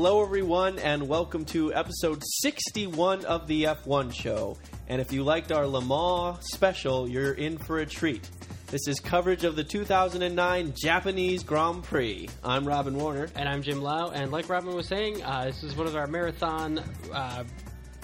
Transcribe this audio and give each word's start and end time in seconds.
Hello, 0.00 0.22
everyone, 0.22 0.78
and 0.78 1.08
welcome 1.08 1.44
to 1.46 1.74
episode 1.74 2.22
61 2.24 3.24
of 3.24 3.48
the 3.48 3.64
F1 3.64 4.14
show. 4.14 4.56
And 4.86 5.00
if 5.00 5.12
you 5.12 5.24
liked 5.24 5.50
our 5.50 5.66
Le 5.66 5.80
Mans 5.84 6.38
special, 6.52 7.08
you're 7.08 7.32
in 7.32 7.58
for 7.58 7.78
a 7.80 7.84
treat. 7.84 8.30
This 8.68 8.86
is 8.86 9.00
coverage 9.00 9.42
of 9.42 9.56
the 9.56 9.64
2009 9.64 10.72
Japanese 10.80 11.42
Grand 11.42 11.82
Prix. 11.82 12.28
I'm 12.44 12.64
Robin 12.64 12.94
Warner. 12.94 13.28
And 13.34 13.48
I'm 13.48 13.60
Jim 13.60 13.82
Lau. 13.82 14.10
And 14.10 14.30
like 14.30 14.48
Robin 14.48 14.72
was 14.72 14.86
saying, 14.86 15.20
uh, 15.24 15.46
this 15.46 15.64
is 15.64 15.74
one 15.74 15.88
of 15.88 15.96
our 15.96 16.06
marathon 16.06 16.78
uh, 17.12 17.42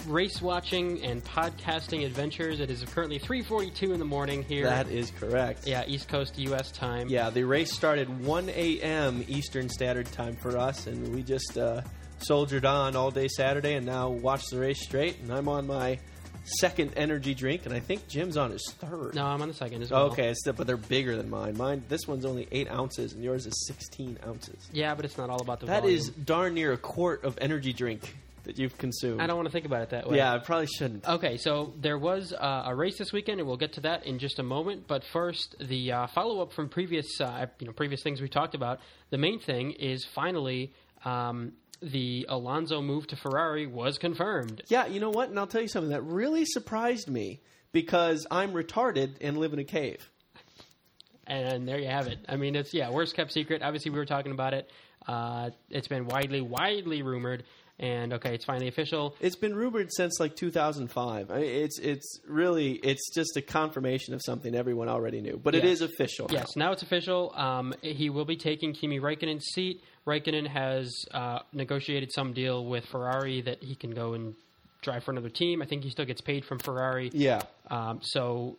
race 0.07 0.41
watching 0.41 1.03
and 1.03 1.23
podcasting 1.23 2.05
adventures. 2.05 2.59
It 2.59 2.69
is 2.69 2.83
currently 2.83 3.19
3:42 3.19 3.93
in 3.93 3.99
the 3.99 4.05
morning 4.05 4.43
here. 4.43 4.65
That 4.65 4.89
is 4.89 5.11
correct. 5.11 5.67
Yeah, 5.67 5.83
East 5.87 6.07
Coast 6.07 6.37
U.S. 6.37 6.71
time. 6.71 7.07
Yeah, 7.09 7.29
the 7.29 7.43
race 7.43 7.73
started 7.73 8.23
1 8.25 8.49
a.m. 8.49 9.23
Eastern 9.27 9.69
Standard 9.69 10.11
Time 10.11 10.35
for 10.35 10.57
us, 10.57 10.87
and 10.87 11.13
we 11.13 11.23
just 11.23 11.57
uh, 11.57 11.81
soldiered 12.19 12.65
on 12.65 12.95
all 12.95 13.11
day 13.11 13.27
Saturday, 13.27 13.73
and 13.75 13.85
now 13.85 14.09
watched 14.09 14.49
the 14.51 14.59
race 14.59 14.83
straight. 14.83 15.19
And 15.21 15.31
I'm 15.33 15.47
on 15.47 15.67
my 15.67 15.99
second 16.59 16.93
energy 16.95 17.33
drink, 17.33 17.65
and 17.65 17.73
I 17.73 17.79
think 17.79 18.07
Jim's 18.07 18.37
on 18.37 18.51
his 18.51 18.63
third. 18.77 19.15
No, 19.15 19.25
I'm 19.25 19.41
on 19.41 19.47
the 19.47 19.53
second 19.53 19.81
as 19.81 19.89
well. 19.91 20.03
Okay, 20.11 20.31
still, 20.35 20.53
but 20.53 20.67
they're 20.67 20.77
bigger 20.77 21.15
than 21.15 21.27
mine. 21.29 21.57
Mine, 21.57 21.83
this 21.89 22.07
one's 22.07 22.23
only 22.25 22.47
eight 22.51 22.69
ounces, 22.69 23.13
and 23.13 23.23
yours 23.23 23.47
is 23.47 23.65
16 23.67 24.19
ounces. 24.27 24.69
Yeah, 24.71 24.93
but 24.93 25.05
it's 25.05 25.17
not 25.17 25.29
all 25.31 25.41
about 25.41 25.59
the 25.59 25.65
That 25.65 25.81
volume. 25.81 25.97
is 25.97 26.09
darn 26.09 26.53
near 26.53 26.71
a 26.73 26.77
quart 26.77 27.23
of 27.23 27.37
energy 27.41 27.73
drink 27.73 28.15
that 28.45 28.57
you've 28.57 28.77
consumed. 28.77 29.21
I 29.21 29.27
don't 29.27 29.35
want 29.35 29.47
to 29.47 29.51
think 29.51 29.65
about 29.65 29.81
it 29.83 29.89
that 29.91 30.09
way. 30.09 30.17
Yeah, 30.17 30.33
I 30.33 30.39
probably 30.39 30.67
shouldn't. 30.67 31.07
Okay, 31.07 31.37
so 31.37 31.73
there 31.79 31.97
was 31.97 32.33
uh, 32.33 32.63
a 32.65 32.75
race 32.75 32.97
this 32.97 33.11
weekend, 33.11 33.39
and 33.39 33.47
we'll 33.47 33.57
get 33.57 33.73
to 33.73 33.81
that 33.81 34.05
in 34.05 34.19
just 34.19 34.39
a 34.39 34.43
moment. 34.43 34.87
But 34.87 35.03
first, 35.11 35.55
the 35.59 35.91
uh, 35.91 36.07
follow 36.07 36.41
up 36.41 36.53
from 36.53 36.69
previous, 36.69 37.19
uh, 37.21 37.47
you 37.59 37.67
know, 37.67 37.73
previous 37.73 38.01
things 38.01 38.21
we 38.21 38.29
talked 38.29 38.55
about. 38.55 38.79
The 39.09 39.17
main 39.17 39.39
thing 39.39 39.71
is 39.71 40.05
finally 40.05 40.73
um, 41.03 41.53
the 41.81 42.25
Alonso 42.29 42.81
move 42.81 43.07
to 43.07 43.15
Ferrari 43.15 43.67
was 43.67 43.97
confirmed. 43.97 44.63
Yeah, 44.67 44.87
you 44.87 44.99
know 44.99 45.09
what? 45.11 45.29
And 45.29 45.37
I'll 45.37 45.47
tell 45.47 45.61
you 45.61 45.67
something 45.67 45.91
that 45.91 46.03
really 46.03 46.45
surprised 46.45 47.09
me 47.09 47.41
because 47.71 48.25
I'm 48.31 48.53
retarded 48.53 49.17
and 49.21 49.37
live 49.37 49.53
in 49.53 49.59
a 49.59 49.63
cave. 49.63 50.09
And 51.27 51.67
there 51.67 51.79
you 51.79 51.87
have 51.87 52.07
it. 52.07 52.19
I 52.29 52.35
mean, 52.35 52.55
it's 52.55 52.73
yeah, 52.73 52.91
worst 52.91 53.15
kept 53.15 53.31
secret. 53.31 53.61
Obviously, 53.63 53.91
we 53.91 53.97
were 53.97 54.05
talking 54.05 54.31
about 54.31 54.53
it. 54.53 54.69
Uh, 55.07 55.49
it's 55.69 55.87
been 55.87 56.05
widely, 56.05 56.41
widely 56.41 57.01
rumored, 57.01 57.43
and 57.79 58.13
okay, 58.13 58.33
it's 58.33 58.45
finally 58.45 58.67
official. 58.67 59.15
It's 59.19 59.35
been 59.35 59.53
rumored 59.55 59.91
since 59.91 60.19
like 60.19 60.35
2005. 60.35 61.29
I 61.31 61.35
mean, 61.35 61.43
it's 61.43 61.77
it's 61.79 62.19
really 62.27 62.73
it's 62.73 63.13
just 63.13 63.35
a 63.37 63.41
confirmation 63.41 64.13
of 64.13 64.21
something 64.23 64.55
everyone 64.55 64.87
already 64.89 65.21
knew, 65.21 65.39
but 65.43 65.55
it 65.55 65.63
Yes. 65.63 65.73
is 65.75 65.81
official. 65.81 66.27
Yes, 66.31 66.55
now 66.55 66.71
it's 66.71 66.83
official. 66.83 67.33
Um, 67.35 67.73
he 67.81 68.09
will 68.09 68.25
be 68.25 68.37
taking 68.37 68.73
Kimi 68.73 68.99
Raikkonen's 68.99 69.45
seat. 69.53 69.81
Raikkonen 70.07 70.47
has 70.47 70.93
uh, 71.13 71.39
negotiated 71.51 72.11
some 72.13 72.33
deal 72.33 72.63
with 72.65 72.85
Ferrari 72.85 73.41
that 73.41 73.61
he 73.63 73.75
can 73.75 73.91
go 73.91 74.13
and 74.13 74.35
drive 74.81 75.03
for 75.03 75.11
another 75.11 75.29
team. 75.29 75.61
I 75.61 75.65
think 75.65 75.83
he 75.83 75.89
still 75.89 76.05
gets 76.05 76.21
paid 76.21 76.45
from 76.45 76.59
Ferrari. 76.59 77.09
Yeah. 77.11 77.41
Um, 77.71 77.99
so 78.03 78.57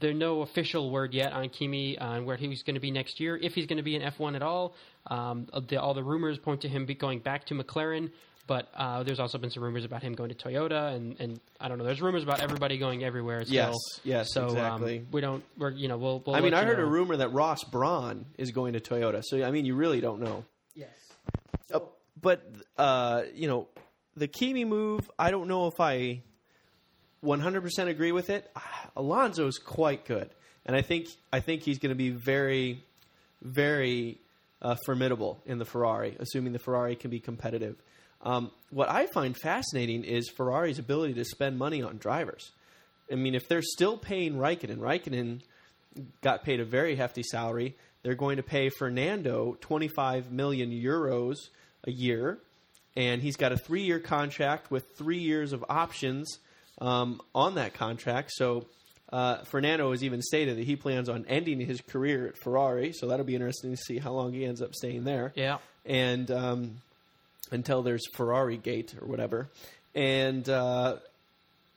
there's 0.00 0.16
no 0.16 0.42
official 0.42 0.90
word 0.90 1.14
yet 1.14 1.32
on 1.32 1.48
Kimi 1.48 1.96
on 1.98 2.24
where 2.26 2.36
he's 2.36 2.62
going 2.62 2.74
to 2.74 2.80
be 2.80 2.90
next 2.90 3.20
year, 3.20 3.36
if 3.40 3.54
he's 3.54 3.66
going 3.66 3.76
to 3.78 3.82
be 3.82 3.94
in 3.96 4.02
F1 4.02 4.34
at 4.36 4.42
all. 4.42 4.74
Um, 5.06 5.46
the, 5.68 5.80
all 5.80 5.94
the 5.94 6.02
rumors 6.02 6.38
point 6.38 6.60
to 6.62 6.68
him 6.68 6.86
be 6.86 6.94
going 6.94 7.20
back 7.20 7.44
to 7.46 7.54
McLaren, 7.54 8.10
but 8.46 8.68
uh, 8.76 9.02
there's 9.02 9.20
also 9.20 9.38
been 9.38 9.50
some 9.50 9.62
rumors 9.62 9.84
about 9.84 10.02
him 10.02 10.14
going 10.14 10.28
to 10.28 10.34
Toyota, 10.34 10.94
and, 10.94 11.18
and 11.18 11.40
I 11.60 11.68
don't 11.68 11.78
know. 11.78 11.84
There's 11.84 12.02
rumors 12.02 12.22
about 12.22 12.40
everybody 12.40 12.78
going 12.78 13.02
everywhere. 13.02 13.44
Still. 13.44 13.54
Yes, 13.54 13.74
yes, 14.04 14.28
so, 14.32 14.46
exactly. 14.46 14.98
Um, 14.98 15.06
we 15.12 15.20
don't. 15.20 15.44
We're 15.56 15.70
you 15.70 15.88
know 15.88 15.96
we'll. 15.96 16.22
we'll 16.24 16.36
I 16.36 16.40
mean, 16.40 16.54
I 16.54 16.64
heard 16.64 16.78
know. 16.78 16.84
a 16.84 16.86
rumor 16.86 17.16
that 17.16 17.32
Ross 17.32 17.64
Brawn 17.64 18.26
is 18.36 18.50
going 18.50 18.74
to 18.74 18.80
Toyota. 18.80 19.22
So 19.24 19.42
I 19.42 19.50
mean, 19.50 19.64
you 19.64 19.74
really 19.74 20.00
don't 20.00 20.20
know. 20.20 20.44
Yes. 20.74 20.90
Uh, 21.72 21.80
but 22.20 22.46
uh, 22.76 23.22
you 23.34 23.48
know, 23.48 23.68
the 24.16 24.28
Kimi 24.28 24.64
move, 24.64 25.10
I 25.18 25.30
don't 25.30 25.48
know 25.48 25.66
if 25.66 25.80
I 25.80 26.22
100% 27.24 27.88
agree 27.88 28.12
with 28.12 28.30
it. 28.30 28.50
Alonso's 28.96 29.58
quite 29.58 30.04
good, 30.04 30.28
and 30.66 30.76
I 30.76 30.82
think 30.82 31.08
I 31.32 31.40
think 31.40 31.62
he's 31.62 31.78
going 31.78 31.90
to 31.90 31.96
be 31.96 32.10
very, 32.10 32.84
very 33.40 34.18
uh, 34.60 34.76
formidable 34.84 35.40
in 35.46 35.58
the 35.58 35.64
Ferrari, 35.64 36.16
assuming 36.18 36.52
the 36.52 36.58
Ferrari 36.58 36.96
can 36.96 37.10
be 37.10 37.20
competitive. 37.20 37.76
Um, 38.22 38.50
what 38.70 38.88
I 38.88 39.06
find 39.06 39.36
fascinating 39.36 40.04
is 40.04 40.28
Ferrari's 40.30 40.78
ability 40.78 41.14
to 41.14 41.24
spend 41.24 41.58
money 41.58 41.82
on 41.82 41.98
drivers. 41.98 42.50
I 43.12 43.16
mean, 43.16 43.34
if 43.34 43.48
they're 43.48 43.62
still 43.62 43.98
paying 43.98 44.34
Raikkonen, 44.36 44.78
Raikkonen 44.78 45.42
got 46.22 46.42
paid 46.42 46.60
a 46.60 46.64
very 46.64 46.96
hefty 46.96 47.22
salary. 47.22 47.76
They're 48.02 48.14
going 48.14 48.36
to 48.38 48.42
pay 48.42 48.70
Fernando 48.70 49.56
25 49.60 50.32
million 50.32 50.70
euros 50.70 51.36
a 51.86 51.90
year, 51.90 52.38
and 52.96 53.20
he's 53.22 53.36
got 53.36 53.52
a 53.52 53.56
three-year 53.56 53.98
contract 54.00 54.70
with 54.70 54.84
three 54.96 55.18
years 55.18 55.52
of 55.52 55.64
options 55.68 56.38
um, 56.80 57.20
on 57.34 57.54
that 57.56 57.74
contract. 57.74 58.30
So 58.32 58.66
uh, 59.12 59.44
Fernando 59.44 59.90
has 59.90 60.02
even 60.02 60.22
stated 60.22 60.56
that 60.56 60.64
he 60.64 60.76
plans 60.76 61.08
on 61.08 61.24
ending 61.28 61.60
his 61.60 61.80
career 61.82 62.26
at 62.26 62.38
Ferrari. 62.38 62.92
So 62.92 63.06
that'll 63.08 63.26
be 63.26 63.34
interesting 63.34 63.70
to 63.70 63.76
see 63.76 63.98
how 63.98 64.12
long 64.12 64.32
he 64.32 64.44
ends 64.44 64.62
up 64.62 64.74
staying 64.74 65.04
there 65.04 65.32
Yeah. 65.36 65.58
and 65.84 66.30
um, 66.30 66.76
until 67.54 67.82
there's 67.82 68.06
Ferrari 68.14 68.56
Gate 68.56 68.94
or 69.00 69.06
whatever. 69.06 69.48
And 69.94 70.48
uh, 70.48 70.96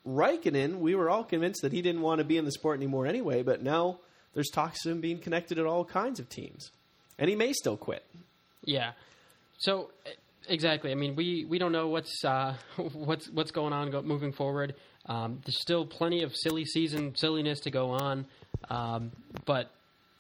Raikkonen, 0.08 0.80
we 0.80 0.96
were 0.96 1.10
all 1.10 1.24
convinced 1.24 1.62
that 1.62 1.72
he 1.72 1.82
didn't 1.82 2.02
want 2.02 2.20
to 2.20 2.26
be 2.26 2.38
in 2.38 2.46
the 2.46 2.52
sport 2.52 2.78
anymore 2.78 3.06
anyway, 3.06 3.44
but 3.44 3.62
now 3.62 4.00
there's 4.34 4.50
talks 4.50 4.86
of 4.86 4.94
him 4.94 5.02
being 5.02 5.20
connected 5.20 5.60
at 5.60 5.66
all 5.66 5.86
kinds 5.86 6.20
of 6.20 6.30
teams, 6.30 6.72
and 7.18 7.30
he 7.30 7.36
may 7.36 7.54
still 7.54 7.78
quit. 7.78 8.04
Yeah. 8.64 8.92
So 9.58 9.90
exactly. 10.48 10.92
I 10.92 10.96
mean, 10.96 11.16
we, 11.16 11.46
we 11.46 11.60
don't 11.60 11.72
know 11.72 11.88
what's 11.88 12.24
uh, 12.24 12.56
what's 12.94 13.30
what's 13.30 13.52
going 13.52 13.74
on 13.74 13.92
moving 14.06 14.32
forward. 14.32 14.76
Um, 15.06 15.40
there's 15.46 15.62
still 15.62 15.86
plenty 15.86 16.24
of 16.24 16.36
silly 16.36 16.66
season 16.66 17.16
silliness 17.16 17.62
to 17.62 17.72
go 17.72 17.92
on, 17.92 18.26
um, 18.70 19.12
but 19.46 19.72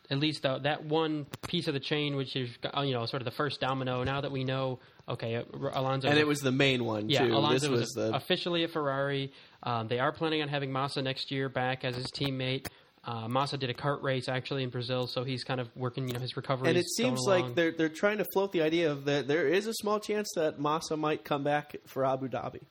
at 0.10 0.20
least 0.20 0.44
the, 0.44 0.60
that 0.60 0.86
one 0.86 1.26
piece 1.48 1.68
of 1.68 1.74
the 1.74 1.80
chain, 1.80 2.16
which 2.16 2.36
is 2.36 2.50
uh, 2.76 2.82
you 2.82 2.94
know 2.94 3.06
sort 3.06 3.22
of 3.22 3.26
the 3.26 3.32
first 3.32 3.60
domino. 3.60 4.04
Now 4.04 4.22
that 4.22 4.32
we 4.32 4.44
know, 4.44 4.80
okay, 5.08 5.36
uh, 5.36 5.44
Alonso 5.74 6.08
And 6.10 6.18
it 6.18 6.28
was 6.28 6.40
the 6.40 6.52
main 6.52 6.86
one 6.86 7.10
yeah, 7.10 7.26
too. 7.26 7.34
Alonso 7.34 7.60
this 7.60 7.70
was, 7.70 7.80
was 7.82 7.90
the 7.92 8.16
officially 8.16 8.64
at 8.64 8.72
Ferrari. 8.72 9.32
Um, 9.64 9.88
they 9.88 10.00
are 10.00 10.12
planning 10.12 10.42
on 10.42 10.48
having 10.48 10.72
Massa 10.72 11.02
next 11.02 11.32
year 11.32 11.50
back 11.50 11.84
as 11.84 11.96
his 11.96 12.08
teammate. 12.08 12.68
Uh, 13.04 13.28
Massa 13.28 13.58
did 13.58 13.70
a 13.70 13.74
kart 13.74 14.04
race 14.04 14.28
actually 14.28 14.64
in 14.64 14.70
Brazil, 14.70 15.08
so 15.08 15.24
he's 15.24 15.44
kind 15.46 15.62
of 15.62 15.70
working, 15.78 16.08
you 16.08 16.14
know, 16.14 16.20
his 16.20 16.36
recovery. 16.36 16.70
and 16.70 16.78
it 16.78 16.90
seems 16.90 17.22
like 17.26 17.56
they're 17.56 17.72
they're 17.72 17.90
trying 17.90 18.18
to 18.18 18.26
float 18.34 18.52
the 18.52 18.62
idea 18.62 18.92
of 18.92 19.06
that 19.06 19.28
there 19.28 19.48
is 19.48 19.68
a 19.68 19.74
small 19.74 20.00
chance 20.00 20.30
that 20.36 20.60
Massa 20.60 20.98
might 20.98 21.24
come 21.24 21.44
back 21.44 21.76
for 21.86 22.06
Abu 22.06 22.28
Dhabi, 22.28 22.64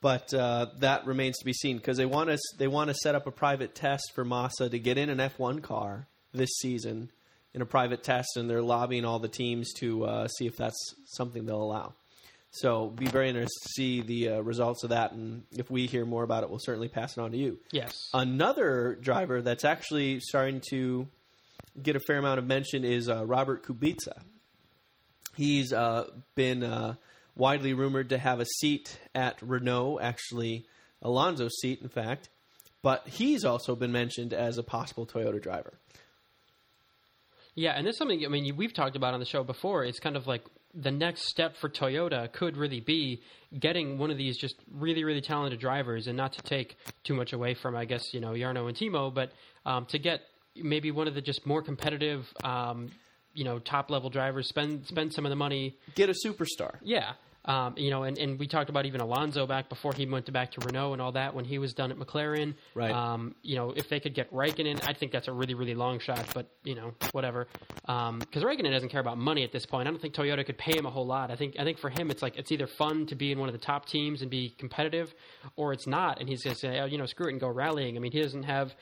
but 0.00 0.32
uh, 0.32 0.66
that 0.78 1.06
remains 1.06 1.38
to 1.38 1.44
be 1.44 1.52
seen 1.52 1.76
because 1.76 1.98
they 1.98 2.06
want 2.06 2.30
to 2.30 2.38
they 2.58 2.68
want 2.68 2.88
to 2.88 2.94
set 2.94 3.14
up 3.14 3.26
a 3.26 3.30
private 3.30 3.74
test 3.74 4.12
for 4.14 4.24
Massa 4.24 4.70
to 4.70 4.78
get 4.78 4.96
in 4.96 5.10
an 5.10 5.18
F1 5.18 5.62
car 5.62 6.06
this 6.32 6.50
season 6.58 7.10
in 7.54 7.62
a 7.62 7.66
private 7.66 8.02
test, 8.02 8.36
and 8.36 8.48
they're 8.48 8.62
lobbying 8.62 9.04
all 9.04 9.18
the 9.18 9.28
teams 9.28 9.72
to 9.74 10.04
uh, 10.04 10.28
see 10.28 10.46
if 10.46 10.56
that's 10.56 10.94
something 11.06 11.46
they'll 11.46 11.62
allow. 11.62 11.94
So, 12.52 12.88
be 12.88 13.06
very 13.06 13.28
interested 13.28 13.60
to 13.62 13.68
see 13.74 14.00
the 14.00 14.28
uh, 14.28 14.40
results 14.40 14.82
of 14.82 14.90
that, 14.90 15.12
and 15.12 15.44
if 15.52 15.70
we 15.70 15.86
hear 15.86 16.04
more 16.04 16.24
about 16.24 16.42
it, 16.42 16.50
we'll 16.50 16.58
certainly 16.58 16.88
pass 16.88 17.16
it 17.16 17.20
on 17.20 17.30
to 17.30 17.36
you. 17.36 17.58
yes, 17.70 17.94
Another 18.12 18.98
driver 19.00 19.40
that's 19.40 19.64
actually 19.64 20.18
starting 20.20 20.60
to 20.70 21.06
get 21.80 21.94
a 21.94 22.00
fair 22.00 22.18
amount 22.18 22.38
of 22.40 22.46
mention 22.46 22.84
is 22.84 23.08
uh, 23.08 23.24
Robert 23.24 23.64
Kubica. 23.64 24.20
He's 25.36 25.72
uh, 25.72 26.10
been 26.34 26.64
uh, 26.64 26.94
widely 27.36 27.72
rumored 27.72 28.08
to 28.10 28.18
have 28.18 28.40
a 28.40 28.46
seat 28.46 28.98
at 29.14 29.40
Renault, 29.40 30.00
actually 30.02 30.66
Alonso's 31.02 31.58
seat, 31.60 31.80
in 31.82 31.88
fact. 31.88 32.28
But 32.82 33.06
he's 33.06 33.44
also 33.44 33.76
been 33.76 33.92
mentioned 33.92 34.32
as 34.32 34.58
a 34.58 34.62
possible 34.62 35.06
Toyota 35.06 35.40
driver. 35.40 35.74
Yeah, 37.60 37.72
and 37.76 37.86
that's 37.86 37.98
something 37.98 38.24
I 38.24 38.28
mean 38.28 38.56
we've 38.56 38.72
talked 38.72 38.96
about 38.96 39.12
on 39.12 39.20
the 39.20 39.26
show 39.26 39.44
before. 39.44 39.84
It's 39.84 40.00
kind 40.00 40.16
of 40.16 40.26
like 40.26 40.42
the 40.74 40.90
next 40.90 41.28
step 41.28 41.56
for 41.56 41.68
Toyota 41.68 42.32
could 42.32 42.56
really 42.56 42.80
be 42.80 43.20
getting 43.58 43.98
one 43.98 44.10
of 44.10 44.16
these 44.16 44.38
just 44.38 44.56
really 44.72 45.04
really 45.04 45.20
talented 45.20 45.60
drivers, 45.60 46.06
and 46.06 46.16
not 46.16 46.32
to 46.34 46.42
take 46.42 46.76
too 47.04 47.14
much 47.14 47.32
away 47.34 47.52
from 47.54 47.76
I 47.76 47.84
guess 47.84 48.14
you 48.14 48.20
know 48.20 48.32
Jarno 48.32 48.66
and 48.68 48.76
Timo, 48.76 49.12
but 49.12 49.32
um, 49.66 49.84
to 49.86 49.98
get 49.98 50.22
maybe 50.56 50.90
one 50.90 51.06
of 51.06 51.14
the 51.14 51.20
just 51.20 51.44
more 51.46 51.62
competitive, 51.62 52.26
um, 52.42 52.90
you 53.34 53.44
know, 53.44 53.58
top 53.58 53.90
level 53.90 54.08
drivers. 54.10 54.48
Spend 54.48 54.86
spend 54.86 55.12
some 55.12 55.26
of 55.26 55.30
the 55.30 55.36
money 55.36 55.76
Get 55.94 56.08
a 56.08 56.14
superstar. 56.26 56.76
yeah. 56.82 57.12
Um, 57.44 57.74
you 57.78 57.90
know, 57.90 58.02
and, 58.02 58.18
and 58.18 58.38
we 58.38 58.46
talked 58.46 58.68
about 58.68 58.84
even 58.84 59.00
Alonso 59.00 59.46
back 59.46 59.70
before 59.70 59.94
he 59.94 60.04
went 60.04 60.26
to 60.26 60.32
back 60.32 60.52
to 60.52 60.60
Renault 60.60 60.92
and 60.92 61.00
all 61.00 61.12
that 61.12 61.34
when 61.34 61.46
he 61.46 61.58
was 61.58 61.72
done 61.72 61.90
at 61.90 61.98
McLaren. 61.98 62.54
Right. 62.74 62.90
Um, 62.90 63.34
you 63.42 63.56
know, 63.56 63.70
if 63.70 63.88
they 63.88 63.98
could 63.98 64.14
get 64.14 64.30
Raikkonen, 64.32 64.86
I 64.86 64.92
think 64.92 65.10
that's 65.10 65.26
a 65.26 65.32
really, 65.32 65.54
really 65.54 65.74
long 65.74 66.00
shot, 66.00 66.26
but, 66.34 66.50
you 66.64 66.74
know, 66.74 66.92
whatever. 67.12 67.48
Because 67.86 68.42
Raikkonen 68.42 68.70
doesn't 68.70 68.90
care 68.90 69.00
about 69.00 69.16
money 69.16 69.42
at 69.42 69.52
this 69.52 69.64
point. 69.64 69.88
I 69.88 69.90
don't 69.90 70.00
think 70.00 70.14
Toyota 70.14 70.44
could 70.44 70.58
pay 70.58 70.76
him 70.76 70.84
a 70.84 70.90
whole 70.90 71.06
lot. 71.06 71.30
I 71.30 71.36
think 71.36 71.56
I 71.58 71.64
think 71.64 71.78
for 71.78 71.88
him, 71.88 72.10
it's 72.10 72.22
like 72.22 72.36
it's 72.36 72.52
either 72.52 72.66
fun 72.66 73.06
to 73.06 73.14
be 73.14 73.32
in 73.32 73.38
one 73.38 73.48
of 73.48 73.54
the 73.54 73.58
top 73.58 73.86
teams 73.86 74.20
and 74.20 74.30
be 74.30 74.54
competitive, 74.58 75.14
or 75.56 75.72
it's 75.72 75.86
not. 75.86 76.20
And 76.20 76.28
he's 76.28 76.42
going 76.42 76.54
to 76.54 76.60
say, 76.60 76.78
oh, 76.80 76.84
you 76.84 76.98
know, 76.98 77.06
screw 77.06 77.26
it 77.26 77.30
and 77.30 77.40
go 77.40 77.48
rallying. 77.48 77.96
I 77.96 78.00
mean, 78.00 78.12
he 78.12 78.20
doesn't 78.20 78.44
have 78.44 78.74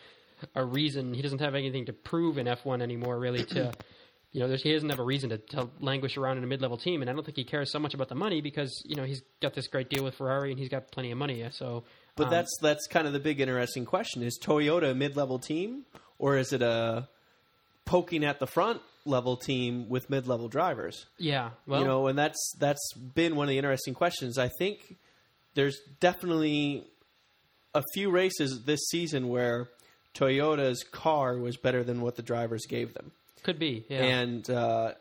a 0.54 0.64
reason. 0.64 1.14
He 1.14 1.22
doesn't 1.22 1.40
have 1.40 1.54
anything 1.54 1.86
to 1.86 1.92
prove 1.92 2.38
in 2.38 2.46
F1 2.46 2.82
anymore, 2.82 3.18
really, 3.18 3.44
to 3.44 3.72
you 4.32 4.40
know, 4.40 4.48
there's, 4.48 4.62
he 4.62 4.72
doesn't 4.72 4.90
have 4.90 4.98
a 4.98 5.04
reason 5.04 5.30
to, 5.30 5.38
to 5.38 5.70
languish 5.80 6.16
around 6.16 6.38
in 6.38 6.44
a 6.44 6.46
mid-level 6.46 6.76
team, 6.76 7.00
and 7.00 7.10
I 7.10 7.14
don't 7.14 7.24
think 7.24 7.36
he 7.36 7.44
cares 7.44 7.72
so 7.72 7.78
much 7.78 7.94
about 7.94 8.08
the 8.08 8.14
money 8.14 8.40
because 8.40 8.82
you 8.84 8.94
know 8.94 9.04
he's 9.04 9.22
got 9.40 9.54
this 9.54 9.68
great 9.68 9.88
deal 9.88 10.04
with 10.04 10.14
Ferrari 10.14 10.50
and 10.50 10.58
he's 10.58 10.68
got 10.68 10.90
plenty 10.92 11.10
of 11.10 11.18
money. 11.18 11.46
So, 11.50 11.84
But 12.16 12.24
um, 12.24 12.30
that's 12.30 12.50
that's 12.60 12.86
kind 12.86 13.06
of 13.06 13.12
the 13.12 13.20
big 13.20 13.40
interesting 13.40 13.84
question: 13.84 14.22
Is 14.22 14.38
Toyota 14.42 14.90
a 14.90 14.94
mid-level 14.94 15.38
team, 15.38 15.84
or 16.18 16.36
is 16.36 16.52
it 16.52 16.62
a 16.62 17.08
poking 17.84 18.24
at 18.24 18.38
the 18.38 18.46
front 18.46 18.82
level 19.06 19.38
team 19.38 19.88
with 19.88 20.10
mid-level 20.10 20.48
drivers? 20.48 21.06
yeah, 21.16 21.50
well, 21.66 21.80
you 21.80 21.86
know, 21.86 22.06
and 22.08 22.18
that's 22.18 22.54
that's 22.58 22.92
been 23.14 23.34
one 23.34 23.44
of 23.46 23.50
the 23.50 23.58
interesting 23.58 23.94
questions. 23.94 24.36
I 24.36 24.50
think 24.58 24.96
there's 25.54 25.80
definitely 26.00 26.86
a 27.74 27.82
few 27.94 28.10
races 28.10 28.64
this 28.64 28.80
season 28.90 29.28
where 29.28 29.68
Toyota's 30.14 30.84
car 30.84 31.38
was 31.38 31.56
better 31.56 31.82
than 31.82 32.00
what 32.00 32.16
the 32.16 32.22
drivers 32.22 32.66
gave 32.66 32.92
them. 32.94 33.12
Could 33.42 33.58
be. 33.58 33.84
Yeah, 33.88 34.02
And 34.02 34.48
uh, 34.50 34.92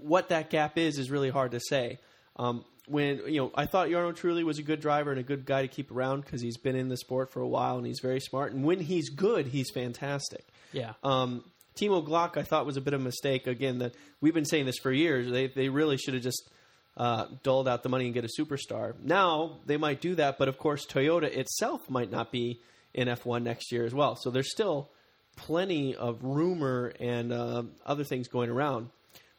what 0.00 0.28
that 0.30 0.50
gap 0.50 0.78
is 0.78 0.98
is 0.98 1.10
really 1.10 1.30
hard 1.30 1.52
to 1.52 1.60
say. 1.60 1.98
Um, 2.36 2.64
when 2.86 3.20
you 3.26 3.40
know, 3.40 3.52
I 3.54 3.66
thought 3.66 3.88
Jarno 3.88 4.14
Trulli 4.16 4.44
was 4.44 4.58
a 4.58 4.62
good 4.62 4.80
driver 4.80 5.10
and 5.10 5.20
a 5.20 5.22
good 5.22 5.44
guy 5.44 5.62
to 5.62 5.68
keep 5.68 5.90
around 5.90 6.22
because 6.22 6.40
he's 6.40 6.56
been 6.56 6.76
in 6.76 6.88
the 6.88 6.96
sport 6.96 7.30
for 7.30 7.40
a 7.40 7.48
while 7.48 7.76
and 7.76 7.86
he's 7.86 8.00
very 8.00 8.20
smart. 8.20 8.52
And 8.52 8.64
when 8.64 8.80
he's 8.80 9.10
good, 9.10 9.46
he's 9.48 9.70
fantastic. 9.70 10.46
yeah, 10.72 10.94
Um, 11.02 11.44
Timo 11.76 12.04
Glock, 12.06 12.36
I 12.36 12.42
thought 12.42 12.66
was 12.66 12.76
a 12.76 12.80
bit 12.80 12.94
of 12.94 13.00
a 13.00 13.04
mistake. 13.04 13.46
Again, 13.46 13.78
that 13.78 13.94
we've 14.20 14.34
been 14.34 14.44
saying 14.44 14.66
this 14.66 14.78
for 14.82 14.90
years. 14.90 15.30
They 15.30 15.46
they 15.48 15.68
really 15.68 15.96
should 15.96 16.14
have 16.14 16.22
just 16.22 16.50
uh, 16.96 17.26
doled 17.42 17.68
out 17.68 17.82
the 17.82 17.88
money 17.88 18.06
and 18.06 18.14
get 18.14 18.24
a 18.24 18.28
superstar. 18.40 18.94
Now 19.00 19.58
they 19.66 19.76
might 19.76 20.00
do 20.00 20.14
that, 20.16 20.38
but 20.38 20.48
of 20.48 20.58
course 20.58 20.86
Toyota 20.86 21.24
itself 21.24 21.88
might 21.88 22.10
not 22.10 22.32
be 22.32 22.60
in 22.94 23.06
F1 23.06 23.42
next 23.42 23.70
year 23.70 23.84
as 23.84 23.94
well. 23.94 24.16
So 24.16 24.30
there's 24.30 24.50
still 24.50 24.90
plenty 25.38 25.94
of 25.94 26.22
rumor 26.22 26.92
and 27.00 27.32
uh, 27.32 27.62
other 27.86 28.04
things 28.04 28.28
going 28.28 28.50
around, 28.50 28.90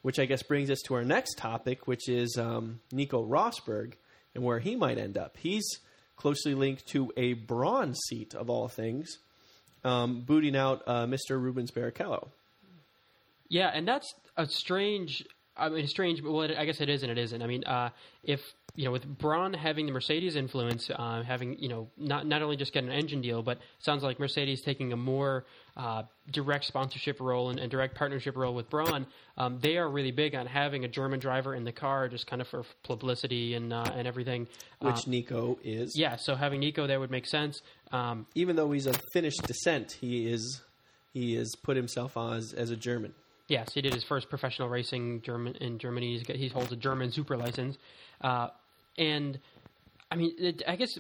which 0.02 0.18
I 0.18 0.26
guess 0.26 0.42
brings 0.42 0.72
us 0.72 0.80
to 0.86 0.96
our 0.96 1.04
next 1.04 1.38
topic, 1.38 1.86
which 1.88 2.10
is 2.10 2.38
um, 2.40 2.80
Nico 2.92 3.24
Rosberg 3.24 3.94
and 4.34 4.44
where 4.44 4.60
he 4.60 4.76
might 4.76 4.98
end 4.98 5.18
up. 5.18 5.38
He's 5.38 5.68
closely 6.16 6.56
linked 6.56 6.88
to 6.88 7.12
a 7.18 7.34
Brawn's 7.34 8.00
seat 8.08 8.34
of 8.34 8.50
all 8.50 8.68
things 8.68 9.20
um, 9.84 10.22
booting 10.22 10.56
out 10.56 10.84
uh, 10.88 11.06
Mr. 11.06 11.40
Rubens 11.40 11.72
Barrichello. 11.72 12.30
yeah, 13.50 13.70
and 13.74 13.88
that's 13.88 14.14
a 14.38 14.46
strange. 14.48 15.24
I 15.56 15.70
mean, 15.70 15.88
strange, 15.88 16.24
but 16.24 16.32
well, 16.32 16.50
I 16.58 16.66
guess 16.66 16.80
it 16.80 16.90
is 16.90 17.04
and 17.04 17.12
it 17.12 17.18
isn't. 17.18 17.42
I 17.42 17.48
mean, 17.48 17.64
uh, 17.66 17.90
if 18.24 18.42
you 18.76 18.86
know, 18.86 18.92
with 18.92 19.06
Brawn 19.06 19.54
having 19.54 19.86
the 19.86 19.92
Mercedes 19.92 20.36
influence, 20.36 20.90
uh, 20.90 21.24
having 21.24 21.58
you 21.60 21.70
know, 21.70 21.90
not 21.98 22.26
not 22.26 22.42
only 22.42 22.56
just 22.56 22.74
get 22.74 22.84
an 22.84 22.92
engine 22.92 23.22
deal, 23.22 23.42
but 23.42 23.60
sounds 23.80 24.04
like 24.04 24.20
Mercedes 24.20 24.62
taking 24.62 24.94
a 24.94 24.98
more 24.98 25.46
uh, 25.76 26.04
direct 26.32 26.66
sponsorship 26.66 27.20
role 27.20 27.50
and, 27.50 27.60
and 27.60 27.72
direct 27.72 27.96
partnership 27.96 28.36
role 28.36 28.54
with 28.54 28.70
Brawn. 28.70 29.06
Um, 29.38 29.60
they 29.62 29.78
are 29.78 29.90
really 29.90 30.12
big 30.12 30.36
on 30.36 30.46
having 30.46 30.86
a 30.86 30.88
German 30.88 31.20
driver 31.20 31.56
in 31.56 31.64
the 31.64 31.72
car, 31.72 32.08
just 32.10 32.28
kind 32.28 32.42
of 32.42 32.48
for 32.48 32.64
publicity 32.84 33.54
and 33.56 33.74
uh, 33.74 33.92
and 33.96 34.08
everything. 34.08 34.48
Uh, 34.82 34.92
Which 34.92 35.08
Nico 35.08 35.58
is. 35.64 35.94
yeah, 35.98 36.16
so 36.16 36.36
having 36.36 36.60
Nico 36.60 36.88
there 36.88 37.00
would 37.00 37.12
make 37.12 37.26
sense. 37.26 37.62
Um, 37.92 38.28
Even 38.36 38.56
though 38.56 38.72
he's 38.72 38.86
of 38.86 38.98
Finnish 39.14 39.38
descent, 39.38 39.98
he 40.00 40.28
is 40.32 40.62
he 41.14 41.36
has 41.36 41.56
put 41.64 41.76
himself 41.76 42.16
on 42.18 42.38
as, 42.38 42.54
as 42.54 42.70
a 42.72 42.76
German. 42.76 43.14
Yes, 43.48 43.74
he 43.74 43.82
did 43.82 43.96
his 43.96 44.04
first 44.04 44.30
professional 44.30 44.70
racing 44.70 45.22
German 45.24 45.56
in 45.56 45.80
Germany. 45.80 46.14
He's 46.14 46.24
got, 46.24 46.36
he 46.36 46.50
holds 46.50 46.72
a 46.72 46.76
German 46.76 47.12
super 47.12 47.36
license, 47.36 47.80
uh, 48.22 48.50
and 49.00 49.40
I 50.12 50.16
mean, 50.16 50.34
it, 50.38 50.62
I 50.68 50.76
guess. 50.76 50.98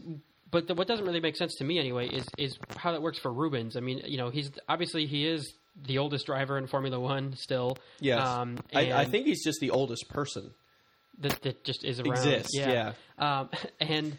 But 0.51 0.67
the, 0.67 0.73
what 0.73 0.87
doesn't 0.87 1.05
really 1.05 1.19
make 1.19 1.35
sense 1.35 1.53
to 1.57 1.63
me 1.63 1.77
anyway 1.77 2.07
is 2.07 2.25
is 2.37 2.57
how 2.75 2.91
that 2.93 3.03
works 3.03 3.19
for 3.19 3.31
Rubens. 3.31 3.77
I 3.77 3.81
mean, 3.81 4.01
you 4.05 4.17
know, 4.17 4.31
he's 4.31 4.49
obviously 4.67 5.05
he 5.05 5.27
is 5.27 5.53
the 5.85 5.99
oldest 5.99 6.25
driver 6.25 6.57
in 6.57 6.65
Formula 6.65 6.99
One 6.99 7.35
still. 7.35 7.77
Yes, 7.99 8.25
um, 8.27 8.57
I, 8.73 8.91
I 8.91 9.05
think 9.05 9.27
he's 9.27 9.43
just 9.43 9.59
the 9.61 9.69
oldest 9.69 10.09
person. 10.09 10.49
that, 11.19 11.39
that 11.43 11.63
just 11.63 11.85
is 11.85 11.99
around. 11.99 12.27
Exists, 12.27 12.55
yeah. 12.57 12.93
Um, 13.19 13.49
and 13.79 14.17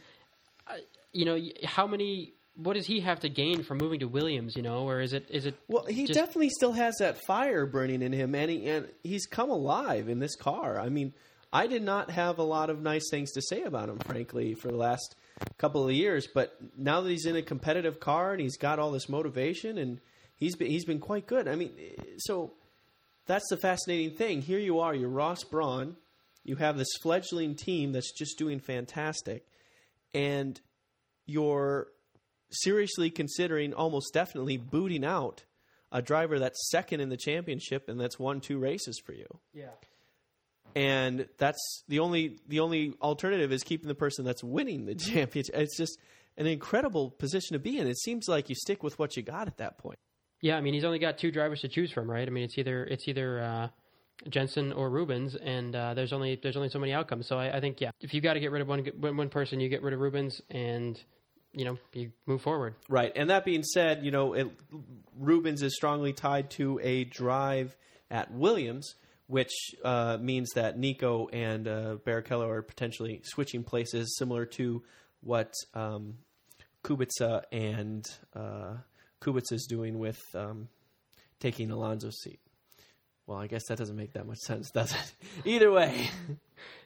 uh, 0.69 0.75
you 1.13 1.25
know, 1.25 1.37
how 1.65 1.87
many? 1.89 2.35
What 2.55 2.75
does 2.75 2.87
he 2.87 3.01
have 3.01 3.21
to 3.21 3.29
gain 3.29 3.63
from 3.63 3.79
moving 3.79 4.01
to 4.01 4.07
Williams? 4.09 4.55
You 4.55 4.63
know, 4.63 4.87
or 4.89 5.01
is 5.01 5.13
it 5.13 5.27
is 5.31 5.47
it? 5.47 5.57
Well, 5.67 5.85
he 5.87 6.07
just- 6.07 6.19
definitely 6.19 6.51
still 6.51 6.73
has 6.73 6.95
that 7.01 7.19
fire 7.27 7.67
burning 7.67 8.03
in 8.03 8.13
him, 8.13 8.35
and, 8.37 8.51
he, 8.51 8.69
and 8.69 8.87
he's 9.03 9.27
come 9.27 9.51
alive 9.51 10.09
in 10.09 10.19
this 10.21 10.37
car. 10.37 10.79
I 10.79 10.91
mean, 10.91 11.13
I 11.53 11.67
did 11.67 11.83
not 11.83 12.11
have 12.11 12.39
a 12.39 12.45
lot 12.45 12.71
of 12.71 12.81
nice 12.81 13.11
things 13.11 13.33
to 13.33 13.43
say 13.43 13.63
about 13.63 13.89
him, 13.89 13.99
frankly, 13.99 14.55
for 14.55 14.69
the 14.69 14.77
last 14.77 15.17
couple 15.59 15.85
of 15.85 15.93
years. 15.93 16.29
But 16.33 16.57
now 16.77 17.01
that 17.01 17.11
he's 17.11 17.27
in 17.27 17.37
a 17.37 17.43
competitive 17.43 17.99
car 17.99 18.33
and 18.33 18.41
he's 18.41 18.57
got 18.57 18.79
all 18.79 18.93
this 18.93 19.09
motivation, 19.09 19.77
and 19.79 20.01
he's 20.37 20.55
been 20.55 20.71
he's 20.71 20.85
been 20.85 21.01
quite 21.01 21.27
good. 21.27 21.49
I 21.49 21.57
mean, 21.57 21.73
so 22.19 22.53
that's 23.27 23.49
the 23.51 23.57
fascinating 23.57 24.17
thing. 24.17 24.43
Here 24.43 24.61
you 24.61 24.81
are, 24.81 24.95
you're 24.95 25.09
Ross 25.09 25.43
Brawn. 25.43 25.97
You 26.45 26.57
have 26.57 26.79
this 26.79 26.89
fledgling 27.03 27.55
team 27.55 27.93
that's 27.93 28.13
just 28.13 28.39
doing 28.39 28.61
fantastic, 28.61 29.45
and 30.15 30.61
you're 31.27 31.89
seriously 32.51 33.11
considering 33.11 33.75
almost 33.75 34.13
definitely 34.13 34.57
booting 34.57 35.05
out 35.05 35.45
a 35.93 36.03
driver 36.03 36.39
that's 36.39 36.71
second 36.71 37.01
in 37.01 37.09
the 37.09 37.17
championship 37.17 37.89
and 37.89 38.01
that's 38.01 38.19
won 38.19 38.41
two 38.41 38.59
races 38.59 39.01
for 39.05 39.13
you. 39.13 39.27
Yeah. 39.53 39.71
And 40.75 41.27
that's 41.39 41.85
the 41.89 42.01
only 42.01 42.39
the 42.49 42.61
only 42.61 42.95
alternative 43.01 43.53
is 43.53 43.63
keeping 43.63 43.89
the 43.89 43.95
person 43.95 44.25
that's 44.25 44.43
winning 44.43 44.87
the 44.87 44.95
championship. 44.97 45.55
It's 45.55 45.77
just 45.77 45.99
an 46.37 46.47
incredible 46.47 47.11
position 47.11 47.55
to 47.55 47.59
be 47.59 47.79
in. 47.79 47.87
It 47.87 47.99
seems 47.99 48.29
like 48.29 48.49
you 48.49 48.55
stick 48.55 48.83
with 48.83 48.99
what 48.99 49.17
you 49.17 49.23
got 49.23 49.47
at 49.47 49.59
that 49.59 49.79
point. 49.79 49.99
Yeah, 50.41 50.57
I 50.57 50.61
mean 50.61 50.75
he's 50.75 50.85
only 50.85 50.99
got 50.99 51.19
two 51.19 51.31
drivers 51.31 51.61
to 51.61 51.69
choose 51.69 51.93
from, 51.93 52.11
right? 52.11 52.27
I 52.27 52.31
mean 52.31 52.45
it's 52.45 52.57
either 52.57 52.85
it's 52.85 53.07
either 53.09 53.41
uh, 53.43 53.69
Jenson 54.29 54.73
or 54.73 54.91
Rubens, 54.91 55.35
and 55.35 55.75
uh, 55.75 55.95
there's 55.95 56.13
only 56.13 56.39
there's 56.43 56.57
only 56.57 56.69
so 56.69 56.79
many 56.79 56.93
outcomes. 56.93 57.27
So 57.27 57.39
I, 57.39 57.57
I 57.57 57.61
think 57.61 57.81
yeah, 57.81 57.91
if 58.01 58.13
you 58.15 58.21
got 58.21 58.35
to 58.35 58.41
get 58.41 58.51
rid 58.51 58.63
of 58.63 58.69
one 58.69 58.85
one 58.99 59.17
one 59.17 59.29
person, 59.29 59.61
you 59.61 59.69
get 59.69 59.83
rid 59.83 59.95
of 59.95 60.01
Rubens, 60.01 60.41
and 60.51 61.01
you 61.53 61.65
know 61.65 61.79
you 61.93 62.13
move 62.27 62.43
forward. 62.43 62.75
Right. 62.89 63.13
And 63.15 63.31
that 63.31 63.45
being 63.45 63.63
said, 63.63 64.05
you 64.05 64.11
know, 64.11 64.35
it, 64.35 64.49
Rubens 65.19 65.63
is 65.63 65.75
strongly 65.75 66.13
tied 66.13 66.51
to 66.53 66.81
a 66.83 67.05
drive 67.05 67.77
at 68.11 68.33
Williams, 68.33 68.95
which 69.31 69.53
uh, 69.85 70.19
means 70.21 70.51
that 70.57 70.77
Nico 70.77 71.29
and 71.33 71.69
uh, 71.69 71.97
Barrichello 72.05 72.49
are 72.49 72.63
potentially 72.63 73.21
switching 73.25 73.63
places, 73.63 74.17
similar 74.19 74.45
to 74.47 74.83
what 75.23 75.53
um, 75.75 76.15
Kubica 76.85 77.43
and 77.53 78.05
uh, 78.35 78.75
Kubica 79.23 79.53
is 79.53 79.67
doing 79.69 79.99
with 79.99 80.19
um, 80.35 80.69
taking 81.39 81.71
Alonso's 81.71 82.21
seat. 82.23 82.41
Well, 83.27 83.39
I 83.39 83.47
guess 83.47 83.67
that 83.69 83.79
doesn't 83.79 83.95
make 83.97 84.15
that 84.15 84.27
much 84.27 84.39
sense, 84.39 84.71
does 84.75 84.93
it? 84.93 85.13
Either 85.45 85.71
way, 85.71 86.11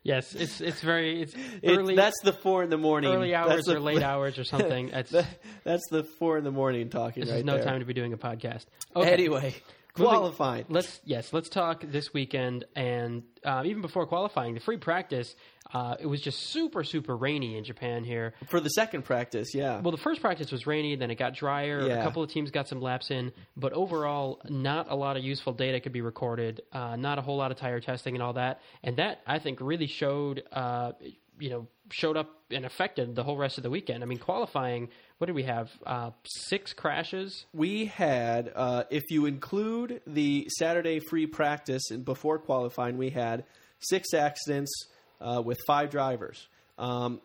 Yes, 0.02 0.34
it's 0.34 0.60
it's 0.60 0.82
very 0.82 1.22
it's 1.22 1.34
it- 1.62 1.76
early 1.78 1.96
that's 1.96 2.20
the 2.22 2.32
four 2.34 2.62
in 2.62 2.68
the 2.70 2.76
morning. 2.76 3.12
early 3.12 3.30
That's 3.30 3.50
hours 3.50 3.64
the- 3.64 3.76
or 3.76 3.80
late 3.80 4.02
hours 4.12 4.38
or 4.38 4.44
something. 4.44 4.90
It's, 4.90 5.10
that- 5.12 5.26
that's 5.64 5.82
the 5.90 6.04
four 6.04 6.36
in 6.36 6.44
the 6.44 6.52
morning 6.52 6.90
talking 6.90 7.22
this 7.22 7.30
right 7.30 7.38
is 7.38 7.44
no 7.44 7.54
there. 7.56 7.64
time 7.64 7.80
to 7.80 7.86
be 7.86 7.94
doing 7.94 8.12
a 8.12 8.18
podcast. 8.18 8.66
Okay. 8.94 9.10
Anyway, 9.12 9.54
Qualifying. 9.94 10.64
Let's 10.68 11.00
yes, 11.04 11.32
let's 11.32 11.48
talk 11.48 11.84
this 11.86 12.12
weekend 12.12 12.64
and 12.74 13.22
uh, 13.44 13.62
even 13.64 13.80
before 13.80 14.06
qualifying, 14.06 14.54
the 14.54 14.60
free 14.60 14.76
practice. 14.76 15.34
Uh, 15.72 15.96
it 16.00 16.06
was 16.06 16.20
just 16.20 16.50
super 16.50 16.82
super 16.82 17.16
rainy 17.16 17.56
in 17.56 17.64
Japan 17.64 18.02
here. 18.02 18.34
For 18.48 18.58
the 18.60 18.70
second 18.70 19.04
practice, 19.04 19.54
yeah. 19.54 19.80
Well, 19.80 19.92
the 19.92 19.96
first 19.96 20.20
practice 20.20 20.50
was 20.50 20.66
rainy, 20.66 20.96
then 20.96 21.10
it 21.10 21.14
got 21.16 21.34
drier. 21.34 21.86
A 22.00 22.02
couple 22.02 22.22
of 22.22 22.30
teams 22.30 22.50
got 22.50 22.66
some 22.68 22.80
laps 22.80 23.10
in, 23.10 23.32
but 23.56 23.72
overall, 23.72 24.40
not 24.48 24.90
a 24.90 24.96
lot 24.96 25.16
of 25.16 25.22
useful 25.22 25.52
data 25.52 25.78
could 25.80 25.92
be 25.92 26.00
recorded. 26.00 26.62
Uh, 26.72 26.96
not 26.96 27.18
a 27.18 27.22
whole 27.22 27.36
lot 27.36 27.52
of 27.52 27.56
tire 27.56 27.80
testing 27.80 28.14
and 28.14 28.22
all 28.22 28.32
that, 28.32 28.60
and 28.82 28.96
that 28.96 29.20
I 29.26 29.38
think 29.38 29.60
really 29.60 29.86
showed. 29.86 30.42
Uh, 30.52 30.92
you 31.38 31.50
know, 31.50 31.66
showed 31.90 32.16
up 32.16 32.30
and 32.50 32.64
affected 32.64 33.14
the 33.14 33.22
whole 33.22 33.36
rest 33.36 33.58
of 33.58 33.62
the 33.64 33.70
weekend. 33.70 34.02
I 34.02 34.06
mean, 34.06 34.18
qualifying. 34.18 34.88
What 35.18 35.26
did 35.26 35.34
we 35.36 35.42
have? 35.44 35.70
Uh, 35.86 36.10
six 36.24 36.72
crashes. 36.72 37.46
we 37.52 37.86
had, 37.86 38.52
uh, 38.54 38.84
if 38.90 39.02
you 39.10 39.26
include 39.26 40.00
the 40.06 40.48
Saturday 40.58 41.00
free 41.00 41.26
practice 41.26 41.90
and 41.90 42.04
before 42.04 42.38
qualifying, 42.38 42.96
we 42.96 43.10
had 43.10 43.44
six 43.80 44.14
accidents 44.14 44.72
uh, 45.20 45.42
with 45.44 45.58
five 45.66 45.90
drivers. 45.90 46.48
Um, 46.78 47.20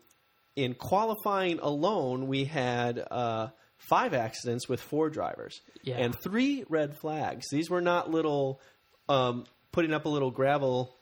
in 0.56 0.74
qualifying 0.74 1.60
alone, 1.60 2.28
we 2.28 2.44
had 2.46 3.00
uh, 3.10 3.48
five 3.78 4.14
accidents 4.14 4.68
with 4.68 4.82
four 4.82 5.10
drivers 5.10 5.62
Yeah. 5.84 5.98
and 5.98 6.14
three 6.22 6.66
red 6.70 6.98
flags. 6.98 7.46
These 7.50 7.70
were 7.70 7.82
not 7.82 8.12
little 8.12 8.60
um, 9.08 9.46
putting 9.72 9.94
up 9.94 10.06
a 10.06 10.10
little 10.10 10.32
gravel 10.32 10.96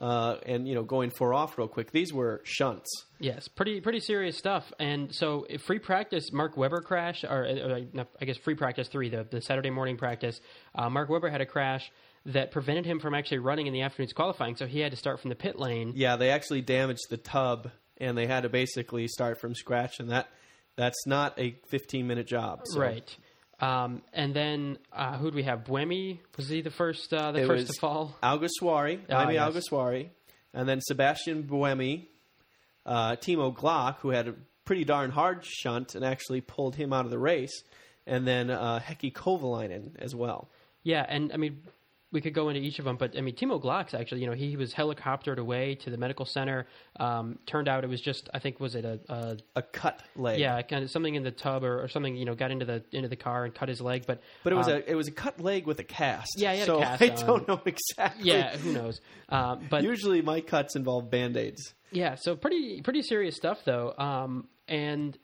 uh, 0.00 0.36
and 0.46 0.66
you 0.66 0.74
know 0.74 0.82
going 0.82 1.10
four 1.10 1.34
off 1.34 1.58
real 1.58 1.68
quick. 1.68 1.92
These 1.92 2.12
were 2.12 2.40
shunts. 2.44 2.88
Yes, 3.18 3.48
pretty 3.48 3.80
pretty 3.80 4.00
serious 4.00 4.36
stuff. 4.36 4.72
And 4.78 5.14
so, 5.14 5.46
free 5.66 5.78
practice, 5.78 6.32
Mark 6.32 6.56
Webber 6.56 6.80
crash, 6.80 7.22
or 7.22 7.44
uh, 7.46 7.80
no, 7.92 8.06
I 8.20 8.24
guess 8.24 8.38
free 8.38 8.54
practice 8.54 8.88
three, 8.88 9.10
the, 9.10 9.26
the 9.30 9.42
Saturday 9.42 9.70
morning 9.70 9.98
practice, 9.98 10.40
uh, 10.74 10.88
Mark 10.88 11.10
Webber 11.10 11.28
had 11.28 11.42
a 11.42 11.46
crash 11.46 11.92
that 12.26 12.50
prevented 12.50 12.86
him 12.86 12.98
from 12.98 13.14
actually 13.14 13.38
running 13.38 13.66
in 13.66 13.72
the 13.72 13.82
afternoon's 13.82 14.12
qualifying. 14.12 14.56
So 14.56 14.66
he 14.66 14.80
had 14.80 14.90
to 14.92 14.96
start 14.96 15.20
from 15.20 15.28
the 15.28 15.36
pit 15.36 15.58
lane. 15.58 15.92
Yeah, 15.94 16.16
they 16.16 16.30
actually 16.30 16.62
damaged 16.62 17.08
the 17.10 17.16
tub, 17.16 17.70
and 17.98 18.16
they 18.16 18.26
had 18.26 18.42
to 18.42 18.48
basically 18.48 19.06
start 19.06 19.40
from 19.40 19.54
scratch, 19.54 20.00
and 20.00 20.10
that 20.10 20.28
that's 20.76 21.06
not 21.06 21.38
a 21.38 21.56
15 21.68 22.06
minute 22.06 22.26
job. 22.26 22.62
So. 22.64 22.80
Right. 22.80 23.16
Um, 23.60 24.02
and 24.12 24.32
then 24.34 24.78
uh, 24.92 25.16
who 25.18 25.30
do 25.30 25.36
we 25.36 25.42
have? 25.42 25.64
Buemi 25.64 26.18
was 26.36 26.48
he 26.48 26.62
the 26.62 26.70
first 26.70 27.12
uh, 27.12 27.32
the 27.32 27.42
It 27.42 27.46
first 27.46 27.66
to 27.66 27.72
fall? 27.80 28.16
Alguersuari, 28.22 29.00
Ah, 29.10 29.24
Jaime 29.24 29.34
yes. 29.34 29.42
Alguersuari, 29.42 30.08
and 30.54 30.68
then 30.68 30.80
Sebastian 30.80 31.42
Buemi, 31.44 32.06
uh, 32.86 33.16
Timo 33.16 33.54
Glock, 33.54 33.96
who 33.98 34.10
had 34.10 34.28
a 34.28 34.34
pretty 34.64 34.84
darn 34.84 35.10
hard 35.10 35.44
shunt 35.44 35.94
and 35.94 36.04
actually 36.04 36.40
pulled 36.40 36.76
him 36.76 36.92
out 36.92 37.04
of 37.04 37.10
the 37.10 37.18
race, 37.18 37.62
and 38.06 38.26
then 38.26 38.50
uh, 38.50 38.80
Heikki 38.80 39.12
Kovalainen 39.12 39.90
as 39.98 40.14
well. 40.14 40.48
Yeah, 40.82 41.04
and 41.08 41.30
I 41.32 41.36
mean, 41.36 41.60
we 42.12 42.20
could 42.20 42.34
go 42.34 42.48
into 42.48 42.60
each 42.60 42.78
of 42.80 42.84
them, 42.84 42.96
but 42.96 43.16
I 43.16 43.20
mean, 43.20 43.36
Timo 43.36 43.62
Glocks 43.62 43.94
actually, 43.94 44.20
you 44.22 44.26
know, 44.26 44.32
he 44.34 44.56
was 44.56 44.74
helicoptered 44.74 45.38
away 45.38 45.76
to 45.76 45.90
the 45.90 45.96
medical 45.96 46.26
center. 46.26 46.66
Um, 46.98 47.38
turned 47.46 47.68
out 47.68 47.84
it 47.84 47.86
was 47.88 48.00
just, 48.00 48.28
I 48.34 48.40
think, 48.40 48.58
was 48.58 48.74
it 48.74 48.84
a, 48.84 48.98
a 49.08 49.36
A 49.56 49.62
cut 49.62 50.02
leg. 50.16 50.40
yeah, 50.40 50.60
kind 50.62 50.82
of 50.82 50.90
something 50.90 51.14
in 51.14 51.22
the 51.22 51.30
tub 51.30 51.62
or, 51.62 51.82
or 51.82 51.88
something, 51.88 52.16
you 52.16 52.24
know, 52.24 52.34
got 52.34 52.50
into 52.50 52.64
the 52.64 52.82
into 52.92 53.08
the 53.08 53.16
car 53.16 53.44
and 53.44 53.54
cut 53.54 53.68
his 53.68 53.80
leg. 53.80 54.04
But 54.06 54.20
But 54.42 54.52
it 54.52 54.56
was 54.56 54.66
um, 54.66 54.74
a 54.74 54.90
it 54.90 54.94
was 54.96 55.06
a 55.08 55.12
cut 55.12 55.40
leg 55.40 55.66
with 55.66 55.78
a 55.78 55.84
cast. 55.84 56.32
Yeah, 56.36 56.54
he 56.54 56.62
so 56.64 56.80
cast 56.80 57.00
I 57.02 57.08
on. 57.10 57.26
don't 57.26 57.48
know 57.48 57.60
exactly. 57.64 58.24
yeah, 58.32 58.56
who 58.56 58.72
knows? 58.72 59.00
Um, 59.28 59.66
but 59.70 59.84
Usually 59.84 60.20
my 60.22 60.40
cuts 60.40 60.74
involve 60.76 61.10
band 61.10 61.36
aids. 61.36 61.74
Yeah, 61.92 62.16
so 62.16 62.34
pretty 62.36 62.82
pretty 62.82 63.02
serious 63.02 63.36
stuff 63.36 63.58
though. 63.64 63.94
Um, 63.96 64.48
and 64.68 65.16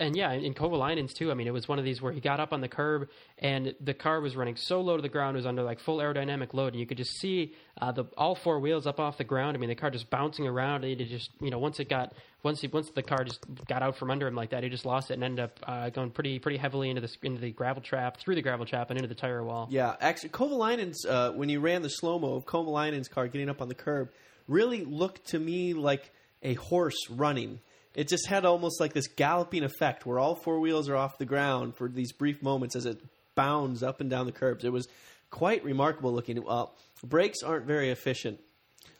and 0.00 0.16
yeah, 0.16 0.32
in 0.32 0.54
Kovalainen's 0.54 1.14
too. 1.14 1.30
I 1.30 1.34
mean, 1.34 1.46
it 1.46 1.52
was 1.52 1.68
one 1.68 1.78
of 1.78 1.84
these 1.84 2.02
where 2.02 2.12
he 2.12 2.20
got 2.20 2.40
up 2.40 2.52
on 2.52 2.60
the 2.60 2.68
curb 2.68 3.08
and 3.38 3.74
the 3.80 3.94
car 3.94 4.20
was 4.20 4.34
running 4.34 4.56
so 4.56 4.80
low 4.80 4.96
to 4.96 5.02
the 5.02 5.08
ground, 5.08 5.36
it 5.36 5.38
was 5.38 5.46
under 5.46 5.62
like 5.62 5.78
full 5.78 5.98
aerodynamic 5.98 6.52
load, 6.52 6.72
and 6.72 6.80
you 6.80 6.86
could 6.86 6.96
just 6.96 7.18
see 7.20 7.54
uh, 7.80 7.92
the 7.92 8.04
all 8.16 8.34
four 8.34 8.58
wheels 8.58 8.86
up 8.86 8.98
off 8.98 9.18
the 9.18 9.24
ground. 9.24 9.56
I 9.56 9.60
mean, 9.60 9.68
the 9.68 9.76
car 9.76 9.90
just 9.90 10.10
bouncing 10.10 10.48
around. 10.48 10.84
And 10.84 11.00
it 11.00 11.04
just 11.04 11.30
you 11.40 11.50
know 11.50 11.58
once 11.58 11.78
it 11.78 11.88
got 11.88 12.12
once 12.42 12.60
he 12.60 12.66
once 12.66 12.90
the 12.90 13.02
car 13.02 13.22
just 13.24 13.44
got 13.66 13.82
out 13.82 13.96
from 13.96 14.10
under 14.10 14.26
him 14.26 14.34
like 14.34 14.50
that, 14.50 14.64
he 14.64 14.68
just 14.68 14.84
lost 14.84 15.10
it 15.10 15.14
and 15.14 15.24
ended 15.24 15.44
up 15.44 15.60
uh, 15.62 15.90
going 15.90 16.10
pretty 16.10 16.40
pretty 16.40 16.58
heavily 16.58 16.90
into 16.90 17.00
the 17.00 17.10
into 17.22 17.40
the 17.40 17.52
gravel 17.52 17.82
trap, 17.82 18.18
through 18.18 18.34
the 18.34 18.42
gravel 18.42 18.66
trap, 18.66 18.90
and 18.90 18.98
into 18.98 19.08
the 19.08 19.14
tire 19.14 19.44
wall. 19.44 19.68
Yeah, 19.70 19.94
actually, 20.00 20.30
Kovalainen's 20.30 21.06
uh, 21.06 21.30
when 21.32 21.48
you 21.48 21.60
ran 21.60 21.82
the 21.82 21.88
slow 21.88 22.18
mo 22.18 22.34
of 22.34 22.46
Kovalainen's 22.46 23.08
car 23.08 23.28
getting 23.28 23.48
up 23.48 23.62
on 23.62 23.68
the 23.68 23.74
curb 23.74 24.10
really 24.48 24.84
looked 24.84 25.28
to 25.28 25.38
me 25.38 25.72
like 25.72 26.10
a 26.42 26.54
horse 26.54 27.08
running. 27.08 27.60
It 27.94 28.08
just 28.08 28.26
had 28.26 28.44
almost 28.44 28.80
like 28.80 28.92
this 28.92 29.06
galloping 29.06 29.62
effect 29.62 30.04
where 30.04 30.18
all 30.18 30.34
four 30.34 30.58
wheels 30.60 30.88
are 30.88 30.96
off 30.96 31.18
the 31.18 31.24
ground 31.24 31.76
for 31.76 31.88
these 31.88 32.12
brief 32.12 32.42
moments 32.42 32.74
as 32.74 32.86
it 32.86 33.00
bounds 33.34 33.82
up 33.82 34.00
and 34.00 34.10
down 34.10 34.26
the 34.26 34.32
curbs. 34.32 34.64
It 34.64 34.72
was 34.72 34.88
quite 35.30 35.64
remarkable 35.64 36.12
looking. 36.12 36.42
Uh, 36.48 36.66
brakes 37.04 37.42
aren't 37.42 37.66
very 37.66 37.90
efficient 37.90 38.40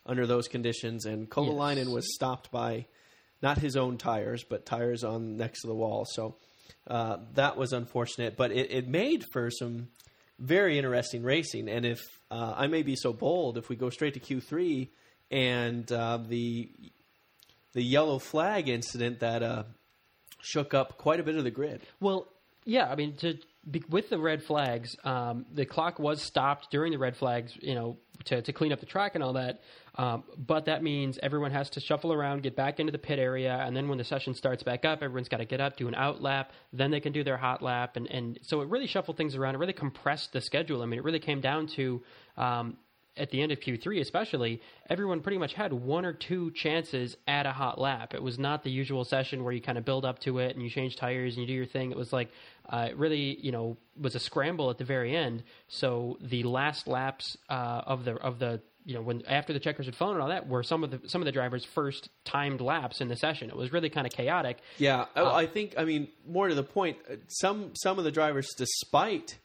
under 0.07 0.27
those 0.27 0.49
conditions, 0.49 1.07
and 1.07 1.29
Kovalainen 1.31 1.77
Yes. 1.87 1.89
was 1.89 2.15
stopped 2.15 2.51
by 2.51 2.87
not 3.43 3.59
his 3.59 3.77
own 3.77 3.99
tires, 3.99 4.45
but 4.45 4.65
tires 4.67 5.03
on 5.03 5.37
next 5.37 5.63
to 5.63 5.67
the 5.67 5.75
wall. 5.75 6.05
So 6.05 6.37
uh, 6.87 7.19
that 7.35 7.57
was 7.57 7.73
unfortunate, 7.73 8.37
but 8.37 8.53
it, 8.53 8.71
it 8.71 8.89
made 8.89 9.25
for 9.33 9.51
some 9.51 9.89
very 10.39 10.79
interesting 10.79 11.23
racing. 11.23 11.69
And 11.69 11.85
if 11.87 12.01
uh, 12.31 12.55
I 12.57 12.67
may 12.67 12.83
be 12.83 12.97
so 12.97 13.13
bold, 13.13 13.57
if 13.59 13.69
we 13.69 13.77
go 13.77 13.91
straight 13.91 14.15
to 14.15 14.21
Q3 14.21 14.89
and 15.31 15.91
uh, 15.91 16.19
the 16.27 16.69
the 17.75 17.83
yellow 17.83 18.19
flag 18.19 18.69
incident 18.69 19.21
that 19.21 19.43
uh, 19.43 19.65
shook 20.41 20.75
up 20.75 20.97
quite 20.97 21.21
a 21.21 21.23
bit 21.23 21.37
of 21.37 21.45
the 21.45 21.51
grid. 21.51 21.83
Well, 22.01 22.29
yeah, 22.65 22.89
I 22.89 22.95
mean, 22.95 23.17
to 23.17 23.39
with 23.89 24.11
the 24.11 24.19
red 24.19 24.43
flags, 24.43 24.95
um, 25.05 25.47
the 25.53 25.65
clock 25.65 25.99
was 25.99 26.23
stopped 26.23 26.71
during 26.71 26.93
the 26.93 26.99
red 26.99 27.17
flags, 27.17 27.57
you 27.61 27.75
know, 27.75 27.97
to, 28.25 28.43
to 28.43 28.53
clean 28.53 28.73
up 28.73 28.81
the 28.81 28.87
track 28.87 29.15
and 29.15 29.25
all 29.25 29.35
that. 29.35 29.63
Um, 29.97 30.25
but 30.37 30.67
that 30.67 30.83
means 30.83 31.19
everyone 31.23 31.51
has 31.53 31.71
to 31.71 31.81
shuffle 31.81 32.13
around, 32.13 32.43
get 32.43 32.57
back 32.57 32.79
into 32.79 32.93
the 32.93 32.99
pit 32.99 33.19
area, 33.19 33.57
and 33.57 33.77
then 33.77 33.89
when 33.89 33.97
the 33.97 34.05
session 34.05 34.35
starts 34.35 34.63
back 34.63 34.85
up, 34.85 35.03
everyone's 35.03 35.29
got 35.29 35.39
to 35.39 35.45
get 35.45 35.61
up, 35.61 35.77
do 35.77 35.89
an 35.89 35.95
out 35.95 36.21
lap, 36.21 36.53
then 36.73 36.91
they 36.91 37.01
can 37.01 37.13
do 37.13 37.25
their 37.25 37.37
hot 37.37 37.63
lap, 37.63 37.97
and, 37.97 38.07
and 38.09 38.39
so 38.43 38.61
it 38.61 38.69
really 38.69 38.87
shuffled 38.87 39.17
things 39.17 39.35
around. 39.35 39.55
It 39.55 39.59
really 39.59 39.73
compressed 39.73 40.33
the 40.33 40.41
schedule. 40.41 40.83
I 40.83 40.87
mean, 40.87 40.99
it 40.99 41.05
really 41.05 41.21
came 41.21 41.41
down 41.41 41.69
to 41.77 42.03
um, 42.37 42.77
at 43.17 43.31
the 43.31 43.41
end 43.43 43.53
of 43.53 43.61
Q3, 43.61 44.01
especially, 44.01 44.61
everyone 44.89 45.21
pretty 45.21 45.39
much 45.39 45.55
had 45.55 45.73
one 45.73 46.05
or 46.05 46.13
two 46.13 46.51
chances 46.53 47.17
at 47.27 47.47
a 47.47 47.53
hot 47.53 47.81
lap. 47.81 48.15
It 48.15 48.23
was 48.23 48.39
not 48.39 48.65
the 48.65 48.71
usual 48.71 49.05
session 49.05 49.45
where 49.45 49.53
you 49.53 49.61
kind 49.61 49.79
of 49.79 49.85
build 49.85 50.05
up 50.05 50.19
to 50.21 50.39
it 50.39 50.55
and 50.55 50.63
you 50.63 50.71
change 50.71 50.97
tires 50.97 51.35
and 51.35 51.43
you 51.43 51.47
do 51.47 51.53
your 51.53 51.67
thing. 51.67 51.91
It 51.91 51.97
was 51.97 52.13
like 52.13 52.31
uh, 52.69 52.89
it 52.91 52.97
really, 52.97 53.39
you 53.41 53.53
know, 53.53 53.77
was 54.01 54.15
a 54.15 54.21
scramble 54.21 54.71
at 54.71 54.79
the 54.79 54.85
very 54.85 55.17
end. 55.17 55.45
So 55.69 56.19
the 56.21 56.43
last 56.43 56.87
laps 56.89 57.37
uh, 57.49 57.83
of 57.87 58.05
the 58.05 58.15
of 58.17 58.39
the 58.39 58.61
you 58.85 58.95
know 58.95 59.03
when 59.03 59.25
after 59.27 59.53
the 59.53 59.61
checkers 59.61 59.87
had 59.87 59.97
flown 59.97 60.15
and 60.15 60.23
all 60.23 60.29
that 60.29 60.49
were 60.49 60.63
some 60.63 60.85
of 60.85 60.91
the 60.91 61.09
some 61.09 61.21
of 61.21 61.27
the 61.27 61.33
drivers' 61.33 61.65
first 61.65 62.09
timed 62.25 62.61
laps 62.61 63.01
in 63.01 63.09
the 63.09 63.17
session. 63.17 63.49
It 63.49 63.57
was 63.57 63.73
really 63.73 63.91
kind 63.91 64.07
of 64.07 64.13
chaotic. 64.13 64.59
Yeah, 64.79 65.07
I 65.15 65.23
I 65.23 65.47
think. 65.47 65.75
I 65.79 65.85
mean, 65.85 66.09
more 66.27 66.49
to 66.49 66.55
the 66.55 66.63
point, 66.63 66.99
uh, 67.11 67.17
some 67.29 67.75
some 67.75 67.99
of 67.99 68.05
the 68.05 68.11
drivers, 68.13 68.49
despite 68.57 69.39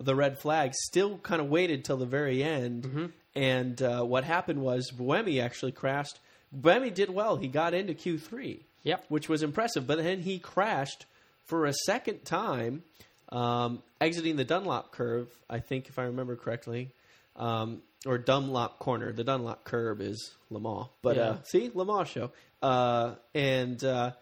the 0.00 0.14
red 0.14 0.38
flag, 0.38 0.72
still 0.74 1.18
kind 1.18 1.40
of 1.40 1.48
waited 1.48 1.84
till 1.84 1.96
the 1.96 2.06
very 2.06 2.42
end. 2.42 3.12
And 3.34 3.80
uh, 3.82 4.02
what 4.04 4.24
happened 4.24 4.62
was 4.62 4.90
Buemi 4.90 5.42
actually 5.42 5.72
crashed. 5.72 6.18
Buemi 6.58 6.92
did 6.94 7.10
well; 7.10 7.36
he 7.36 7.48
got 7.48 7.74
into 7.74 7.92
Q 7.94 8.18
three, 8.18 8.60
Yep. 8.84 9.04
which 9.08 9.28
was 9.28 9.42
impressive. 9.42 9.86
But 9.86 9.98
then 9.98 10.20
he 10.20 10.38
crashed 10.38 11.04
for 11.44 11.66
a 11.66 11.72
second 11.84 12.24
time, 12.24 12.82
um, 13.30 13.82
exiting 14.00 14.36
the 14.36 14.44
Dunlop 14.44 14.92
curve. 14.92 15.28
I 15.50 15.58
think, 15.60 15.88
if 15.88 15.98
I 15.98 16.04
remember 16.04 16.36
correctly. 16.36 16.90
Um, 17.36 17.82
or 18.06 18.16
Dunlop 18.18 18.78
corner. 18.78 19.12
The 19.12 19.24
Dunlop 19.24 19.64
curb 19.64 20.00
is 20.00 20.30
Lamar. 20.48 20.88
But 21.02 21.16
Yeah. 21.16 21.22
uh, 21.30 21.36
see 21.42 21.70
Lamar 21.74 22.06
show, 22.06 22.30
uh, 22.62 23.16
and 23.34 23.82
uh, 23.84 24.12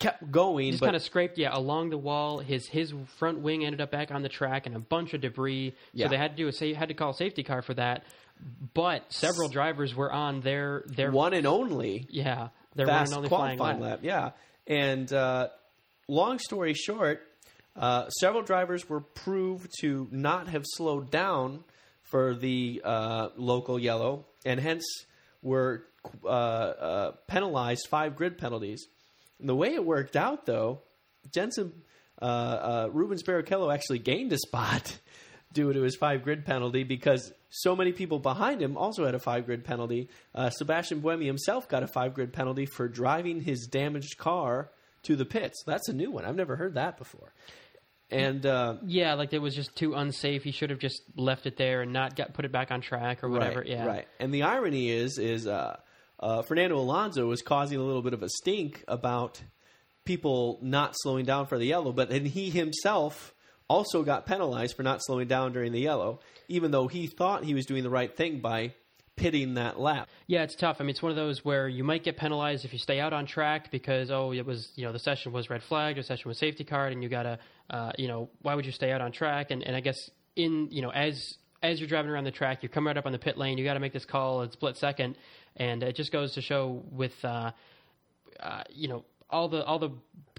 kept 0.00 0.32
going. 0.32 0.72
Just 0.72 0.82
kind 0.82 0.96
of 0.96 1.02
scraped, 1.02 1.38
yeah, 1.38 1.56
along 1.56 1.90
the 1.90 1.98
wall. 1.98 2.38
His 2.38 2.66
his 2.66 2.92
front 3.18 3.38
wing 3.38 3.64
ended 3.64 3.80
up 3.80 3.92
back 3.92 4.10
on 4.10 4.22
the 4.22 4.28
track 4.28 4.66
and 4.66 4.74
a 4.74 4.80
bunch 4.80 5.14
of 5.14 5.20
debris. 5.20 5.74
Yeah. 5.92 6.06
So 6.06 6.10
they 6.10 6.16
had 6.16 6.32
to 6.32 6.36
do 6.36 6.48
a 6.48 6.52
sa- 6.52 6.74
had 6.74 6.88
to 6.88 6.94
call 6.94 7.10
a 7.10 7.14
safety 7.14 7.44
car 7.44 7.62
for 7.62 7.74
that. 7.74 8.02
But 8.74 9.12
several 9.12 9.48
drivers 9.48 9.94
were 9.94 10.10
on 10.12 10.40
their 10.40 10.82
their 10.86 11.12
one 11.12 11.34
and 11.34 11.46
only 11.46 12.06
yeah 12.10 12.48
their 12.74 12.86
one 12.86 13.04
and 13.04 13.14
only 13.14 13.28
flying 13.28 13.58
lap. 13.58 13.80
lap. 13.80 14.00
Yeah, 14.02 14.30
and 14.66 15.12
uh, 15.12 15.48
long 16.08 16.38
story 16.38 16.74
short, 16.74 17.22
uh, 17.76 18.08
several 18.08 18.42
drivers 18.42 18.88
were 18.88 19.00
proved 19.00 19.70
to 19.82 20.08
not 20.10 20.48
have 20.48 20.64
slowed 20.66 21.10
down 21.10 21.64
for 22.02 22.34
the 22.34 22.80
uh, 22.82 23.28
local 23.36 23.78
yellow, 23.78 24.24
and 24.44 24.58
hence 24.58 24.84
were 25.42 25.84
uh, 26.24 26.28
uh, 26.28 27.10
penalized 27.28 27.86
five 27.90 28.16
grid 28.16 28.38
penalties. 28.38 28.86
And 29.40 29.48
the 29.48 29.54
way 29.54 29.74
it 29.74 29.84
worked 29.84 30.16
out, 30.16 30.46
though, 30.46 30.82
Jenson 31.32 31.72
uh, 32.20 32.24
uh, 32.24 32.88
Rubens 32.92 33.22
Barrichello 33.22 33.72
actually 33.72 33.98
gained 33.98 34.32
a 34.32 34.38
spot 34.38 34.98
due 35.52 35.72
to 35.72 35.82
his 35.82 35.96
five 35.96 36.22
grid 36.22 36.44
penalty 36.44 36.84
because 36.84 37.32
so 37.50 37.74
many 37.74 37.92
people 37.92 38.18
behind 38.18 38.62
him 38.62 38.76
also 38.76 39.04
had 39.04 39.14
a 39.14 39.18
five 39.18 39.46
grid 39.46 39.64
penalty. 39.64 40.08
Uh, 40.34 40.50
Sebastian 40.50 41.00
Buemi 41.02 41.26
himself 41.26 41.68
got 41.68 41.82
a 41.82 41.88
five 41.88 42.14
grid 42.14 42.32
penalty 42.32 42.66
for 42.66 42.88
driving 42.88 43.40
his 43.40 43.66
damaged 43.66 44.18
car 44.18 44.70
to 45.04 45.16
the 45.16 45.24
pits. 45.24 45.62
That's 45.66 45.88
a 45.88 45.92
new 45.92 46.10
one. 46.10 46.24
I've 46.24 46.36
never 46.36 46.56
heard 46.56 46.74
that 46.74 46.98
before. 46.98 47.32
And 48.10 48.44
uh, 48.44 48.76
Yeah, 48.84 49.14
like 49.14 49.32
it 49.32 49.38
was 49.38 49.54
just 49.54 49.74
too 49.76 49.94
unsafe. 49.94 50.42
He 50.42 50.50
should 50.50 50.70
have 50.70 50.80
just 50.80 51.02
left 51.16 51.46
it 51.46 51.56
there 51.56 51.82
and 51.82 51.92
not 51.92 52.16
got 52.16 52.34
put 52.34 52.44
it 52.44 52.52
back 52.52 52.70
on 52.70 52.80
track 52.80 53.22
or 53.22 53.28
whatever. 53.28 53.60
Right, 53.60 53.68
yeah, 53.68 53.86
right. 53.86 54.08
And 54.18 54.34
the 54.34 54.42
irony 54.42 54.90
is, 54.90 55.18
is 55.18 55.46
uh, 55.46 55.78
uh, 56.20 56.42
Fernando 56.42 56.78
Alonso 56.78 57.26
was 57.26 57.42
causing 57.42 57.78
a 57.78 57.82
little 57.82 58.02
bit 58.02 58.12
of 58.12 58.22
a 58.22 58.28
stink 58.28 58.84
about 58.86 59.42
people 60.04 60.58
not 60.62 60.94
slowing 60.94 61.24
down 61.24 61.46
for 61.46 61.58
the 61.58 61.66
yellow, 61.66 61.92
but 61.92 62.10
then 62.10 62.26
he 62.26 62.50
himself 62.50 63.34
also 63.68 64.02
got 64.02 64.26
penalized 64.26 64.76
for 64.76 64.82
not 64.82 65.02
slowing 65.02 65.28
down 65.28 65.52
during 65.52 65.72
the 65.72 65.80
yellow, 65.80 66.20
even 66.48 66.70
though 66.70 66.88
he 66.88 67.06
thought 67.06 67.44
he 67.44 67.54
was 67.54 67.64
doing 67.66 67.82
the 67.82 67.90
right 67.90 68.16
thing 68.16 68.40
by 68.40 68.74
pitting 69.16 69.54
that 69.54 69.78
lap. 69.78 70.08
Yeah, 70.26 70.42
it's 70.42 70.56
tough. 70.56 70.78
I 70.80 70.82
mean, 70.82 70.90
it's 70.90 71.02
one 71.02 71.10
of 71.10 71.16
those 71.16 71.44
where 71.44 71.68
you 71.68 71.84
might 71.84 72.02
get 72.02 72.16
penalized 72.16 72.64
if 72.64 72.72
you 72.72 72.78
stay 72.78 73.00
out 73.00 73.12
on 73.12 73.26
track 73.26 73.70
because 73.70 74.10
oh, 74.10 74.32
it 74.32 74.44
was 74.44 74.72
you 74.76 74.84
know 74.84 74.92
the 74.92 74.98
session 74.98 75.32
was 75.32 75.48
red 75.50 75.62
flagged, 75.62 75.98
the 75.98 76.02
session 76.02 76.28
was 76.28 76.38
safety 76.38 76.64
card, 76.64 76.92
and 76.92 77.02
you 77.02 77.08
gotta 77.08 77.38
uh, 77.68 77.92
you 77.96 78.08
know 78.08 78.30
why 78.42 78.54
would 78.54 78.66
you 78.66 78.72
stay 78.72 78.90
out 78.90 79.00
on 79.00 79.12
track? 79.12 79.50
And 79.50 79.62
and 79.62 79.76
I 79.76 79.80
guess 79.80 79.98
in 80.36 80.68
you 80.70 80.82
know 80.82 80.90
as 80.90 81.36
as 81.62 81.80
you're 81.80 81.88
driving 81.88 82.10
around 82.10 82.24
the 82.24 82.30
track, 82.30 82.62
you're 82.62 82.70
coming 82.70 82.86
right 82.86 82.96
up 82.96 83.06
on 83.06 83.12
the 83.12 83.18
pit 83.18 83.36
lane, 83.36 83.58
you 83.58 83.64
got 83.64 83.74
to 83.74 83.80
make 83.80 83.92
this 83.92 84.04
call 84.04 84.42
at 84.42 84.52
split 84.52 84.76
second, 84.76 85.16
and 85.56 85.82
it 85.82 85.94
just 85.94 86.12
goes 86.12 86.34
to 86.34 86.40
show 86.40 86.82
with 86.90 87.12
uh, 87.22 87.50
uh, 88.40 88.62
you 88.70 88.88
know 88.88 89.04
all 89.28 89.48
the 89.48 89.64
all 89.64 89.78
the 89.78 89.90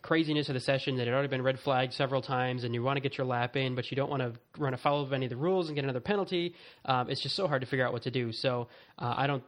craziness 0.02 0.50
of 0.50 0.56
the 0.56 0.60
session 0.60 0.98
that 0.98 1.06
had 1.06 1.14
already 1.14 1.28
been 1.28 1.44
red 1.44 1.60
flagged 1.60 1.94
several 1.94 2.22
times, 2.22 2.64
and 2.64 2.74
you 2.74 2.82
want 2.82 2.98
to 2.98 3.02
get 3.02 3.18
your 3.18 3.28
lap 3.28 3.56
in, 3.56 3.76
but 3.76 3.92
you 3.92 3.96
don't 3.96 4.10
want 4.10 4.22
to 4.22 4.34
run 4.58 4.74
afoul 4.74 5.02
of 5.02 5.14
any 5.14 5.26
of 5.26 5.30
the 5.30 5.38
rules 5.38 5.68
and 5.68 5.76
get 5.76 5.84
another 5.84 6.00
penalty. 6.00 6.56
Um, 6.86 7.10
it's 7.10 7.22
just 7.22 7.36
so 7.36 7.48
hard 7.48 7.62
to 7.62 7.68
figure 7.68 7.86
out 7.86 7.94
what 7.94 8.04
to 8.04 8.12
do. 8.12 8.32
So 8.32 8.68
uh, 8.98 9.14
I 9.16 9.28
don't. 9.28 9.44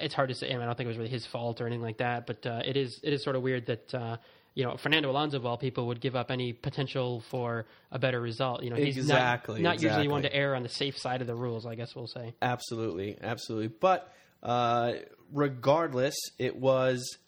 It's 0.00 0.14
hard 0.14 0.28
to 0.28 0.34
say. 0.34 0.48
I, 0.48 0.52
mean, 0.52 0.62
I 0.62 0.66
don't 0.66 0.76
think 0.76 0.86
it 0.86 0.88
was 0.88 0.98
really 0.98 1.10
his 1.10 1.26
fault 1.26 1.60
or 1.60 1.66
anything 1.66 1.82
like 1.82 1.98
that, 1.98 2.26
but 2.26 2.46
uh, 2.46 2.62
it 2.64 2.76
is 2.76 3.00
it 3.02 3.12
is 3.12 3.22
sort 3.22 3.36
of 3.36 3.42
weird 3.42 3.66
that. 3.66 3.94
Uh, 3.94 4.16
you 4.58 4.64
know, 4.64 4.76
Fernando 4.76 5.08
Alonso, 5.08 5.36
of 5.36 5.46
all 5.46 5.56
people, 5.56 5.86
would 5.86 6.00
give 6.00 6.16
up 6.16 6.32
any 6.32 6.52
potential 6.52 7.20
for 7.30 7.64
a 7.92 7.98
better 8.00 8.20
result. 8.20 8.64
You 8.64 8.70
know, 8.70 8.76
he's 8.76 8.96
Exactly, 8.96 9.62
not, 9.62 9.74
not 9.76 9.82
usually 9.82 10.08
one 10.08 10.22
to 10.22 10.34
err 10.34 10.56
on 10.56 10.64
the 10.64 10.68
safe 10.68 10.98
side 10.98 11.20
of 11.20 11.28
the 11.28 11.36
rules. 11.36 11.64
I 11.64 11.76
guess 11.76 11.94
we'll 11.94 12.08
say. 12.08 12.34
Absolutely, 12.42 13.16
absolutely. 13.22 13.68
But 13.68 14.12
uh, 14.42 14.94
regardless, 15.32 16.16
it 16.40 16.56
was 16.56 17.18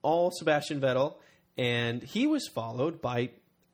all 0.00 0.30
Sebastian 0.32 0.80
Vettel, 0.80 1.16
and 1.58 2.02
he 2.02 2.26
was 2.26 2.48
followed 2.48 3.02
by 3.02 3.28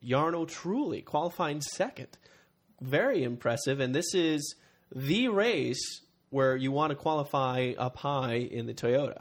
Jarno 0.04 0.44
Trulli 0.44 1.04
qualifying 1.04 1.60
second. 1.60 2.08
Very 2.80 3.22
impressive. 3.22 3.78
And 3.78 3.94
this 3.94 4.14
is 4.14 4.56
the 4.92 5.28
race 5.28 6.00
where 6.30 6.56
you 6.56 6.72
want 6.72 6.90
to 6.90 6.96
qualify 6.96 7.72
up 7.78 7.98
high 7.98 8.48
in 8.50 8.66
the 8.66 8.74
Toyota. 8.74 9.20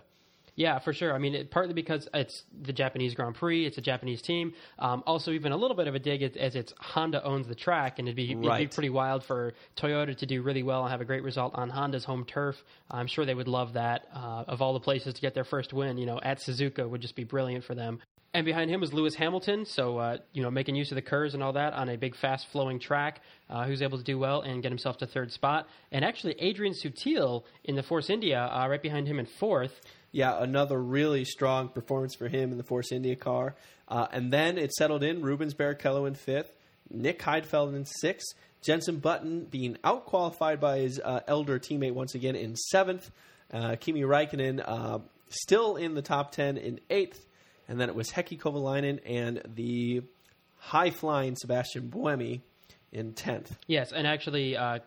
Yeah, 0.60 0.80
for 0.80 0.92
sure. 0.92 1.14
I 1.14 1.20
mean, 1.20 1.36
it, 1.36 1.52
partly 1.52 1.74
because 1.74 2.10
it's 2.14 2.44
the 2.62 2.74
Japanese 2.74 3.16
Grand 3.16 3.34
Prix, 3.36 3.66
it's 3.66 3.78
a 3.78 3.82
Japanese 3.82 4.22
team. 4.22 4.52
Um, 4.78 5.04
also, 5.08 5.32
even 5.32 5.54
a 5.54 5.56
little 5.56 5.78
bit 5.78 5.88
of 5.88 5.96
a 5.96 6.00
dig 6.00 6.22
as, 6.22 6.36
as 6.36 6.54
it's 6.54 6.74
Honda 6.82 7.24
owns 7.24 7.48
the 7.48 7.56
track, 7.56 7.98
and 7.98 8.10
it'd 8.10 8.18
be, 8.18 8.32
it'd 8.32 8.42
be 8.42 8.68
pretty 8.68 8.90
wild 8.90 9.24
for 9.24 9.54
Toyota 9.78 10.18
to 10.18 10.26
do 10.26 10.42
really 10.42 10.64
well 10.64 10.82
and 10.84 10.92
have 10.92 11.00
a 11.00 11.06
great 11.06 11.24
result 11.24 11.56
on 11.56 11.70
Honda's 11.70 12.04
home 12.04 12.26
turf. 12.26 12.62
I'm 12.92 13.08
sure 13.08 13.26
they 13.26 13.34
would 13.34 13.48
love 13.48 13.72
that. 13.74 14.08
Uh, 14.14 14.44
of 14.50 14.62
all 14.62 14.74
the 14.74 14.82
places 14.82 15.14
to 15.14 15.22
get 15.22 15.34
their 15.34 15.46
first 15.46 15.72
win, 15.72 15.98
you 15.98 16.06
know, 16.06 16.20
at 16.22 16.40
Suzuka 16.40 16.90
would 16.90 17.00
just 17.00 17.16
be 17.16 17.24
brilliant 17.24 17.64
for 17.64 17.74
them. 17.74 18.02
And 18.34 18.46
behind 18.46 18.70
him 18.70 18.82
was 18.82 18.94
Lewis 18.94 19.16
Hamilton, 19.16 19.66
so 19.66 19.98
uh, 19.98 20.18
you 20.34 20.44
know, 20.44 20.52
making 20.52 20.76
use 20.76 20.92
of 20.92 20.96
the 20.96 21.02
KERS 21.02 21.34
and 21.36 21.42
all 21.42 21.54
that 21.54 21.72
on 21.72 21.88
a 21.88 21.98
big, 21.98 22.16
fast-flowing 22.18 22.80
track, 22.80 23.22
uh, 23.50 23.66
who's 23.66 23.82
able 23.82 23.98
to 23.98 24.04
do 24.04 24.20
well 24.20 24.42
and 24.42 24.62
get 24.62 24.72
himself 24.72 24.98
to 24.98 25.08
third 25.08 25.32
spot. 25.32 25.68
And 25.92 26.06
actually, 26.06 26.36
Adrian 26.38 26.74
Sutil 26.74 27.44
in 27.64 27.76
the 27.76 27.82
Force 27.82 28.10
India, 28.10 28.42
uh, 28.42 28.68
right 28.68 28.82
behind 28.82 29.08
him 29.08 29.20
in 29.20 29.26
fourth. 29.26 29.80
Yeah, 30.12 30.42
another 30.42 30.82
really 30.82 31.24
strong 31.26 31.70
performance 31.70 32.16
for 32.16 32.28
him 32.28 32.52
in 32.52 32.58
the 32.58 32.64
Force 32.64 32.92
India 32.92 33.16
car. 33.16 33.56
Uh, 33.88 34.08
and 34.12 34.32
then 34.32 34.58
it 34.58 34.72
settled 34.74 35.04
in. 35.04 35.22
Rubens 35.22 35.54
Barrichello 35.54 36.08
in 36.08 36.16
fifth, 36.16 36.52
Nick 36.90 37.20
Heidfeld 37.20 37.76
in 37.76 37.86
sixth, 37.86 38.36
Jenson 38.62 38.98
Button 38.98 39.46
being 39.46 39.78
outqualified 39.84 40.60
by 40.60 40.80
his 40.80 41.00
uh, 41.04 41.22
elder 41.28 41.60
teammate 41.60 41.94
once 41.94 42.16
again 42.16 42.36
in 42.36 42.56
seventh, 42.56 43.10
uh, 43.54 43.76
Kimi 43.80 44.02
Raikkonen 44.02 44.62
uh, 44.66 45.00
still 45.30 45.76
in 45.76 45.94
the 45.94 46.02
top 46.02 46.32
10 46.32 46.58
in 46.58 46.80
eighth, 46.90 47.26
and 47.68 47.80
then 47.80 47.90
it 47.90 47.96
was 47.96 48.10
Heikki 48.10 48.40
Kovalainen 48.40 49.00
and 49.06 49.42
the 49.56 50.02
high 50.58 50.90
flying 50.90 51.36
Sebastian 51.36 51.90
Buemi 51.90 52.42
in 52.92 53.14
10th. 53.14 53.52
Yes, 53.68 53.92
and 53.92 54.06
actually, 54.06 54.58
uh, 54.58 54.80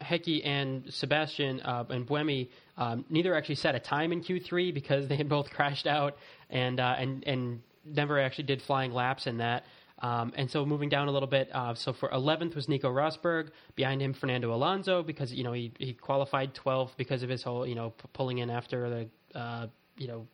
Heikki 0.00 0.44
and 0.44 0.92
Sebastian 0.92 1.60
uh, 1.60 1.84
and 1.88 2.06
Buemi 2.06 2.48
um, 2.76 3.04
neither 3.10 3.34
actually 3.34 3.56
set 3.56 3.74
a 3.74 3.80
time 3.80 4.12
in 4.12 4.22
Q3 4.22 4.72
because 4.72 5.08
they 5.08 5.16
had 5.16 5.28
both 5.28 5.50
crashed 5.56 5.86
out 5.86 6.16
and 6.48 6.80
uh, 6.80 6.94
and 6.98 7.24
and 7.26 7.62
never 7.84 8.20
actually 8.20 8.44
did 8.44 8.62
flying 8.62 8.92
laps 8.92 9.26
in 9.26 9.38
that. 9.38 9.64
Um, 10.02 10.32
and 10.34 10.50
so 10.50 10.64
moving 10.64 10.88
down 10.88 11.08
a 11.08 11.10
little 11.10 11.28
bit, 11.28 11.50
uh, 11.52 11.74
so 11.74 11.92
for 11.92 12.08
11th 12.08 12.54
was 12.54 12.68
Nico 12.68 12.90
Rosberg. 12.90 13.50
Behind 13.74 14.00
him, 14.00 14.14
Fernando 14.14 14.54
Alonso 14.54 15.02
because 15.02 15.32
you 15.32 15.44
know 15.44 15.52
he 15.52 15.72
he 15.78 15.92
qualified 15.92 16.54
12th 16.54 16.96
because 16.96 17.22
of 17.22 17.28
his 17.28 17.42
whole 17.42 17.66
you 17.66 17.74
know 17.74 17.90
p- 17.90 18.08
pulling 18.12 18.38
in 18.38 18.50
after 18.50 19.08
the 19.34 19.38
uh, 19.38 19.66
you 19.98 20.08
know 20.08 20.26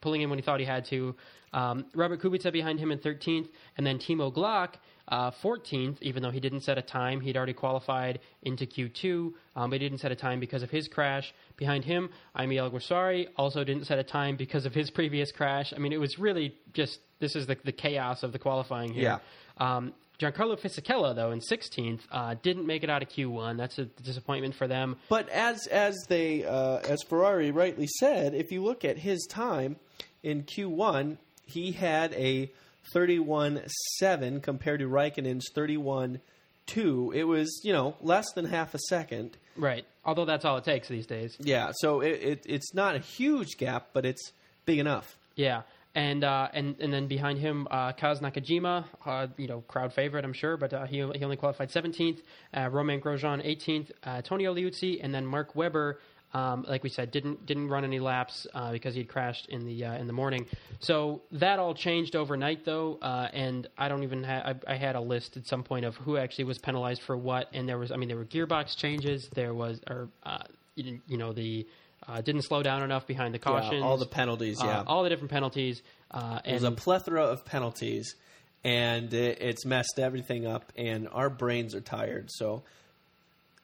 pulling 0.00 0.22
in 0.22 0.30
when 0.30 0.38
he 0.38 0.42
thought 0.42 0.60
he 0.60 0.66
had 0.66 0.84
to. 0.86 1.14
Um, 1.52 1.86
Robert 1.94 2.20
Kubica 2.20 2.52
behind 2.52 2.78
him 2.78 2.92
in 2.92 2.98
13th, 2.98 3.48
and 3.76 3.86
then 3.86 3.98
Timo 3.98 4.32
Glock 4.32 4.74
uh, 5.08 5.30
14th, 5.42 5.96
even 6.00 6.22
though 6.22 6.30
he 6.30 6.40
didn't 6.40 6.60
set 6.60 6.78
a 6.78 6.82
time. 6.82 7.20
He'd 7.20 7.36
already 7.36 7.52
qualified 7.52 8.20
into 8.42 8.66
Q2, 8.66 9.32
um, 9.56 9.70
but 9.70 9.80
he 9.80 9.88
didn't 9.88 9.98
set 9.98 10.12
a 10.12 10.16
time 10.16 10.38
because 10.38 10.62
of 10.62 10.70
his 10.70 10.86
crash. 10.86 11.34
Behind 11.56 11.84
him, 11.84 12.10
Jaime 12.36 12.56
Alguersuari 12.56 13.28
also 13.36 13.64
didn't 13.64 13.84
set 13.84 13.98
a 13.98 14.04
time 14.04 14.36
because 14.36 14.66
of 14.66 14.74
his 14.74 14.90
previous 14.90 15.32
crash. 15.32 15.72
I 15.74 15.78
mean, 15.78 15.92
it 15.92 16.00
was 16.00 16.18
really 16.18 16.54
just 16.72 17.00
this 17.18 17.34
is 17.34 17.46
the, 17.46 17.56
the 17.64 17.72
chaos 17.72 18.22
of 18.22 18.32
the 18.32 18.38
qualifying 18.38 18.94
here. 18.94 19.20
Yeah. 19.58 19.76
Um, 19.76 19.92
Giancarlo 20.20 20.60
Fisichella, 20.60 21.14
though, 21.14 21.30
in 21.30 21.40
16th, 21.40 22.00
uh, 22.10 22.34
didn't 22.42 22.66
make 22.66 22.84
it 22.84 22.90
out 22.90 23.02
of 23.02 23.08
Q1. 23.08 23.56
That's 23.56 23.78
a 23.78 23.86
disappointment 23.86 24.54
for 24.54 24.68
them. 24.68 24.96
But 25.08 25.28
as 25.30 25.66
as 25.66 25.96
they 26.08 26.44
uh, 26.44 26.78
as 26.78 27.02
Ferrari 27.02 27.50
rightly 27.50 27.86
said, 27.98 28.34
if 28.34 28.52
you 28.52 28.62
look 28.62 28.84
at 28.84 28.98
his 28.98 29.26
time 29.26 29.76
in 30.22 30.44
Q1, 30.44 31.18
he 31.46 31.72
had 31.72 32.12
a 32.14 32.50
31.7 32.94 34.42
compared 34.42 34.80
to 34.80 34.88
Raikkonen's 34.88 35.50
31.2. 35.54 37.14
It 37.14 37.24
was 37.24 37.60
you 37.64 37.72
know 37.72 37.96
less 38.00 38.32
than 38.34 38.44
half 38.46 38.74
a 38.74 38.78
second. 38.88 39.36
Right. 39.56 39.84
Although 40.04 40.24
that's 40.24 40.44
all 40.44 40.56
it 40.56 40.64
takes 40.64 40.88
these 40.88 41.06
days. 41.06 41.36
Yeah, 41.38 41.72
so 41.74 42.00
it, 42.00 42.20
it 42.22 42.42
it's 42.46 42.74
not 42.74 42.96
a 42.96 42.98
huge 42.98 43.56
gap, 43.58 43.88
but 43.92 44.06
it's 44.06 44.32
big 44.64 44.78
enough. 44.78 45.16
Yeah, 45.34 45.62
and 45.94 46.24
uh, 46.24 46.48
and 46.52 46.76
and 46.80 46.92
then 46.92 47.06
behind 47.06 47.38
him, 47.38 47.66
uh, 47.70 47.92
Kaz 47.92 48.20
Nakajima, 48.20 48.84
uh, 49.04 49.26
you 49.36 49.48
know, 49.48 49.60
crowd 49.62 49.92
favorite, 49.92 50.24
I'm 50.24 50.32
sure, 50.32 50.56
but 50.56 50.72
uh, 50.72 50.86
he 50.86 50.96
he 50.96 51.24
only 51.24 51.36
qualified 51.36 51.70
17th. 51.70 52.20
Uh, 52.56 52.68
Romain 52.70 53.00
Grosjean 53.00 53.44
18th. 53.44 53.90
Uh, 54.02 54.22
Tonio 54.22 54.54
Liuzzi, 54.54 55.00
and 55.02 55.14
then 55.14 55.26
Mark 55.26 55.54
Webber. 55.54 56.00
Um, 56.32 56.64
like 56.68 56.84
we 56.84 56.90
said, 56.90 57.10
didn't 57.10 57.44
didn't 57.44 57.68
run 57.68 57.84
any 57.84 57.98
laps 57.98 58.46
uh, 58.54 58.70
because 58.70 58.94
he 58.94 59.00
had 59.00 59.08
crashed 59.08 59.46
in 59.48 59.64
the 59.66 59.84
uh, 59.84 59.94
in 59.98 60.06
the 60.06 60.12
morning. 60.12 60.46
So 60.78 61.22
that 61.32 61.58
all 61.58 61.74
changed 61.74 62.14
overnight, 62.14 62.64
though, 62.64 62.98
uh, 63.02 63.28
and 63.32 63.66
I 63.76 63.88
don't 63.88 64.04
even 64.04 64.22
have. 64.22 64.60
I, 64.68 64.74
I 64.74 64.76
had 64.76 64.94
a 64.94 65.00
list 65.00 65.36
at 65.36 65.46
some 65.48 65.64
point 65.64 65.84
of 65.84 65.96
who 65.96 66.16
actually 66.16 66.44
was 66.44 66.58
penalized 66.58 67.02
for 67.02 67.16
what, 67.16 67.48
and 67.52 67.68
there 67.68 67.78
was. 67.78 67.90
I 67.90 67.96
mean, 67.96 68.08
there 68.08 68.16
were 68.16 68.24
gearbox 68.24 68.76
changes. 68.76 69.28
There 69.34 69.52
was, 69.52 69.80
or 69.88 70.08
uh, 70.22 70.38
you, 70.76 70.84
didn't- 70.84 71.02
you 71.08 71.18
know, 71.18 71.32
the 71.32 71.66
uh, 72.06 72.20
didn't 72.20 72.42
slow 72.42 72.62
down 72.62 72.84
enough 72.84 73.08
behind 73.08 73.34
the 73.34 73.38
caution, 73.40 73.78
Yeah, 73.78 73.84
all 73.84 73.96
the 73.96 74.06
penalties. 74.06 74.60
Uh, 74.62 74.66
Yeah, 74.66 74.84
all 74.86 75.02
the 75.02 75.08
different 75.08 75.32
penalties. 75.32 75.82
Uh, 76.12 76.38
there's 76.44 76.62
a 76.62 76.70
plethora 76.70 77.24
of 77.24 77.44
penalties, 77.44 78.14
and 78.62 79.12
it, 79.12 79.38
it's 79.42 79.64
messed 79.66 79.98
everything 79.98 80.46
up, 80.46 80.72
and 80.76 81.08
our 81.08 81.28
brains 81.28 81.74
are 81.74 81.80
tired. 81.80 82.30
So. 82.30 82.62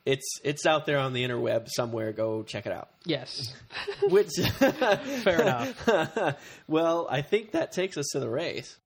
It's 0.07 0.38
it's 0.45 0.64
out 0.66 0.87
there 0.87 0.99
on 0.99 1.12
the 1.12 1.25
interweb 1.25 1.69
somewhere. 1.69 2.12
Go 2.12 2.42
check 2.45 2.64
it 2.64 2.73
out. 2.73 2.88
yes, 3.05 3.53
Which 4.09 4.31
fair 4.38 5.42
enough. 5.42 6.37
well, 6.69 7.09
I 7.11 7.23
think 7.23 7.51
that 7.53 7.73
takes 7.73 7.99
us 7.99 8.07
to 8.12 8.21
the 8.21 8.31
race. 8.31 8.77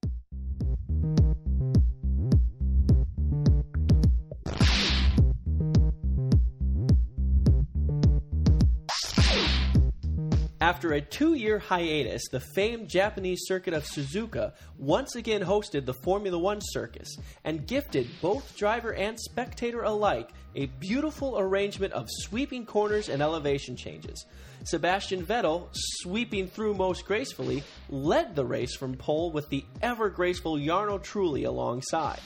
After 10.71 10.93
a 10.93 11.01
two 11.01 11.35
year 11.35 11.59
hiatus, 11.59 12.29
the 12.29 12.39
famed 12.39 12.89
Japanese 12.89 13.41
circuit 13.47 13.75
of 13.75 13.83
Suzuka 13.83 14.53
once 14.79 15.17
again 15.17 15.43
hosted 15.43 15.85
the 15.85 15.93
Formula 15.93 16.39
One 16.39 16.61
circus 16.63 17.17
and 17.43 17.67
gifted 17.67 18.07
both 18.23 18.57
driver 18.57 18.95
and 18.95 19.19
spectator 19.19 19.83
alike 19.83 20.31
a 20.55 20.67
beautiful 20.67 21.37
arrangement 21.41 21.93
of 21.93 22.07
sweeping 22.09 22.65
corners 22.65 23.09
and 23.09 23.21
elevation 23.21 23.75
changes. 23.75 24.27
Sebastian 24.63 25.27
Vettel, 25.27 25.67
sweeping 25.73 26.47
through 26.47 26.75
most 26.75 27.05
gracefully, 27.05 27.65
led 27.89 28.37
the 28.37 28.45
race 28.45 28.77
from 28.77 28.95
pole 28.95 29.33
with 29.33 29.49
the 29.49 29.65
ever 29.83 30.09
graceful 30.09 30.55
Jarno 30.55 31.01
Trulli 31.01 31.47
alongside. 31.47 32.21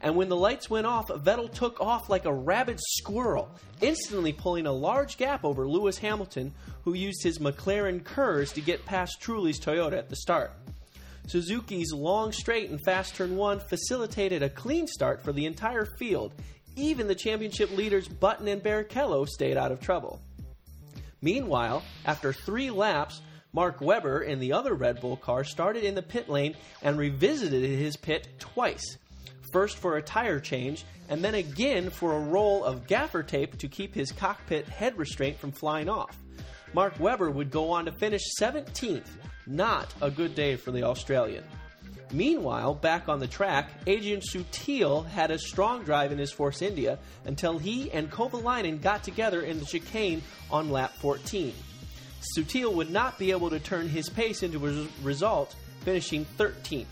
And 0.00 0.16
when 0.16 0.28
the 0.28 0.36
lights 0.36 0.70
went 0.70 0.86
off, 0.86 1.08
Vettel 1.08 1.52
took 1.52 1.80
off 1.80 2.08
like 2.08 2.24
a 2.24 2.32
rabid 2.32 2.78
squirrel, 2.80 3.50
instantly 3.80 4.32
pulling 4.32 4.66
a 4.66 4.72
large 4.72 5.18
gap 5.18 5.44
over 5.44 5.68
Lewis 5.68 5.98
Hamilton, 5.98 6.54
who 6.84 6.94
used 6.94 7.22
his 7.22 7.38
McLaren 7.38 8.02
KERS 8.02 8.52
to 8.52 8.62
get 8.62 8.86
past 8.86 9.20
Trulli's 9.20 9.60
Toyota 9.60 9.98
at 9.98 10.08
the 10.08 10.16
start. 10.16 10.52
Suzuka's 11.26 11.92
long 11.92 12.32
straight 12.32 12.70
and 12.70 12.80
fast 12.84 13.14
turn 13.14 13.36
one 13.36 13.60
facilitated 13.60 14.42
a 14.42 14.48
clean 14.48 14.86
start 14.86 15.22
for 15.22 15.32
the 15.32 15.46
entire 15.46 15.84
field. 15.84 16.32
Even 16.76 17.06
the 17.06 17.14
championship 17.14 17.70
leaders 17.76 18.08
Button 18.08 18.48
and 18.48 18.62
Barrichello 18.62 19.28
stayed 19.28 19.56
out 19.56 19.70
of 19.70 19.80
trouble. 19.80 20.20
Meanwhile, 21.20 21.82
after 22.06 22.32
three 22.32 22.70
laps, 22.70 23.20
Mark 23.52 23.80
Webber 23.80 24.22
in 24.22 24.38
the 24.40 24.52
other 24.52 24.74
Red 24.74 25.00
Bull 25.00 25.16
car 25.16 25.44
started 25.44 25.84
in 25.84 25.94
the 25.94 26.02
pit 26.02 26.28
lane 26.28 26.56
and 26.82 26.96
revisited 26.96 27.78
his 27.78 27.96
pit 27.96 28.28
twice. 28.38 28.96
First 29.50 29.78
for 29.78 29.96
a 29.96 30.02
tire 30.02 30.40
change, 30.40 30.84
and 31.08 31.24
then 31.24 31.34
again 31.34 31.90
for 31.90 32.12
a 32.12 32.20
roll 32.20 32.64
of 32.64 32.86
gaffer 32.86 33.22
tape 33.22 33.58
to 33.58 33.68
keep 33.68 33.94
his 33.94 34.12
cockpit 34.12 34.68
head 34.68 34.96
restraint 34.96 35.38
from 35.38 35.52
flying 35.52 35.88
off. 35.88 36.16
Mark 36.72 36.98
Webber 37.00 37.30
would 37.30 37.50
go 37.50 37.70
on 37.70 37.84
to 37.86 37.92
finish 37.92 38.22
17th. 38.40 39.08
Not 39.46 39.92
a 40.00 40.10
good 40.10 40.34
day 40.36 40.54
for 40.54 40.70
the 40.70 40.84
Australian. 40.84 41.44
Meanwhile, 42.12 42.74
back 42.74 43.08
on 43.08 43.20
the 43.20 43.26
track, 43.26 43.70
Adrian 43.86 44.20
Sutil 44.20 45.06
had 45.06 45.30
a 45.30 45.38
strong 45.38 45.84
drive 45.84 46.10
in 46.10 46.18
his 46.18 46.32
Force 46.32 46.60
India 46.60 46.98
until 47.24 47.58
he 47.58 47.90
and 47.92 48.10
Kovalainen 48.10 48.82
got 48.82 49.04
together 49.04 49.42
in 49.42 49.58
the 49.58 49.64
chicane 49.64 50.22
on 50.50 50.70
lap 50.70 50.92
14. 50.98 51.52
Sutil 52.36 52.74
would 52.74 52.90
not 52.90 53.18
be 53.18 53.30
able 53.30 53.50
to 53.50 53.60
turn 53.60 53.88
his 53.88 54.08
pace 54.08 54.42
into 54.42 54.66
a 54.66 54.86
result, 55.02 55.54
finishing 55.84 56.26
13th. 56.36 56.86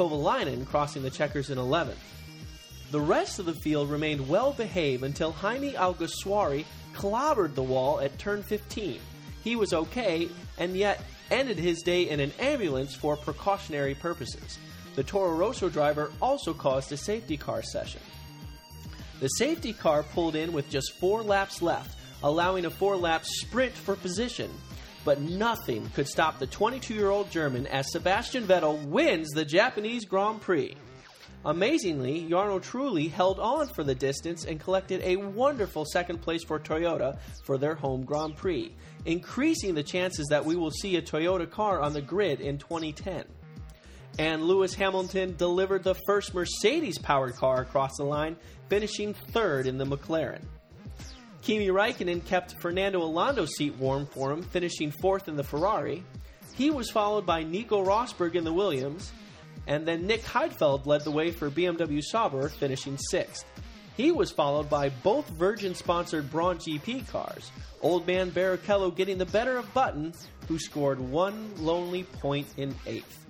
Kovalainen 0.00 0.66
crossing 0.66 1.02
the 1.02 1.10
checkers 1.10 1.50
in 1.50 1.58
11th. 1.58 1.92
The 2.90 3.02
rest 3.02 3.38
of 3.38 3.44
the 3.44 3.52
field 3.52 3.90
remained 3.90 4.30
well 4.30 4.54
behaved 4.54 5.02
until 5.02 5.30
Jaime 5.30 5.74
Alguersuari 5.74 6.64
clobbered 6.94 7.54
the 7.54 7.62
wall 7.62 8.00
at 8.00 8.18
turn 8.18 8.42
15. 8.42 8.98
He 9.44 9.56
was 9.56 9.74
okay, 9.74 10.30
and 10.56 10.74
yet 10.74 11.02
ended 11.30 11.58
his 11.58 11.82
day 11.82 12.08
in 12.08 12.18
an 12.18 12.32
ambulance 12.38 12.94
for 12.94 13.14
precautionary 13.14 13.94
purposes. 13.94 14.58
The 14.96 15.04
Toro 15.04 15.36
Rosso 15.36 15.68
driver 15.68 16.10
also 16.22 16.54
caused 16.54 16.90
a 16.92 16.96
safety 16.96 17.36
car 17.36 17.62
session. 17.62 18.00
The 19.20 19.28
safety 19.28 19.74
car 19.74 20.02
pulled 20.02 20.34
in 20.34 20.54
with 20.54 20.70
just 20.70 20.98
four 20.98 21.22
laps 21.22 21.60
left, 21.60 21.98
allowing 22.22 22.64
a 22.64 22.70
four 22.70 22.96
lap 22.96 23.26
sprint 23.26 23.74
for 23.74 23.96
position. 23.96 24.50
But 25.04 25.20
nothing 25.20 25.88
could 25.94 26.08
stop 26.08 26.38
the 26.38 26.46
22 26.46 26.94
year 26.94 27.10
old 27.10 27.30
German 27.30 27.66
as 27.66 27.90
Sebastian 27.90 28.44
Vettel 28.44 28.84
wins 28.86 29.30
the 29.30 29.44
Japanese 29.44 30.04
Grand 30.04 30.40
Prix. 30.40 30.76
Amazingly, 31.44 32.26
Jarno 32.28 32.60
Trulli 32.60 33.10
held 33.10 33.40
on 33.40 33.68
for 33.68 33.82
the 33.82 33.94
distance 33.94 34.44
and 34.44 34.60
collected 34.60 35.00
a 35.02 35.16
wonderful 35.16 35.86
second 35.86 36.20
place 36.20 36.44
for 36.44 36.60
Toyota 36.60 37.18
for 37.46 37.56
their 37.56 37.74
home 37.74 38.04
Grand 38.04 38.36
Prix, 38.36 38.74
increasing 39.06 39.74
the 39.74 39.82
chances 39.82 40.26
that 40.28 40.44
we 40.44 40.54
will 40.54 40.70
see 40.70 40.96
a 40.96 41.02
Toyota 41.02 41.50
car 41.50 41.80
on 41.80 41.94
the 41.94 42.02
grid 42.02 42.42
in 42.42 42.58
2010. 42.58 43.24
And 44.18 44.42
Lewis 44.42 44.74
Hamilton 44.74 45.34
delivered 45.36 45.82
the 45.82 45.96
first 46.06 46.34
Mercedes 46.34 46.98
powered 46.98 47.36
car 47.36 47.62
across 47.62 47.96
the 47.96 48.04
line, 48.04 48.36
finishing 48.68 49.14
third 49.14 49.66
in 49.66 49.78
the 49.78 49.86
McLaren. 49.86 50.42
Kimi 51.42 51.68
Raikkonen 51.68 52.24
kept 52.24 52.60
Fernando 52.60 53.02
Alonso's 53.02 53.56
seat 53.56 53.74
warm 53.76 54.06
for 54.06 54.30
him, 54.30 54.42
finishing 54.42 54.90
fourth 54.90 55.28
in 55.28 55.36
the 55.36 55.44
Ferrari. 55.44 56.04
He 56.54 56.70
was 56.70 56.90
followed 56.90 57.24
by 57.24 57.42
Nico 57.42 57.84
Rosberg 57.84 58.34
in 58.34 58.44
the 58.44 58.52
Williams, 58.52 59.12
and 59.66 59.86
then 59.86 60.06
Nick 60.06 60.22
Heidfeld 60.22 60.86
led 60.86 61.02
the 61.02 61.10
way 61.10 61.30
for 61.30 61.50
BMW 61.50 62.02
Sauber, 62.02 62.48
finishing 62.48 62.98
sixth. 63.10 63.46
He 63.96 64.12
was 64.12 64.30
followed 64.30 64.68
by 64.68 64.88
both 64.88 65.28
Virgin 65.30 65.74
sponsored 65.74 66.30
Brawn 66.30 66.58
GP 66.58 67.08
cars, 67.08 67.50
Old 67.80 68.06
Man 68.06 68.30
Barrichello 68.30 68.94
getting 68.94 69.18
the 69.18 69.26
better 69.26 69.56
of 69.56 69.72
Button, 69.72 70.12
who 70.48 70.58
scored 70.58 71.00
one 71.00 71.50
lonely 71.58 72.04
point 72.04 72.46
in 72.56 72.74
eighth. 72.86 73.26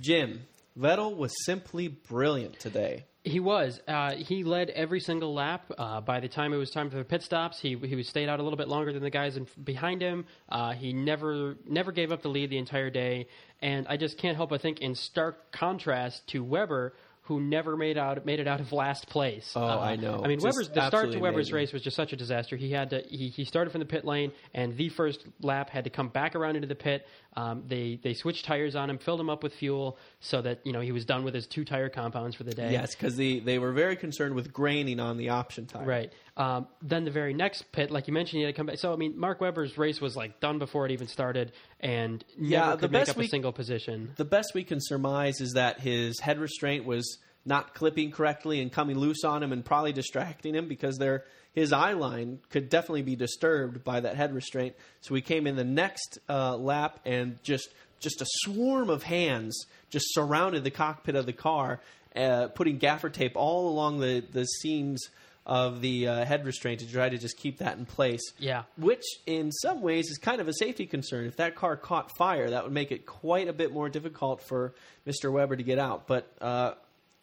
Jim, 0.00 0.42
Vettel 0.78 1.16
was 1.16 1.32
simply 1.44 1.88
brilliant 1.88 2.58
today. 2.58 3.04
He 3.24 3.38
was. 3.38 3.80
Uh, 3.86 4.16
he 4.16 4.42
led 4.42 4.70
every 4.70 4.98
single 4.98 5.32
lap. 5.32 5.70
Uh, 5.78 6.00
by 6.00 6.18
the 6.18 6.28
time 6.28 6.52
it 6.52 6.56
was 6.56 6.72
time 6.72 6.90
for 6.90 6.96
the 6.96 7.04
pit 7.04 7.22
stops, 7.22 7.60
he 7.60 7.76
he 7.76 7.94
was 7.94 8.08
stayed 8.08 8.28
out 8.28 8.40
a 8.40 8.42
little 8.42 8.56
bit 8.56 8.66
longer 8.66 8.92
than 8.92 9.02
the 9.02 9.10
guys 9.10 9.36
in, 9.36 9.46
behind 9.62 10.02
him. 10.02 10.24
Uh, 10.48 10.72
he 10.72 10.92
never 10.92 11.56
never 11.68 11.92
gave 11.92 12.10
up 12.10 12.22
the 12.22 12.28
lead 12.28 12.50
the 12.50 12.58
entire 12.58 12.90
day, 12.90 13.28
and 13.60 13.86
I 13.88 13.96
just 13.96 14.18
can't 14.18 14.36
help 14.36 14.50
but 14.50 14.60
think 14.60 14.80
in 14.80 14.96
stark 14.96 15.52
contrast 15.52 16.26
to 16.28 16.42
Webber, 16.42 16.94
who 17.32 17.40
never 17.40 17.76
made 17.76 17.96
out 17.96 18.24
made 18.26 18.40
it 18.40 18.46
out 18.46 18.60
of 18.60 18.72
last 18.72 19.08
place. 19.08 19.52
Oh, 19.56 19.64
I 19.64 19.96
know. 19.96 20.20
I 20.22 20.28
mean, 20.28 20.38
Just 20.38 20.44
Webber's 20.44 20.68
the 20.68 20.86
start 20.86 21.12
to 21.12 21.18
Webber's 21.18 21.48
amazing. 21.48 21.54
race 21.54 21.72
was 21.72 21.82
just 21.82 21.96
such 21.96 22.12
a 22.12 22.16
disaster. 22.16 22.56
He 22.56 22.70
had 22.70 22.90
to 22.90 23.02
he, 23.08 23.28
he 23.28 23.44
started 23.44 23.70
from 23.70 23.78
the 23.80 23.86
pit 23.86 24.04
lane, 24.04 24.32
and 24.52 24.76
the 24.76 24.90
first 24.90 25.24
lap 25.40 25.70
had 25.70 25.84
to 25.84 25.90
come 25.90 26.08
back 26.08 26.34
around 26.34 26.56
into 26.56 26.68
the 26.68 26.74
pit. 26.74 27.06
Um, 27.34 27.64
they 27.66 27.98
they 28.02 28.12
switched 28.12 28.44
tires 28.44 28.76
on 28.76 28.90
him, 28.90 28.98
filled 28.98 29.20
him 29.20 29.30
up 29.30 29.42
with 29.42 29.54
fuel, 29.54 29.96
so 30.20 30.42
that 30.42 30.60
you 30.64 30.72
know 30.72 30.80
he 30.80 30.92
was 30.92 31.06
done 31.06 31.24
with 31.24 31.32
his 31.34 31.46
two 31.46 31.64
tire 31.64 31.88
compounds 31.88 32.36
for 32.36 32.44
the 32.44 32.52
day. 32.52 32.72
Yes, 32.72 32.94
because 32.94 33.16
they, 33.16 33.38
they 33.38 33.58
were 33.58 33.72
very 33.72 33.96
concerned 33.96 34.34
with 34.34 34.52
graining 34.52 35.00
on 35.00 35.16
the 35.16 35.30
option 35.30 35.64
tire. 35.66 35.86
Right. 35.86 36.12
Um, 36.36 36.66
then 36.80 37.04
the 37.04 37.10
very 37.10 37.34
next 37.34 37.70
pit, 37.72 37.90
like 37.90 38.08
you 38.08 38.14
mentioned, 38.14 38.38
he 38.40 38.44
had 38.46 38.54
to 38.54 38.56
come 38.56 38.66
back. 38.66 38.78
So 38.78 38.92
I 38.92 38.96
mean, 38.96 39.18
Mark 39.18 39.40
Webber's 39.40 39.76
race 39.76 40.00
was 40.00 40.16
like 40.16 40.40
done 40.40 40.58
before 40.58 40.86
it 40.86 40.92
even 40.92 41.06
started, 41.08 41.52
and 41.80 42.24
Yeah, 42.38 42.60
never 42.60 42.70
the 42.72 42.76
could 42.78 42.92
make 42.92 43.00
best 43.02 43.10
up 43.10 43.16
we- 43.18 43.26
a 43.26 43.28
single 43.28 43.52
position. 43.52 44.12
The 44.16 44.24
best 44.24 44.52
we 44.54 44.64
can 44.64 44.78
surmise 44.80 45.40
is 45.42 45.52
that 45.52 45.80
his 45.80 46.20
head 46.20 46.38
restraint 46.38 46.86
was 46.86 47.18
not 47.44 47.74
clipping 47.74 48.12
correctly 48.12 48.60
and 48.62 48.70
coming 48.72 48.96
loose 48.96 49.24
on 49.24 49.42
him 49.42 49.52
and 49.52 49.64
probably 49.64 49.92
distracting 49.92 50.54
him 50.54 50.68
because 50.68 50.96
their 50.96 51.24
his 51.52 51.70
eye 51.72 51.92
line 51.92 52.38
could 52.48 52.70
definitely 52.70 53.02
be 53.02 53.14
disturbed 53.16 53.84
by 53.84 54.00
that 54.00 54.16
head 54.16 54.32
restraint. 54.34 54.74
So 55.02 55.14
he 55.14 55.20
came 55.20 55.46
in 55.46 55.56
the 55.56 55.64
next 55.64 56.18
uh, 56.30 56.56
lap 56.56 57.00
and 57.04 57.42
just 57.42 57.68
just 58.00 58.22
a 58.22 58.26
swarm 58.44 58.88
of 58.88 59.02
hands 59.02 59.66
just 59.90 60.06
surrounded 60.14 60.64
the 60.64 60.70
cockpit 60.70 61.14
of 61.14 61.26
the 61.26 61.32
car, 61.34 61.80
uh, 62.16 62.48
putting 62.48 62.78
gaffer 62.78 63.10
tape 63.10 63.32
all 63.34 63.68
along 63.68 64.00
the 64.00 64.24
the 64.32 64.44
seams 64.46 65.02
of 65.44 65.80
the 65.80 66.06
uh, 66.06 66.24
head 66.24 66.44
restraint 66.44 66.80
to 66.80 66.90
try 66.90 67.08
to 67.08 67.18
just 67.18 67.36
keep 67.36 67.58
that 67.58 67.76
in 67.76 67.84
place. 67.84 68.22
Yeah. 68.38 68.62
Which, 68.76 69.02
in 69.26 69.50
some 69.50 69.82
ways, 69.82 70.08
is 70.08 70.18
kind 70.18 70.40
of 70.40 70.48
a 70.48 70.52
safety 70.52 70.86
concern. 70.86 71.26
If 71.26 71.36
that 71.36 71.56
car 71.56 71.76
caught 71.76 72.16
fire, 72.16 72.50
that 72.50 72.64
would 72.64 72.72
make 72.72 72.92
it 72.92 73.06
quite 73.06 73.48
a 73.48 73.52
bit 73.52 73.72
more 73.72 73.88
difficult 73.88 74.42
for 74.42 74.74
Mr. 75.06 75.32
Webber 75.32 75.56
to 75.56 75.62
get 75.62 75.78
out. 75.78 76.06
But, 76.06 76.30
uh, 76.40 76.74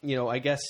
you 0.01 0.17
know, 0.17 0.27
I 0.27 0.39
guess 0.39 0.61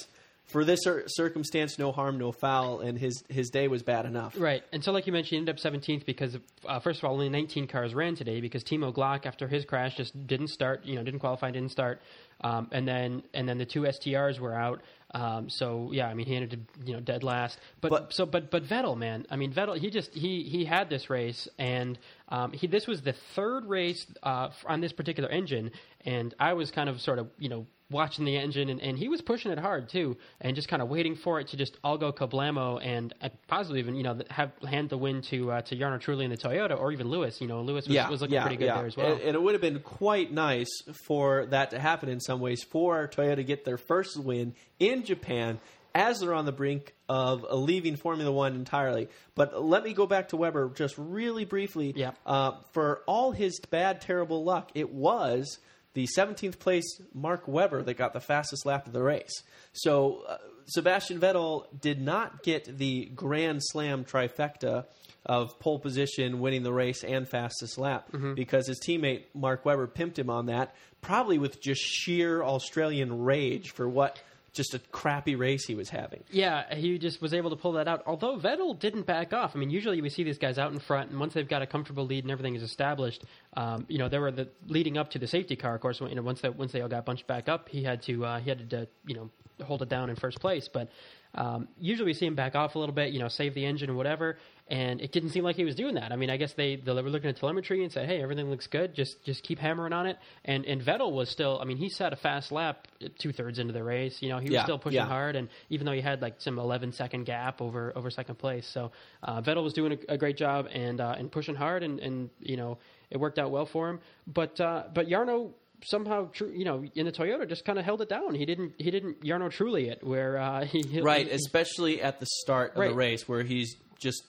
for 0.45 0.63
this 0.63 0.79
cir- 0.83 1.03
circumstance, 1.07 1.77
no 1.79 1.91
harm, 1.91 2.17
no 2.17 2.31
foul, 2.31 2.81
and 2.81 2.97
his, 2.97 3.23
his 3.29 3.49
day 3.49 3.67
was 3.67 3.83
bad 3.83 4.05
enough. 4.05 4.35
Right. 4.38 4.63
And 4.71 4.83
so, 4.83 4.91
like 4.91 5.07
you 5.07 5.13
mentioned, 5.13 5.29
he 5.29 5.38
ended 5.38 5.55
up 5.55 5.73
17th 5.73 6.05
because, 6.05 6.38
uh, 6.67 6.79
first 6.79 6.99
of 6.99 7.05
all, 7.05 7.13
only 7.13 7.29
19 7.29 7.67
cars 7.67 7.95
ran 7.95 8.15
today 8.15 8.41
because 8.41 8.63
Timo 8.63 8.93
Glock, 8.93 9.25
after 9.25 9.47
his 9.47 9.65
crash, 9.65 9.95
just 9.95 10.27
didn't 10.27 10.49
start. 10.49 10.85
You 10.85 10.95
know, 10.95 11.03
didn't 11.03 11.19
qualify, 11.19 11.51
didn't 11.51 11.71
start. 11.71 12.01
Um, 12.41 12.67
and 12.71 12.88
then 12.88 13.23
and 13.33 13.49
then 13.49 13.57
the 13.57 13.65
two 13.65 13.81
STRs 13.81 14.39
were 14.39 14.53
out. 14.53 14.81
Um, 15.13 15.50
so 15.50 15.89
yeah, 15.91 16.08
I 16.08 16.13
mean, 16.13 16.28
he 16.28 16.36
ended 16.36 16.54
up, 16.54 16.88
you 16.88 16.93
know 16.93 17.00
dead 17.00 17.24
last. 17.24 17.58
But, 17.82 17.89
But- 17.89 18.13
so 18.13 18.26
but 18.26 18.52
but 18.52 18.63
Vettel, 18.63 18.98
man, 18.98 19.26
I 19.30 19.36
mean 19.36 19.52
Vettel, 19.54 19.78
he 19.78 19.89
just 19.89 20.13
he 20.13 20.43
he 20.43 20.65
had 20.65 20.89
this 20.89 21.10
race, 21.10 21.48
and 21.58 21.98
um, 22.30 22.52
he 22.52 22.67
this 22.67 22.86
was 22.88 23.02
the 23.02 23.13
third 23.36 23.65
race 23.65 24.06
uh, 24.24 24.50
on 24.65 24.82
this 24.82 24.93
particular 24.93 25.30
engine, 25.30 25.72
and 26.06 26.34
I 26.39 26.54
was 26.54 26.72
kind 26.72 26.89
of 26.89 27.02
sort 27.02 27.19
of 27.19 27.30
you 27.39 27.50
know 27.50 27.65
watching 27.91 28.25
the 28.25 28.38
engine, 28.38 28.69
and, 28.69 28.82
and 28.82 28.97
he 28.97 29.10
was 29.10 29.21
pushing 29.21 29.52
it 29.52 29.58
hard 29.58 29.89
too, 29.89 30.17
and 30.41 30.56
just 30.56 30.67
kind 30.67 30.82
of 30.82 30.89
waiting 30.89 31.15
for 31.15 31.39
it 31.39 31.47
to 31.49 31.58
just 31.58 31.78
all 31.84 31.97
go 31.97 32.12
kablamo, 32.12 32.80
and 32.84 33.13
uh, 33.21 33.30
possibly 33.47 33.80
even 33.80 33.95
you 33.95 34.04
know 34.04 34.19
have 34.30 34.52
hand 34.67 34.89
the 34.89 34.97
win 34.97 35.21
to 35.23 35.52
uh, 35.52 35.62
to 35.62 35.75
Jarno 35.75 36.02
Trulli 36.02 36.23
in 36.23 36.30
the 36.30 36.38
Toyota, 36.38 36.80
or 36.80 36.91
even 36.91 37.08
Lewis. 37.08 37.41
You 37.41 37.47
know, 37.47 37.62
Lewis 37.62 37.88
was, 37.88 37.97
was 38.10 38.21
looking 38.21 38.41
pretty 38.41 38.58
good 38.58 38.69
there 38.69 38.86
as 38.86 38.95
well. 38.95 39.13
And, 39.13 39.21
and 39.21 39.36
it 39.36 39.41
would 39.41 39.54
have 39.54 39.62
been 39.62 39.80
quite 39.80 40.32
nice 40.32 40.69
for 41.06 41.45
that 41.47 41.71
to 41.71 41.80
happen 41.80 42.10
in 42.10 42.19
some 42.19 42.39
ways 42.39 42.63
for 42.63 43.08
Toyota 43.08 43.38
to 43.38 43.43
get 43.43 43.65
their 43.65 43.78
first 43.78 44.17
win 44.17 44.54
in 44.80 45.04
Japan 45.04 45.60
as 45.95 46.19
they're 46.19 46.34
on 46.34 46.45
the 46.45 46.52
brink 46.52 46.93
of 47.08 47.43
leaving 47.52 47.95
Formula 47.95 48.32
One 48.32 48.56
entirely. 48.56 49.10
But 49.36 49.63
let 49.63 49.84
me 49.84 49.93
go 49.93 50.06
back 50.06 50.30
to 50.30 50.38
Webber 50.38 50.69
just 50.69 50.95
really 50.97 51.45
briefly. 51.45 51.93
Yeah. 51.95 52.12
Uh, 52.25 52.52
for 52.73 53.02
all 53.08 53.32
his 53.32 53.60
bad, 53.60 54.02
terrible 54.02 54.43
luck, 54.43 54.71
it 54.75 54.91
was 54.93 55.58
the 55.93 56.08
17th 56.17 56.60
place 56.60 57.02
Mark 57.13 57.47
Webber 57.47 57.82
that 57.84 57.95
got 57.95 58.13
the 58.13 58.19
fastest 58.19 58.65
lap 58.65 58.88
of 58.88 58.93
the 58.93 59.02
race. 59.02 59.43
So 59.73 60.23
uh, 60.28 60.38
Sebastian 60.67 61.19
Vettel 61.19 61.65
did 61.80 61.99
not 61.99 62.43
get 62.43 62.78
the 62.78 63.06
Grand 63.15 63.60
Slam 63.62 64.06
trifecta 64.06 64.86
of 65.25 65.60
pole 65.60 65.80
position, 65.80 66.39
winning 66.39 66.63
the 66.63 66.71
race, 66.71 67.04
and 67.04 67.28
fastest 67.28 67.78
lap 67.78 68.10
because 68.36 68.67
his 68.67 68.80
teammate 68.80 69.23
Mark 69.34 69.65
Webber 69.65 69.88
pimped 69.88 70.17
him 70.17 70.30
on 70.30 70.45
that, 70.45 70.75
probably 71.02 71.38
with 71.38 71.62
just 71.62 71.82
sheer 71.82 72.41
Australian 72.41 73.23
rage 73.23 73.71
for 73.71 73.88
what 73.89 74.21
just 74.60 74.74
a 74.74 74.80
crappy 74.91 75.36
race 75.36 75.65
he 75.65 75.74
was 75.74 75.89
having. 75.89 76.22
Yeah, 76.32 76.76
he 76.76 76.98
just 77.00 77.22
was 77.22 77.34
able 77.34 77.50
to 77.52 77.56
pull 77.56 77.72
that 77.74 77.88
out. 77.88 78.04
Although 78.06 78.38
Vettel 78.38 78.78
didn't 78.78 79.06
back 79.06 79.32
off. 79.32 79.56
I 79.56 79.60
mean, 79.60 79.69
usually 79.69 80.02
we 80.02 80.10
see 80.10 80.24
these 80.24 80.38
guys 80.38 80.58
out 80.58 80.74
in 80.74 80.80
front, 80.80 81.12
and 81.12 81.19
once 81.19 81.34
they've 81.34 81.48
got 81.48 81.62
a 81.62 81.65
comfortable 81.65 82.06
lead 82.06 82.26
and 82.26 82.32
everything 82.32 82.56
is 82.56 82.62
established, 82.62 83.24
um, 83.56 83.86
you 83.88 83.98
know, 83.98 84.10
they 84.10 84.19
were 84.19 84.32
the 84.32 84.50
leading 84.67 84.98
up 84.98 85.12
to 85.12 85.19
the 85.19 85.28
safety 85.28 85.56
car. 85.56 85.76
Of 85.76 85.82
course, 85.82 86.02
you 86.02 86.13
know, 86.13 86.22
once 86.22 86.41
they 86.41 86.50
once 86.50 86.74
they 86.74 86.82
all 86.82 86.89
got 86.89 87.06
bunched 87.06 87.26
back 87.26 87.48
up, 87.48 87.69
he 87.69 87.84
had 87.84 88.02
to 88.04 88.26
uh, 88.26 88.39
he 88.41 88.50
had 88.50 88.69
to 88.72 88.88
you 89.08 89.15
know 89.15 89.30
hold 89.63 89.82
it 89.82 89.88
down 89.88 90.10
in 90.10 90.17
first 90.17 90.41
place. 90.41 90.67
But 90.67 90.89
um, 91.36 91.69
usually 91.80 92.08
we 92.08 92.13
see 92.13 92.26
him 92.26 92.36
back 92.36 92.56
off 92.56 92.76
a 92.76 92.80
little 92.80 92.95
bit, 92.95 93.13
you 93.13 93.19
know, 93.19 93.28
save 93.28 93.54
the 93.54 93.65
engine 93.65 93.89
or 93.89 93.93
whatever. 93.93 94.38
And 94.69 95.01
it 95.01 95.12
didn't 95.12 95.29
seem 95.29 95.43
like 95.43 95.55
he 95.55 95.63
was 95.65 95.73
doing 95.73 95.95
that. 95.95 96.12
I 96.12 96.15
mean, 96.15 96.29
I 96.29 96.38
guess 96.38 96.53
they 96.53 96.75
they 96.75 96.93
were 96.93 97.10
looking 97.10 97.29
at 97.29 97.38
telemetry 97.38 97.84
and 97.84 97.91
said, 97.91 98.08
"Hey, 98.08 98.21
everything 98.21 98.49
looks 98.51 98.67
good. 98.67 98.93
Just 98.93 99.23
just 99.25 99.43
keep 99.43 99.58
hammering 99.58 99.93
on 99.93 100.05
it." 100.05 100.17
And 100.45 100.63
and 100.65 100.79
Vettel 100.82 101.12
was 101.12 101.29
still. 101.29 101.60
I 101.60 101.65
mean, 101.65 101.77
he 101.77 101.89
set 101.89 102.13
a 102.13 102.15
fast 102.15 102.51
lap 102.51 102.88
two 103.17 103.32
thirds 103.32 103.58
into 103.58 103.73
the 103.73 103.84
race. 103.84 104.21
You 104.21 104.29
know, 104.29 104.38
he 104.38 104.45
was 104.45 104.53
Yeah, 104.53 104.63
still 104.63 104.77
pushing 104.77 104.97
yeah. 104.97 105.05
hard, 105.08 105.36
and 105.36 105.49
even 105.71 105.86
though 105.88 105.91
he 105.93 106.01
had 106.01 106.21
like 106.21 106.36
some 106.39 106.60
11 106.60 106.91
second 106.91 107.23
gap 107.25 107.62
over 107.62 107.91
over 107.95 108.12
second 108.12 108.36
place, 108.36 108.67
so 108.67 108.91
uh, 109.23 109.41
Vettel 109.41 109.63
was 109.63 109.73
doing 109.73 109.93
a, 110.08 110.13
a 110.13 110.17
great 110.19 110.38
job 110.38 110.67
and 110.71 111.01
uh, 111.01 111.15
and 111.17 111.32
pushing 111.32 111.55
hard, 111.55 111.82
and 111.82 111.99
and 111.99 112.29
you 112.39 112.55
know 112.55 112.77
it 113.10 113.17
worked 113.19 113.39
out 113.39 113.49
well 113.49 113.65
for 113.65 113.89
him. 113.89 113.99
But 114.27 114.62
uh, 114.62 114.84
but 114.93 115.08
Jarno 115.08 115.51
somehow, 115.86 116.29
you 116.53 116.65
know, 116.65 116.84
in 116.93 117.05
the 117.05 117.12
Toyota 117.12 117.47
just 117.47 117.63
kind 117.65 117.79
of 117.79 117.86
held 117.86 118.01
it 118.01 118.10
down. 118.10 118.36
He 118.36 118.45
didn't 118.45 118.73
he 118.77 118.91
didn't 118.91 119.21
Jarno 119.21 119.49
Trulli 119.49 119.89
it 119.89 120.03
where 120.03 120.38
uh, 120.38 120.65
he 120.71 121.01
Right, 121.01 121.25
he- 121.25 121.32
especially 121.34 122.01
at 122.03 122.19
the 122.19 122.27
start 122.41 122.73
of 122.73 122.77
Right. 122.77 122.89
the 122.89 122.95
race 122.95 123.27
where 123.27 123.41
he's 123.43 123.75
just 123.97 124.23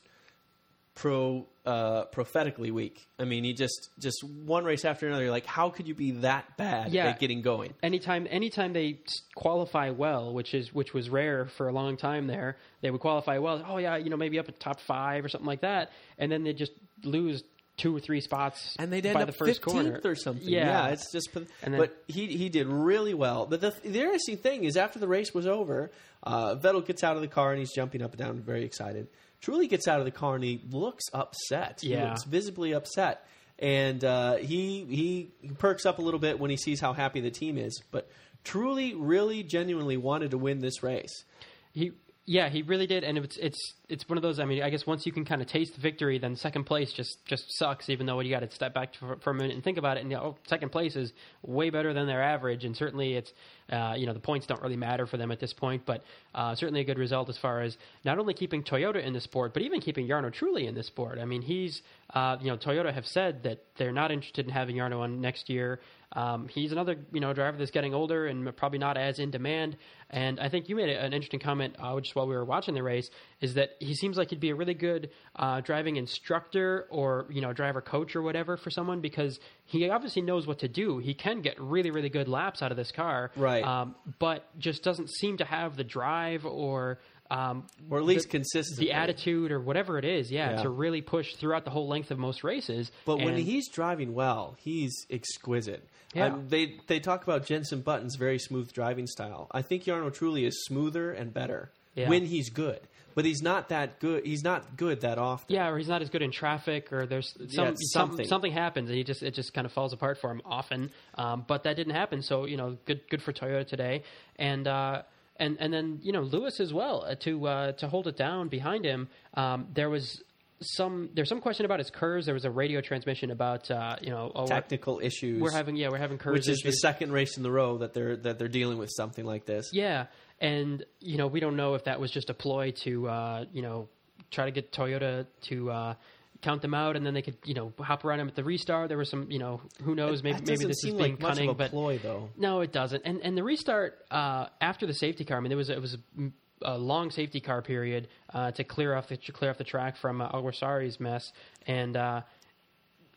pro 0.95 1.47
uh, 1.67 2.05
prophetically 2.07 2.71
weak. 2.71 3.07
I 3.19 3.25
mean, 3.25 3.45
he 3.45 3.53
just 3.53 3.91
just 3.99 4.23
one 4.25 4.65
race 4.65 4.85
after 4.85 5.07
another. 5.07 5.23
You're 5.25 5.31
like, 5.31 5.47
how 5.47 5.71
could 5.71 5.87
you 5.87 5.95
be 5.95 6.11
that 6.23 6.57
bad 6.57 6.93
Yeah. 6.93 7.09
at 7.09 7.21
getting 7.21 7.43
going? 7.43 7.75
anytime 7.83 8.27
anytime 8.31 8.73
they 8.73 8.99
qualify 9.35 9.91
well, 9.91 10.33
which 10.33 10.55
is 10.55 10.73
which 10.75 10.93
was 10.95 11.09
rare 11.11 11.47
for 11.47 11.69
a 11.69 11.73
long 11.73 11.97
time 11.97 12.27
there, 12.27 12.57
they 12.81 12.91
would 12.91 13.01
qualify 13.01 13.39
well. 13.39 13.63
Oh 13.67 13.79
yeah, 13.79 13.97
you 13.97 14.11
know 14.11 14.17
maybe 14.17 14.39
up 14.39 14.49
at 14.49 14.59
top 14.59 14.81
five 14.81 15.25
or 15.25 15.29
something 15.29 15.47
like 15.47 15.61
that, 15.61 15.91
and 16.19 16.31
then 16.33 16.45
they 16.45 16.53
just 16.53 16.73
lose 17.05 17.43
two 17.77 17.97
or 17.97 18.01
three 18.01 18.21
spots 18.21 18.77
and 18.79 18.93
they'd 18.93 19.07
end 19.07 19.17
up 19.17 19.25
the 19.27 19.33
first 19.33 19.63
15th 19.63 19.65
corner 19.65 20.01
or 20.05 20.15
something. 20.15 20.47
Yeah, 20.47 20.89
it's 20.89 21.11
just. 21.13 21.31
then- 21.33 21.47
but 21.79 21.97
he 22.09 22.27
he 22.37 22.49
did 22.49 22.67
really 22.67 23.15
well. 23.15 23.47
But 23.47 23.61
the 23.61 23.71
the 23.83 24.01
interesting 24.01 24.37
thing 24.39 24.65
is, 24.65 24.77
after 24.77 24.99
the 24.99 25.09
race 25.09 25.33
was 25.33 25.47
over, 25.47 25.91
uh, 26.25 26.57
Vettel 26.57 26.85
gets 26.85 27.03
out 27.05 27.17
of 27.17 27.23
the 27.23 27.29
car 27.29 27.51
and 27.53 27.59
he's 27.59 27.73
jumping 27.73 28.03
up 28.03 28.13
and 28.13 28.19
down, 28.19 28.41
very 28.41 28.65
excited. 28.65 29.07
Trulli 29.43 29.69
gets 29.69 29.89
out 29.89 29.99
of 29.99 30.05
the 30.05 30.11
car 30.11 30.35
and 30.35 30.45
he 30.45 30.61
looks 30.71 31.05
upset. 31.13 31.81
Yeah. 31.83 31.99
He 31.99 32.05
looks 32.09 32.25
visibly 32.25 32.73
upset. 32.73 33.27
And 33.59 34.03
uh, 34.05 34.37
he 34.37 34.85
he 34.87 35.33
perks 35.59 35.85
up 35.85 35.99
a 35.99 36.03
little 36.03 36.21
bit 36.21 36.39
when 36.41 36.51
he 36.51 36.57
sees 36.57 36.81
how 36.81 36.95
happy 36.95 37.21
the 37.21 37.31
team 37.31 37.59
is. 37.59 37.83
But 37.91 38.09
Trulli, 38.45 38.95
really, 38.97 39.43
genuinely 39.43 39.99
wanted 39.99 40.31
to 40.31 40.39
win 40.39 40.61
this 40.61 40.83
race. 40.83 41.25
he 41.73 41.93
yeah 42.25 42.49
he 42.49 42.63
really 42.63 42.87
did, 42.87 43.05
and 43.05 43.19
it's 43.19 43.37
it's 43.37 43.75
it's 43.91 44.09
one 44.09 44.17
of 44.17 44.23
those. 44.23 44.39
I 44.39 44.45
mean, 44.45 44.63
I 44.63 44.71
guess 44.71 44.87
once 44.87 45.05
you 45.05 45.13
can 45.13 45.25
kind 45.25 45.43
of 45.43 45.49
taste 45.49 45.75
the 45.75 45.81
victory, 45.81 46.19
then 46.19 46.37
second 46.37 46.65
place 46.65 46.93
just 46.93 47.25
just 47.27 47.57
sucks. 47.57 47.89
Even 47.89 48.07
though 48.07 48.21
you 48.21 48.31
got 48.31 48.41
to 48.41 48.51
step 48.51 48.73
back 48.73 48.95
for, 48.95 49.17
for 49.17 49.31
a 49.31 49.35
minute 49.35 49.53
and 49.53 49.63
think 49.63 49.79
about 49.79 49.97
it, 49.97 50.01
and 50.01 50.11
you 50.11 50.17
know, 50.17 50.37
second 50.47 50.71
place 50.71 50.97
is 50.97 51.13
way 51.43 51.71
better 51.71 51.93
than 51.93 52.07
their 52.07 52.23
average, 52.23 52.65
and 52.65 52.77
certainly 52.77 53.15
it's 53.15 53.33
uh, 53.71 53.95
you 53.97 54.07
know 54.07 54.13
the 54.13 54.21
points 54.21 54.47
don't 54.47 54.63
really 54.63 54.77
matter 54.77 55.07
for 55.07 55.17
them 55.17 55.31
at 55.31 55.41
this 55.41 55.53
point, 55.53 55.83
but 55.85 56.03
uh, 56.35 56.55
certainly 56.55 56.81
a 56.81 56.85
good 56.85 56.99
result 56.99 57.29
as 57.29 57.39
far 57.39 57.61
as 57.61 57.77
not 58.05 58.19
only 58.19 58.35
keeping 58.35 58.63
Toyota 58.63 59.05
in 59.05 59.13
the 59.13 59.21
sport, 59.21 59.53
but 59.53 59.63
even 59.63 59.81
keeping 59.81 60.07
Jarno 60.09 60.33
Trulli 60.33 60.69
in 60.69 60.75
the 60.75 60.83
sport. 60.83 61.19
I 61.19 61.25
mean, 61.25 61.43
he's 61.43 61.83
uh, 62.15 62.37
you 62.41 62.49
know 62.49 62.57
Toyota 62.57 62.93
have 62.93 63.07
said 63.07 63.43
that 63.43 63.65
they're 63.77 63.93
not 63.93 64.11
interested 64.11 64.47
in 64.47 64.53
having 64.53 64.77
Jarno 64.77 65.01
on 65.01 65.21
next 65.21 65.49
year. 65.49 65.81
Um, 66.13 66.49
he's 66.49 66.73
another 66.73 66.97
you 67.13 67.21
know 67.21 67.33
driver 67.33 67.57
that's 67.57 67.71
getting 67.71 67.95
older 67.95 68.27
and 68.27 68.55
probably 68.57 68.79
not 68.79 68.97
as 68.97 69.19
in 69.19 69.31
demand. 69.31 69.77
And 70.11 70.41
I 70.41 70.49
think 70.49 70.69
you 70.69 70.75
made 70.75 70.89
an 70.89 71.13
interesting 71.13 71.39
comment 71.39 71.77
uh, 71.79 71.99
just 72.01 72.17
while 72.17 72.27
we 72.27 72.35
were 72.35 72.45
watching 72.45 72.75
the 72.75 72.83
race 72.83 73.11
is 73.41 73.55
that 73.55 73.71
he 73.81 73.95
seems 73.95 74.17
like 74.17 74.31
he'd 74.31 74.39
be 74.41 74.51
a 74.51 74.55
really 74.55 74.75
good 74.75 75.11
uh, 75.35 75.61
driving 75.63 75.97
instructor 75.97 76.87
or 76.91 77.27
you 77.31 77.41
know 77.41 77.53
driver 77.53 77.81
coach 77.81 78.15
or 78.15 78.23
whatever 78.23 78.57
for 78.57 78.71
someone 78.71 79.01
because 79.01 79.41
he 79.65 79.89
obviously 79.91 80.23
knows 80.23 80.47
what 80.47 80.61
to 80.61 80.69
do. 80.69 80.99
He 80.99 81.15
can 81.15 81.41
get 81.41 81.61
really 81.61 81.91
really 81.91 82.11
good 82.11 82.29
laps 82.29 82.63
out 82.63 82.71
of 82.71 82.77
this 82.77 82.93
car, 82.93 83.31
Right. 83.37 83.65
Um, 83.65 83.95
but 84.19 84.47
just 84.59 84.83
doesn't 84.85 85.11
seem 85.11 85.39
to 85.39 85.45
have 85.45 85.77
the 85.77 85.85
drive 85.85 86.47
or 86.47 86.99
um, 87.33 87.67
or 87.89 87.99
at 87.99 88.05
least 88.05 88.25
the, 88.27 88.39
consistently. 88.39 88.87
the 88.87 88.93
attitude 88.93 89.53
or 89.53 89.61
whatever 89.61 89.99
it 89.99 90.05
is, 90.05 90.33
yeah, 90.33 90.51
Yeah. 90.57 90.63
to 90.63 90.69
really 90.69 91.01
push 91.01 91.35
throughout 91.37 91.65
the 91.65 91.71
whole 91.71 91.87
length 91.87 92.11
of 92.11 92.19
most 92.19 92.43
races. 92.43 92.91
But 93.05 93.19
when 93.19 93.37
he's 93.37 93.69
driving 93.69 94.15
well, 94.15 94.57
he's 94.59 95.07
exquisite. 95.09 95.87
Yeah. 96.13 96.27
Um, 96.27 96.49
they 96.49 96.75
they 96.89 96.99
talk 96.99 97.23
about 97.23 97.47
Jenson 97.47 97.83
Button's 97.83 98.17
very 98.17 98.39
smooth 98.41 98.73
driving 98.73 99.07
style. 99.07 99.47
I 99.53 99.63
think 99.63 99.85
Jarno 99.85 100.11
Trulli 100.11 100.45
is 100.47 100.65
smoother 100.65 101.13
and 101.13 101.33
better 101.33 101.71
Yeah. 101.95 102.09
when 102.09 102.25
he's 102.27 102.51
good. 102.51 102.81
But 103.15 103.25
he's 103.25 103.43
not 103.43 103.69
that 103.71 104.01
good. 104.01 104.25
He's 104.25 104.43
not 104.45 104.77
good 104.77 105.01
that 105.03 105.19
often. 105.19 105.55
Yeah, 105.55 105.69
or 105.69 105.79
he's 105.79 105.89
not 105.89 106.03
as 106.03 106.11
good 106.11 106.23
in 106.23 106.31
traffic, 106.31 106.93
or 106.93 107.07
there's 107.07 107.33
some, 107.33 107.47
Yeah, 107.49 107.65
some 107.75 107.77
something. 108.09 108.27
something 108.27 108.53
happens, 108.53 108.89
and 108.89 108.97
he 108.97 109.05
just 109.05 109.23
it 109.23 109.35
just 109.35 109.53
kind 109.55 109.65
of 109.67 109.73
falls 109.73 109.93
apart 109.93 110.19
for 110.19 110.31
him 110.31 110.43
often. 110.45 110.91
Um, 111.17 111.45
but 111.47 111.65
that 111.65 111.77
didn't 111.77 111.95
happen, 111.95 112.23
so 112.23 112.45
you 112.47 112.57
know, 112.57 112.77
good 112.87 113.01
good 113.11 113.23
for 113.23 113.33
Toyota 113.33 113.67
today, 113.67 114.05
and 114.37 114.67
uh, 114.69 115.03
and 115.37 115.57
and 115.61 115.73
then 115.73 115.99
you 116.03 116.13
know 116.13 116.23
Lewis 116.23 116.61
as 116.61 116.73
well 116.73 117.05
uh, 117.07 117.15
to 117.21 117.47
uh, 117.47 117.73
to 117.73 117.89
hold 117.89 118.07
it 118.07 118.17
down 118.17 118.49
behind 118.49 118.85
him. 118.85 119.09
Um, 119.35 119.69
there 119.75 119.91
was 119.91 120.23
some 120.63 121.09
there's 121.15 121.29
some 121.29 121.41
question 121.41 121.65
about 121.65 121.79
his 121.79 121.91
KERS. 121.91 122.27
There 122.27 122.35
was 122.35 122.45
a 122.45 122.51
radio 122.51 122.83
transmission 122.83 123.31
about 123.31 123.71
uh, 123.71 123.97
you 124.03 124.11
know 124.11 124.31
oh, 124.35 124.47
Technical 124.47 125.01
issues. 125.01 125.41
we're 125.41 125.51
having 125.51 125.75
yeah 125.77 125.89
we're 125.89 125.99
having 125.99 126.19
KERS 126.19 126.35
which 126.35 126.49
is 126.49 126.61
the 126.63 126.73
second 126.73 127.13
race 127.13 127.37
in 127.39 127.43
the 127.43 127.51
row 127.51 127.79
that 127.79 127.95
they're 127.95 128.17
that 128.17 128.39
they're 128.39 128.49
dealing 128.49 128.77
with 128.79 128.91
something 128.95 129.25
like 129.25 129.47
this. 129.47 129.71
Yeah, 129.73 130.07
and 130.41 130.85
you 131.01 131.17
know 131.19 131.27
we 131.27 131.41
don't 131.41 131.57
know 131.57 131.75
if 131.75 131.85
that 131.85 132.01
was 132.01 132.11
just 132.11 132.31
a 132.31 132.35
ploy 132.35 132.73
to 132.85 133.09
uh, 133.09 133.45
you 133.53 133.63
know 133.63 133.89
try 134.31 134.45
to 134.45 134.51
get 134.51 134.73
Toyota 134.73 135.27
to 135.43 135.71
uh, 135.71 135.95
count 136.43 136.63
them 136.63 136.73
out, 136.75 136.97
and 136.97 137.05
then 137.05 137.15
they 137.15 137.23
could 137.23 137.37
you 137.45 137.55
know 137.55 137.73
hop 137.79 138.05
around 138.05 138.19
them 138.19 138.29
at 138.29 138.35
the 138.37 138.45
restart. 138.45 138.89
There 138.89 138.99
was 138.99 139.11
some 139.11 139.31
you 139.31 139.39
know 139.39 139.61
who 139.85 139.95
knows 139.95 140.23
maybe 140.23 140.39
maybe 140.47 140.65
this 140.65 140.85
is 140.85 140.85
being 140.85 140.99
like 140.99 141.21
cunning, 141.21 141.53
but 141.55 141.71
ploy, 141.71 141.99
though. 141.99 142.31
no, 142.37 142.61
it 142.61 142.73
doesn't. 142.73 143.03
And 143.05 143.21
and 143.23 143.37
the 143.37 143.43
restart 143.45 143.99
uh, 144.11 144.47
after 144.61 144.87
the 144.87 144.95
safety 144.95 145.25
car. 145.25 145.37
I 145.37 145.41
mean, 145.41 145.51
there 145.51 145.59
was 145.59 145.69
it 145.71 145.81
was 145.81 145.97
a, 146.19 146.31
a 146.63 146.79
long 146.79 147.11
safety 147.11 147.41
car 147.41 147.63
period 147.63 148.09
uh, 148.33 148.53
to 148.53 148.65
clear 148.65 148.95
off 148.95 149.09
the 149.09 149.17
to 149.17 149.33
clear 149.33 149.51
off 149.51 149.59
the 149.59 149.65
track 149.65 149.97
from 149.97 150.21
uh, 150.21 150.29
Alguersuari's 150.29 150.99
mess, 151.01 151.33
and. 151.67 151.97
Uh, 151.97 152.23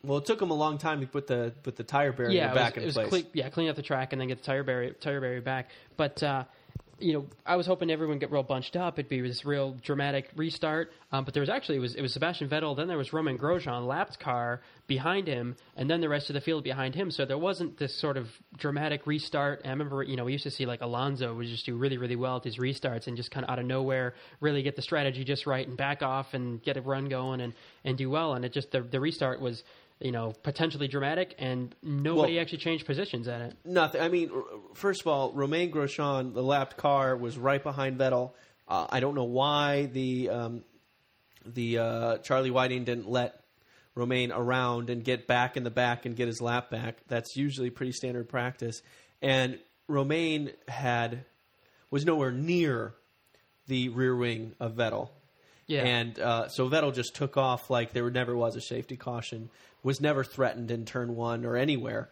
Well, 0.05 0.17
it 0.17 0.25
took 0.25 0.39
them 0.39 0.51
a 0.51 0.53
long 0.65 0.79
time 0.79 0.99
to 0.99 1.07
put 1.07 1.27
the 1.27 1.53
put 1.63 1.77
the 1.77 1.83
tire 1.83 2.11
barrier 2.11 2.31
yeah, 2.31 2.53
back 2.53 2.75
was, 2.75 2.83
in 2.83 2.83
it 2.83 2.85
was 2.87 2.95
place. 3.09 3.23
cle- 3.23 3.31
yeah, 3.33 3.49
clean 3.49 3.69
up 3.69 3.77
the 3.77 3.81
track 3.81 4.11
and 4.11 4.19
then 4.19 4.27
get 4.27 4.39
the 4.39 4.43
tire 4.43 4.63
barrier 4.63 4.91
tire 4.93 5.21
barrier 5.21 5.39
back. 5.41 5.69
But 5.95 6.21
uh, 6.21 6.43
you 6.99 7.13
know, 7.13 7.25
I 7.45 7.55
was 7.55 7.65
hoping 7.65 7.89
everyone 7.89 8.19
get 8.19 8.31
real 8.31 8.43
bunched 8.43 8.75
up. 8.75 8.99
It'd 8.99 9.09
be 9.09 9.21
this 9.21 9.45
real 9.45 9.75
dramatic 9.83 10.29
restart. 10.35 10.91
Um, 11.11 11.25
but 11.25 11.33
there 11.33 11.41
was 11.41 11.49
actually 11.49 11.77
it 11.77 11.81
was 11.81 11.95
it 11.95 12.01
was 12.01 12.13
Sebastian 12.13 12.49
Vettel. 12.49 12.75
Then 12.75 12.87
there 12.87 12.97
was 12.97 13.13
Romain 13.13 13.37
Grosjean, 13.37 13.87
lapped 13.87 14.19
car 14.19 14.61
behind 14.87 15.27
him, 15.27 15.55
and 15.75 15.89
then 15.89 16.01
the 16.01 16.09
rest 16.09 16.29
of 16.29 16.33
the 16.33 16.41
field 16.41 16.63
behind 16.63 16.95
him. 16.95 17.11
So 17.11 17.25
there 17.25 17.37
wasn't 17.37 17.77
this 17.77 17.93
sort 17.99 18.17
of 18.17 18.27
dramatic 18.57 19.07
restart. 19.07 19.61
And 19.61 19.67
I 19.67 19.71
remember, 19.71 20.03
you 20.03 20.15
know, 20.15 20.25
we 20.25 20.33
used 20.33 20.43
to 20.43 20.51
see 20.51 20.65
like 20.65 20.81
Alonso 20.81 21.33
would 21.35 21.47
just 21.47 21.65
do 21.65 21.75
really 21.75 21.97
really 21.97 22.15
well 22.15 22.37
at 22.37 22.43
his 22.43 22.57
restarts 22.57 23.07
and 23.07 23.17
just 23.17 23.31
kind 23.31 23.43
of 23.43 23.49
out 23.49 23.59
of 23.59 23.65
nowhere 23.65 24.13
really 24.39 24.63
get 24.63 24.75
the 24.75 24.81
strategy 24.81 25.23
just 25.23 25.45
right 25.45 25.67
and 25.67 25.75
back 25.75 26.01
off 26.01 26.33
and 26.33 26.61
get 26.63 26.77
a 26.77 26.81
run 26.81 27.09
going 27.09 27.41
and 27.41 27.53
and 27.83 27.97
do 27.97 28.09
well. 28.09 28.33
And 28.33 28.45
it 28.45 28.53
just 28.53 28.71
the 28.71 28.81
the 28.81 28.99
restart 28.99 29.41
was. 29.41 29.63
You 29.99 30.11
know, 30.11 30.33
potentially 30.43 30.87
dramatic, 30.87 31.33
and 31.37 31.73
nobody 31.81 32.33
Well- 32.33 32.41
actually 32.41 32.57
changed 32.57 32.85
positions 32.85 33.27
at 33.27 33.41
it. 33.41 33.55
Nothing. 33.63 34.01
I 34.01 34.09
mean, 34.09 34.31
first 34.73 35.01
of 35.01 35.07
all, 35.07 35.31
Romain 35.31 35.71
Grosjean, 35.71 36.33
the 36.33 36.43
lapped 36.43 36.75
car, 36.77 37.15
was 37.15 37.37
right 37.37 37.63
behind 37.63 37.97
Vettel. 37.97 38.31
Uh, 38.67 38.87
I 38.89 38.99
don't 38.99 39.15
know 39.15 39.23
why 39.23 39.85
the 39.85 40.29
um, 40.29 40.63
the 41.45 41.77
uh, 41.77 42.17
Charlie 42.19 42.51
Whiting 42.51 42.83
didn't 42.83 43.09
let 43.09 43.43
Romain 43.95 44.31
around 44.31 44.89
and 44.89 45.03
get 45.03 45.27
back 45.27 45.55
in 45.55 45.63
the 45.63 45.71
back 45.71 46.05
and 46.05 46.15
get 46.15 46.27
his 46.27 46.41
lap 46.41 46.69
back. 46.69 46.97
That's 47.07 47.37
usually 47.37 47.69
pretty 47.69 47.91
standard 47.91 48.27
practice. 48.27 48.81
And 49.21 49.59
Romain 49.87 50.51
had 50.67 51.25
was 51.91 52.05
nowhere 52.05 52.31
near 52.31 52.95
the 53.67 53.89
rear 53.89 54.15
wing 54.15 54.55
of 54.59 54.73
Vettel. 54.73 55.09
Yeah. 55.67 55.83
And 55.83 56.19
uh, 56.19 56.47
so 56.49 56.69
Vettel 56.69 56.93
just 56.93 57.15
took 57.15 57.37
off 57.37 57.69
like 57.69 57.93
there 57.93 58.09
never 58.09 58.35
was 58.35 58.55
a 58.55 58.61
safety 58.61 58.97
caution, 58.97 59.49
was 59.81 60.01
never 60.01 60.23
threatened 60.23 60.71
in 60.71 60.85
turn 60.85 61.15
one 61.15 61.45
or 61.45 61.55
anywhere. 61.55 62.09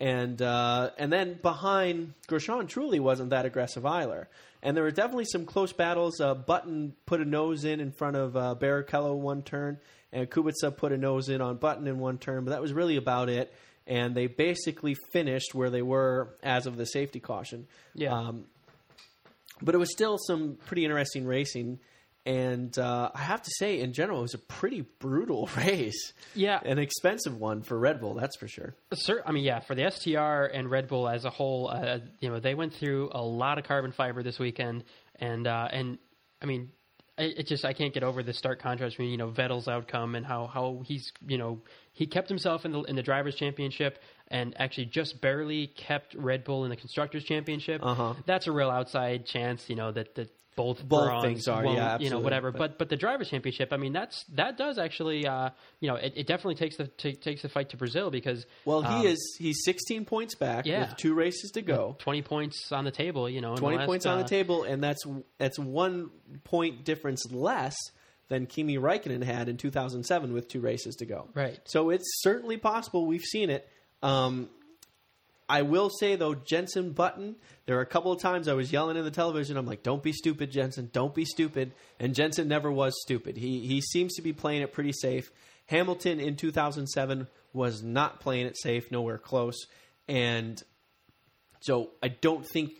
And 0.00 0.40
uh, 0.42 0.90
and 0.98 1.12
then 1.12 1.38
behind 1.40 2.14
Grosjean 2.28 2.68
Trulli 2.68 2.98
wasn't 2.98 3.30
that 3.30 3.46
aggressive 3.46 3.86
either. 3.86 4.28
And 4.62 4.76
there 4.76 4.84
were 4.84 4.90
definitely 4.90 5.26
some 5.26 5.44
close 5.44 5.72
battles. 5.72 6.20
Uh, 6.20 6.34
Button 6.34 6.94
put 7.06 7.20
a 7.20 7.24
nose 7.24 7.64
in 7.64 7.80
in 7.80 7.92
front 7.92 8.16
of 8.16 8.36
uh, 8.36 8.54
Barrichello 8.58 9.16
one 9.16 9.42
turn, 9.42 9.78
and 10.12 10.30
Kubica 10.30 10.76
put 10.76 10.92
a 10.92 10.96
nose 10.96 11.28
in 11.28 11.40
on 11.40 11.56
Button 11.56 11.86
in 11.86 11.98
one 11.98 12.18
turn. 12.18 12.44
But 12.44 12.50
that 12.50 12.60
was 12.60 12.72
really 12.72 12.96
about 12.96 13.28
it. 13.28 13.52
And 13.86 14.14
they 14.14 14.28
basically 14.28 14.96
finished 15.12 15.54
where 15.54 15.70
they 15.70 15.82
were 15.82 16.36
as 16.42 16.66
of 16.66 16.76
the 16.76 16.86
safety 16.86 17.18
caution. 17.18 17.66
Yeah. 17.94 18.12
Um, 18.16 18.44
but 19.60 19.74
it 19.74 19.78
was 19.78 19.90
still 19.92 20.18
some 20.18 20.56
pretty 20.66 20.84
interesting 20.84 21.26
racing. 21.26 21.78
And 22.24 22.78
uh, 22.78 23.10
I 23.14 23.18
have 23.18 23.42
to 23.42 23.50
say, 23.58 23.80
in 23.80 23.92
general, 23.92 24.20
it 24.20 24.22
was 24.22 24.34
a 24.34 24.38
pretty 24.38 24.82
brutal 25.00 25.50
race. 25.56 26.12
Yeah. 26.34 26.60
An 26.64 26.78
expensive 26.78 27.36
one 27.36 27.62
for 27.62 27.78
Red 27.78 28.00
Bull, 28.00 28.14
that's 28.14 28.36
for 28.36 28.46
sure. 28.46 28.74
Cer- 28.94 29.22
I 29.26 29.32
mean, 29.32 29.44
yeah, 29.44 29.60
for 29.60 29.74
the 29.74 29.90
STR 29.90 30.44
and 30.56 30.70
Red 30.70 30.86
Bull 30.88 31.08
as 31.08 31.24
a 31.24 31.30
whole, 31.30 31.68
uh, 31.68 31.98
you 32.20 32.28
know, 32.28 32.38
they 32.38 32.54
went 32.54 32.74
through 32.74 33.10
a 33.12 33.22
lot 33.22 33.58
of 33.58 33.64
carbon 33.64 33.90
fiber 33.92 34.22
this 34.22 34.38
weekend, 34.38 34.84
and 35.16 35.46
uh, 35.48 35.68
and 35.72 35.98
I 36.40 36.46
mean, 36.46 36.70
it, 37.18 37.38
it 37.38 37.46
just 37.46 37.64
I 37.64 37.72
can't 37.72 37.92
get 37.92 38.02
over 38.02 38.22
the 38.22 38.32
stark 38.32 38.60
contrast 38.62 38.96
between 38.96 39.10
you 39.10 39.16
know 39.16 39.30
Vettel's 39.30 39.68
outcome 39.68 40.14
and 40.14 40.24
how 40.24 40.46
how 40.46 40.82
he's 40.84 41.12
you 41.26 41.38
know 41.38 41.60
he 41.92 42.06
kept 42.06 42.28
himself 42.28 42.64
in 42.64 42.72
the 42.72 42.82
in 42.82 42.96
the 42.96 43.02
drivers' 43.02 43.34
championship 43.34 43.98
and 44.28 44.54
actually 44.58 44.86
just 44.86 45.20
barely 45.20 45.66
kept 45.66 46.14
Red 46.14 46.44
Bull 46.44 46.64
in 46.64 46.70
the 46.70 46.76
constructors' 46.76 47.24
championship. 47.24 47.80
Uh-huh. 47.82 48.14
That's 48.26 48.46
a 48.46 48.52
real 48.52 48.70
outside 48.70 49.26
chance, 49.26 49.68
you 49.68 49.76
know, 49.76 49.92
that 49.92 50.14
that. 50.14 50.30
Both, 50.54 50.86
Both 50.86 51.06
bronze 51.08 51.24
things 51.24 51.48
are, 51.48 51.64
yeah, 51.64 51.70
you 51.70 51.76
know, 51.76 51.82
absolutely. 51.82 52.22
whatever. 52.24 52.50
But- 52.52 52.58
But 52.58 52.78
but 52.78 52.88
the 52.90 52.96
drivers' 52.96 53.30
championship, 53.30 53.72
I 53.72 53.78
mean, 53.78 53.92
that's 53.92 54.24
that 54.34 54.58
does 54.58 54.76
actually, 54.78 55.26
uh, 55.26 55.50
you 55.80 55.88
know, 55.88 55.94
it, 55.96 56.12
it 56.16 56.26
definitely 56.26 56.56
takes 56.56 56.76
the 56.76 56.88
ta 56.88 57.10
takes 57.20 57.42
the 57.42 57.48
fight 57.48 57.70
to 57.70 57.76
Brazil 57.78 58.10
because 58.10 58.44
Well, 58.64 58.84
um, 58.84 59.00
he 59.00 59.08
is 59.08 59.36
he's 59.38 59.64
16 59.64 60.04
points 60.04 60.34
back 60.34 60.66
Yeah. 60.66 60.80
with 60.88 60.96
two 60.98 61.14
races 61.14 61.50
to 61.52 61.62
go. 61.62 61.96
20 62.00 62.22
points 62.22 62.70
on 62.70 62.84
the 62.84 62.90
table, 62.90 63.28
you 63.30 63.40
know. 63.40 63.56
20 63.56 63.76
last, 63.78 63.86
points 63.86 64.06
on 64.06 64.18
uh, 64.18 64.22
the 64.22 64.28
table, 64.28 64.64
and 64.64 64.82
that's 64.82 65.02
that's 65.38 65.58
one 65.58 66.10
point 66.44 66.84
difference 66.84 67.24
less 67.32 67.74
than 68.28 68.46
Kimi 68.46 68.76
Räikkönen 68.78 69.22
had 69.22 69.48
in 69.48 69.56
2007 69.56 70.32
with 70.32 70.48
two 70.48 70.60
races 70.60 70.96
to 70.96 71.06
go. 71.06 71.28
Right. 71.34 71.58
So 71.64 71.90
it's 71.90 72.04
certainly 72.22 72.56
possible. 72.56 73.06
We've 73.06 73.20
seen 73.24 73.50
it. 73.50 73.68
Um, 74.02 74.48
I 75.48 75.62
will 75.62 75.90
say 75.90 76.16
though, 76.16 76.34
Jenson 76.34 76.92
Button. 76.92 77.36
There 77.66 77.76
were 77.76 77.82
a 77.82 77.86
couple 77.86 78.12
of 78.12 78.20
times 78.20 78.48
I 78.48 78.54
was 78.54 78.72
yelling 78.72 78.96
in 78.96 79.04
the 79.04 79.10
television. 79.10 79.56
I'm 79.56 79.66
like, 79.66 79.82
"Don't 79.82 80.02
be 80.02 80.12
stupid, 80.12 80.50
Jenson. 80.50 80.90
Don't 80.92 81.14
be 81.14 81.24
stupid." 81.24 81.72
And 81.98 82.14
Jenson 82.14 82.48
never 82.48 82.70
was 82.70 82.94
stupid. 83.02 83.36
He 83.36 83.66
he 83.66 83.80
seems 83.80 84.14
to 84.14 84.22
be 84.22 84.32
playing 84.32 84.62
it 84.62 84.72
pretty 84.72 84.92
safe. 84.92 85.30
Hamilton 85.66 86.20
in 86.20 86.36
2007 86.36 87.28
was 87.52 87.82
not 87.82 88.20
playing 88.20 88.46
it 88.46 88.58
safe, 88.58 88.90
nowhere 88.90 89.18
close. 89.18 89.66
And 90.08 90.60
so 91.60 91.90
I 92.02 92.08
don't 92.08 92.46
think 92.46 92.72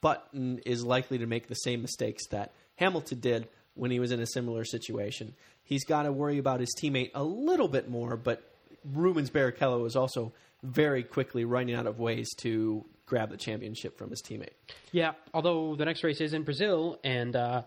Button 0.00 0.60
is 0.64 0.84
likely 0.84 1.18
to 1.18 1.26
make 1.26 1.48
the 1.48 1.54
same 1.54 1.82
mistakes 1.82 2.26
that 2.28 2.52
Hamilton 2.76 3.20
did 3.20 3.48
when 3.74 3.90
he 3.90 4.00
was 4.00 4.12
in 4.12 4.20
a 4.20 4.26
similar 4.26 4.64
situation. 4.64 5.34
He's 5.62 5.84
got 5.84 6.04
to 6.04 6.12
worry 6.12 6.38
about 6.38 6.60
his 6.60 6.74
teammate 6.82 7.10
a 7.14 7.22
little 7.22 7.68
bit 7.68 7.88
more, 7.88 8.16
but 8.16 8.42
Rubens 8.84 9.30
Barrichello 9.30 9.86
is 9.86 9.96
also 9.96 10.32
very 10.62 11.02
quickly 11.02 11.44
running 11.44 11.74
out 11.74 11.86
of 11.86 11.98
ways 11.98 12.28
to 12.38 12.84
grab 13.06 13.30
the 13.30 13.36
championship 13.36 13.98
from 13.98 14.10
his 14.10 14.22
teammate. 14.22 14.54
Yeah, 14.92 15.12
although 15.34 15.74
the 15.76 15.84
next 15.84 16.04
race 16.04 16.20
is 16.20 16.32
in 16.32 16.44
Brazil, 16.44 16.98
and 17.02 17.34
uh, 17.34 17.62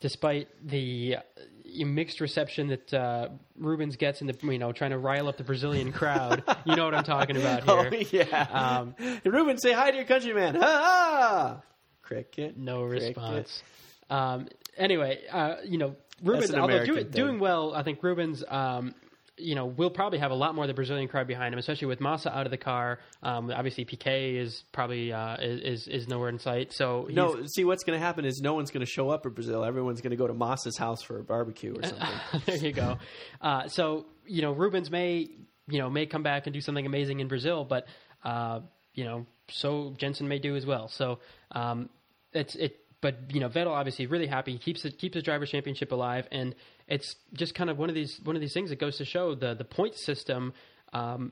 despite 0.00 0.48
the 0.66 1.16
uh, 1.16 1.84
mixed 1.84 2.20
reception 2.20 2.68
that 2.68 2.94
uh, 2.94 3.28
Rubens 3.58 3.96
gets 3.96 4.20
in 4.20 4.26
the, 4.26 4.36
you 4.42 4.58
know, 4.58 4.72
trying 4.72 4.92
to 4.92 4.98
rile 4.98 5.28
up 5.28 5.36
the 5.36 5.44
Brazilian 5.44 5.92
crowd, 5.92 6.42
you 6.64 6.76
know 6.76 6.84
what 6.84 6.94
I'm 6.94 7.04
talking 7.04 7.36
about 7.36 7.64
here. 8.04 8.26
Oh 8.32 8.40
yeah. 8.40 8.42
Um, 8.50 8.94
Ruben, 9.24 9.58
say 9.58 9.72
hi 9.72 9.90
to 9.90 9.96
your 9.96 10.06
countryman. 10.06 10.54
Ha 10.54 10.60
ha! 10.60 11.62
Cricket. 12.02 12.56
No 12.56 12.86
Cricket. 12.86 13.16
response. 13.16 13.62
Um, 14.08 14.48
anyway, 14.76 15.20
uh, 15.30 15.56
you 15.64 15.78
know, 15.78 15.96
Rubens, 16.22 16.54
although 16.54 16.84
do, 16.84 17.04
doing 17.04 17.38
well, 17.38 17.74
I 17.74 17.82
think 17.82 18.02
Rubens, 18.02 18.42
um, 18.48 18.94
you 19.38 19.54
know, 19.54 19.66
we'll 19.66 19.90
probably 19.90 20.18
have 20.18 20.30
a 20.30 20.34
lot 20.34 20.54
more 20.54 20.64
of 20.64 20.68
the 20.68 20.74
Brazilian 20.74 21.08
crowd 21.08 21.26
behind 21.26 21.52
him, 21.52 21.58
especially 21.58 21.88
with 21.88 22.00
Massa 22.00 22.34
out 22.34 22.46
of 22.46 22.50
the 22.50 22.56
car. 22.56 23.00
Um, 23.22 23.50
obviously, 23.50 23.84
PK 23.84 24.36
is 24.36 24.64
probably 24.72 25.12
uh, 25.12 25.36
is 25.40 25.86
is 25.88 26.08
nowhere 26.08 26.30
in 26.30 26.38
sight. 26.38 26.72
So 26.72 27.06
No, 27.10 27.46
see 27.46 27.64
what's 27.64 27.84
going 27.84 27.98
to 27.98 28.04
happen 28.04 28.24
is 28.24 28.40
no 28.40 28.54
one's 28.54 28.70
going 28.70 28.84
to 28.84 28.90
show 28.90 29.10
up 29.10 29.26
in 29.26 29.32
Brazil. 29.32 29.64
Everyone's 29.64 30.00
going 30.00 30.12
to 30.12 30.16
go 30.16 30.26
to 30.26 30.34
Massa's 30.34 30.78
house 30.78 31.02
for 31.02 31.18
a 31.18 31.24
barbecue 31.24 31.74
or 31.74 31.82
something. 31.82 32.08
there 32.46 32.56
you 32.56 32.72
go. 32.72 32.98
Uh, 33.40 33.68
so 33.68 34.06
you 34.26 34.42
know, 34.42 34.52
Rubens 34.52 34.90
may 34.90 35.28
you 35.68 35.78
know 35.78 35.90
may 35.90 36.06
come 36.06 36.22
back 36.22 36.46
and 36.46 36.54
do 36.54 36.60
something 36.60 36.86
amazing 36.86 37.20
in 37.20 37.28
Brazil, 37.28 37.64
but 37.64 37.86
uh, 38.24 38.60
you 38.94 39.04
know, 39.04 39.26
so 39.50 39.94
Jenson 39.98 40.28
may 40.28 40.38
do 40.38 40.56
as 40.56 40.64
well. 40.64 40.88
So 40.88 41.18
um, 41.52 41.90
it's 42.32 42.54
it. 42.54 42.78
But 43.06 43.32
you 43.32 43.38
know, 43.38 43.48
Vettel 43.48 43.68
obviously 43.70 44.06
really 44.08 44.26
happy. 44.26 44.50
He 44.50 44.58
keeps 44.58 44.84
it, 44.84 44.98
keeps 44.98 45.14
his 45.14 45.22
drivers' 45.22 45.50
championship 45.50 45.92
alive, 45.92 46.26
and 46.32 46.56
it's 46.88 47.14
just 47.34 47.54
kind 47.54 47.70
of 47.70 47.78
one 47.78 47.88
of 47.88 47.94
these 47.94 48.18
one 48.24 48.34
of 48.34 48.42
these 48.42 48.52
things 48.52 48.70
that 48.70 48.80
goes 48.80 48.96
to 48.96 49.04
show 49.04 49.36
the 49.36 49.54
the 49.54 49.64
point 49.64 49.94
system. 49.94 50.52
Um, 50.92 51.30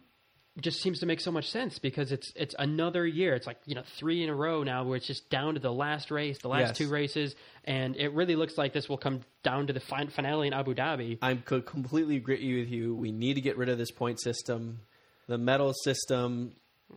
just 0.60 0.80
seems 0.80 1.00
to 1.00 1.06
make 1.06 1.18
so 1.18 1.32
much 1.32 1.50
sense 1.50 1.80
because 1.80 2.12
it's 2.12 2.32
it's 2.36 2.54
another 2.60 3.04
year. 3.04 3.34
It's 3.34 3.48
like 3.48 3.56
you 3.66 3.74
know 3.74 3.82
three 3.98 4.22
in 4.22 4.28
a 4.30 4.34
row 4.36 4.62
now 4.62 4.84
where 4.84 4.96
it's 4.96 5.08
just 5.08 5.28
down 5.30 5.54
to 5.54 5.60
the 5.60 5.72
last 5.72 6.12
race, 6.12 6.38
the 6.42 6.46
last 6.48 6.68
Yes. 6.68 6.78
two 6.78 6.88
races, 6.90 7.34
and 7.64 7.96
it 7.96 8.12
really 8.12 8.36
looks 8.36 8.56
like 8.56 8.72
this 8.72 8.88
will 8.88 8.96
come 8.98 9.22
down 9.42 9.66
to 9.66 9.72
the 9.72 9.80
fin- 9.80 10.10
finale 10.10 10.46
in 10.46 10.52
Abu 10.52 10.74
Dhabi. 10.76 11.18
I 11.22 11.34
could 11.34 11.66
completely 11.66 12.14
agree 12.14 12.60
with 12.60 12.68
you. 12.68 12.94
We 12.94 13.10
need 13.10 13.34
to 13.34 13.40
get 13.40 13.56
rid 13.56 13.68
of 13.68 13.78
this 13.78 13.90
point 13.90 14.20
system. 14.20 14.78
The 15.26 15.38
medal 15.38 15.72
system, 15.82 16.52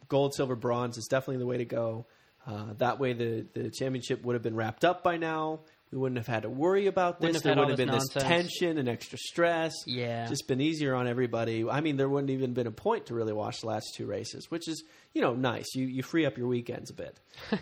gold, 0.07 0.35
silver, 0.35 0.55
bronze, 0.55 0.95
is 0.99 1.07
definitely 1.09 1.37
the 1.37 1.47
way 1.47 1.57
to 1.57 1.65
go. 1.65 2.05
Uh, 2.47 2.73
that 2.77 2.97
way, 2.99 3.11
the, 3.13 3.45
the 3.53 3.69
championship 3.69 4.23
would 4.23 4.33
have 4.33 4.41
been 4.41 4.55
wrapped 4.55 4.85
up 4.85 5.03
by 5.03 5.17
now. 5.17 5.59
We 5.91 5.97
wouldn't 5.97 6.17
have 6.17 6.27
had 6.27 6.43
to 6.43 6.49
worry 6.49 6.87
about 6.87 7.19
this. 7.21 7.27
Wouldn't 7.27 7.43
there 7.43 7.55
wouldn't 7.55 7.69
have 7.71 7.77
been 7.77 7.91
this 7.95 8.09
this 8.13 8.23
tension 8.23 8.77
and 8.77 8.89
extra 8.89 9.17
stress. 9.17 9.73
Yeah. 9.85 10.27
just 10.27 10.47
been 10.47 10.59
easier 10.59 10.93
on 10.95 11.07
everybody. 11.07 11.67
I 11.69 11.79
mean, 11.81 11.95
there 11.97 12.09
wouldn't 12.09 12.29
even 12.29 12.53
been 12.53 12.67
a 12.67 12.71
point 12.71 13.05
to 13.07 13.13
really 13.13 13.31
watch 13.33 13.61
the 13.61 13.67
last 13.67 13.93
two 13.95 14.05
races, 14.05 14.49
which 14.49 14.67
is 14.67 14.83
you 15.13 15.21
know 15.21 15.33
nice. 15.33 15.65
You 15.75 15.85
you 15.85 16.03
free 16.03 16.25
up 16.25 16.37
your 16.37 16.47
weekends 16.47 16.89
a 16.89 16.93
bit. 16.93 17.19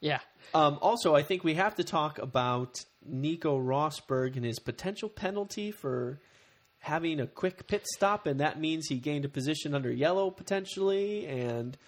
Yeah, 0.00 0.18
Um, 0.52 0.80
also, 0.82 1.14
I 1.14 1.22
think 1.22 1.44
we 1.44 1.54
have 1.54 1.76
to 1.76 1.84
talk 1.84 2.18
about 2.18 2.74
Nico 3.06 3.56
Rosberg 3.56 4.34
and 4.34 4.44
his 4.44 4.58
potential 4.58 5.08
penalty 5.08 5.70
for 5.70 6.18
having 6.80 7.20
a 7.20 7.28
quick 7.28 7.68
pit 7.68 7.86
stop, 7.86 8.26
and 8.26 8.40
that 8.40 8.58
means 8.58 8.88
he 8.88 8.96
gained 8.96 9.24
a 9.24 9.28
position 9.28 9.76
under 9.76 9.92
yellow 9.92 10.32
potentially. 10.32 11.24
And 11.28 11.78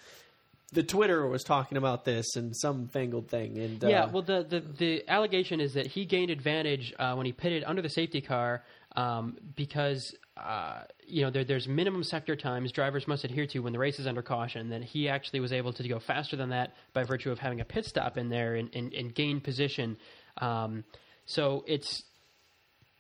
the 0.75 0.83
Twitter 0.83 1.27
was 1.27 1.45
talking 1.45 1.79
about 1.79 2.05
this 2.05 2.37
and 2.37 2.55
some 2.55 2.89
fangled 2.89 3.29
thing. 3.29 3.59
And 3.59 3.83
uh, 3.83 3.89
yeah. 3.89 4.07
Well, 4.07 4.23
the, 4.23 4.45
the 4.49 4.61
the 4.61 5.09
allegation 5.09 5.61
is 5.61 5.75
that 5.75 5.87
he 5.87 6.05
gained 6.05 6.31
advantage 6.31 6.93
uh, 6.99 7.15
when 7.15 7.27
he 7.27 7.33
pitted 7.33 7.65
under 7.65 7.81
the 7.81 7.89
safety 7.89 8.21
car 8.21 8.65
um, 8.97 9.39
because 9.55 10.15
uh, 10.37 10.83
you 11.07 11.23
know 11.23 11.31
there, 11.31 11.45
there's 11.45 11.69
minimum 11.69 12.03
sector 12.03 12.35
times 12.37 12.73
drivers 12.73 13.07
must 13.07 13.25
adhere 13.25 13.47
to 13.47 13.61
when 13.61 13.73
the 13.73 13.79
race 13.79 13.99
is 13.99 14.07
under 14.07 14.23
caution. 14.23 14.71
That 14.71 14.83
he 14.83 15.09
actually 15.09 15.41
was 15.41 15.53
able 15.53 15.73
to 15.73 15.89
go 15.89 16.01
faster 16.01 16.37
than 16.37 16.51
that 16.51 16.75
by 16.93 17.05
virtue 17.05 17.31
of 17.31 17.39
having 17.39 17.61
a 17.61 17.65
pit 17.65 17.87
stop 17.87 18.19
in 18.19 18.29
there 18.29 18.57
and, 18.57 18.69
and, 18.75 18.93
and 18.93 19.15
gain 19.15 19.41
position. 19.41 19.97
Um, 20.39 20.85
so 21.25 21.65
it's 21.67 22.03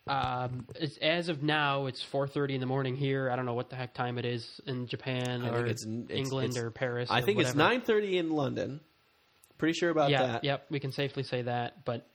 um, 0.06 0.66
it's, 0.74 0.96
as 0.98 1.28
of 1.28 1.42
now, 1.42 1.86
it's 1.86 2.04
4:30 2.04 2.54
in 2.54 2.60
the 2.60 2.66
morning 2.66 2.96
here. 2.96 3.30
I 3.30 3.36
don't 3.36 3.46
know 3.46 3.54
what 3.54 3.70
the 3.70 3.76
heck 3.76 3.94
time 3.94 4.18
it 4.18 4.24
is 4.24 4.60
in 4.66 4.86
Japan 4.86 5.42
I 5.44 5.48
or 5.48 5.66
it's, 5.66 5.84
it's 5.84 6.10
England 6.10 6.50
it's- 6.50 6.62
or 6.62 6.70
Paris. 6.70 7.10
I 7.10 7.20
or 7.20 7.22
think 7.22 7.40
it's 7.40 7.54
nine 7.54 7.80
thirty 7.80 8.18
in 8.18 8.30
London. 8.30 8.80
Pretty 9.56 9.74
sure 9.78 9.90
about 9.90 10.10
that. 10.10 10.20
Yeah, 10.20 10.26
that. 10.26 10.44
yep, 10.44 10.66
we 10.68 10.80
can 10.80 10.92
safely 10.92 11.22
say 11.22 11.42
that. 11.42 11.84
But 11.84 12.06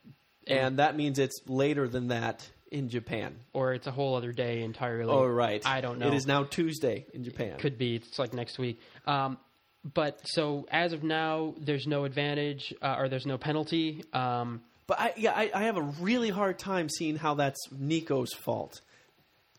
And 0.46 0.80
that 0.80 0.96
means 0.96 1.18
it's 1.20 1.40
later 1.48 1.88
than 1.88 2.10
that 2.10 2.48
in 2.72 2.90
Japan. 2.90 3.40
or 3.54 3.74
it's 3.74 3.88
a 3.88 3.92
whole 3.92 4.16
other 4.16 4.32
day 4.32 4.62
entirely. 4.62 5.12
Oh, 5.12 5.26
right. 5.26 5.66
I 5.66 5.82
don't 5.82 5.98
know. 6.00 6.08
It 6.08 6.14
is 6.14 6.28
now 6.28 6.44
Tuesday 6.44 7.08
in 7.14 7.24
Japan. 7.24 7.58
Could 7.58 7.78
be. 7.78 7.96
It's 7.96 8.20
like 8.20 8.34
next 8.34 8.60
week. 8.60 8.80
Um, 9.08 9.38
but 9.84 10.20
so 10.26 10.68
as 10.70 10.94
of 10.94 11.04
now, 11.04 11.56
there's 11.60 11.88
no 11.88 12.04
advantage 12.04 12.74
uh, 12.82 12.98
or 13.00 13.10
there's 13.10 13.26
no 13.26 13.38
penalty. 13.38 14.04
Um, 14.14 14.62
But 14.90 15.00
I, 15.00 15.14
yeah, 15.18 15.34
I, 15.36 15.52
I 15.54 15.64
have 15.66 15.78
a 15.78 15.84
really 15.84 16.32
hard 16.32 16.58
time 16.58 16.90
seeing 16.90 17.16
how 17.16 17.36
that's 17.36 17.60
Nico's 17.72 18.34
fault. 18.34 18.82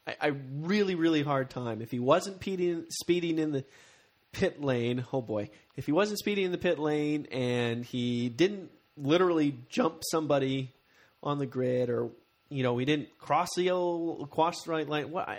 I, 0.05 0.17
I 0.21 0.27
really, 0.59 0.97
really 0.97 1.23
hard 1.23 1.51
time. 1.51 1.81
If 1.81 1.93
he 1.93 2.01
wasn't 2.01 2.41
speeding, 2.41 2.87
speeding 2.91 3.39
in 3.39 3.53
the 3.53 3.65
pit 4.33 4.61
lane, 4.61 5.07
oh 5.13 5.23
boy, 5.23 5.51
if 5.77 5.87
he 5.87 5.93
wasn't 5.93 6.19
speeding 6.19 6.47
in 6.47 6.51
the 6.51 6.59
pit 6.59 6.81
lane 6.81 7.29
and 7.31 7.85
he 7.85 8.29
didn't 8.29 8.73
literally 8.97 9.57
jump 9.69 10.03
somebody 10.11 10.73
on 11.23 11.39
the 11.39 11.47
grid, 11.47 11.91
or 11.91 12.11
you 12.51 12.63
know, 12.65 12.77
he 12.79 12.85
didn't 12.85 13.17
cross 13.19 13.49
the 13.55 13.63
yellow, 13.63 14.27
cross 14.31 14.65
the 14.65 14.73
right 14.73 14.89
line. 14.89 15.11
What? 15.11 15.29
I, 15.29 15.39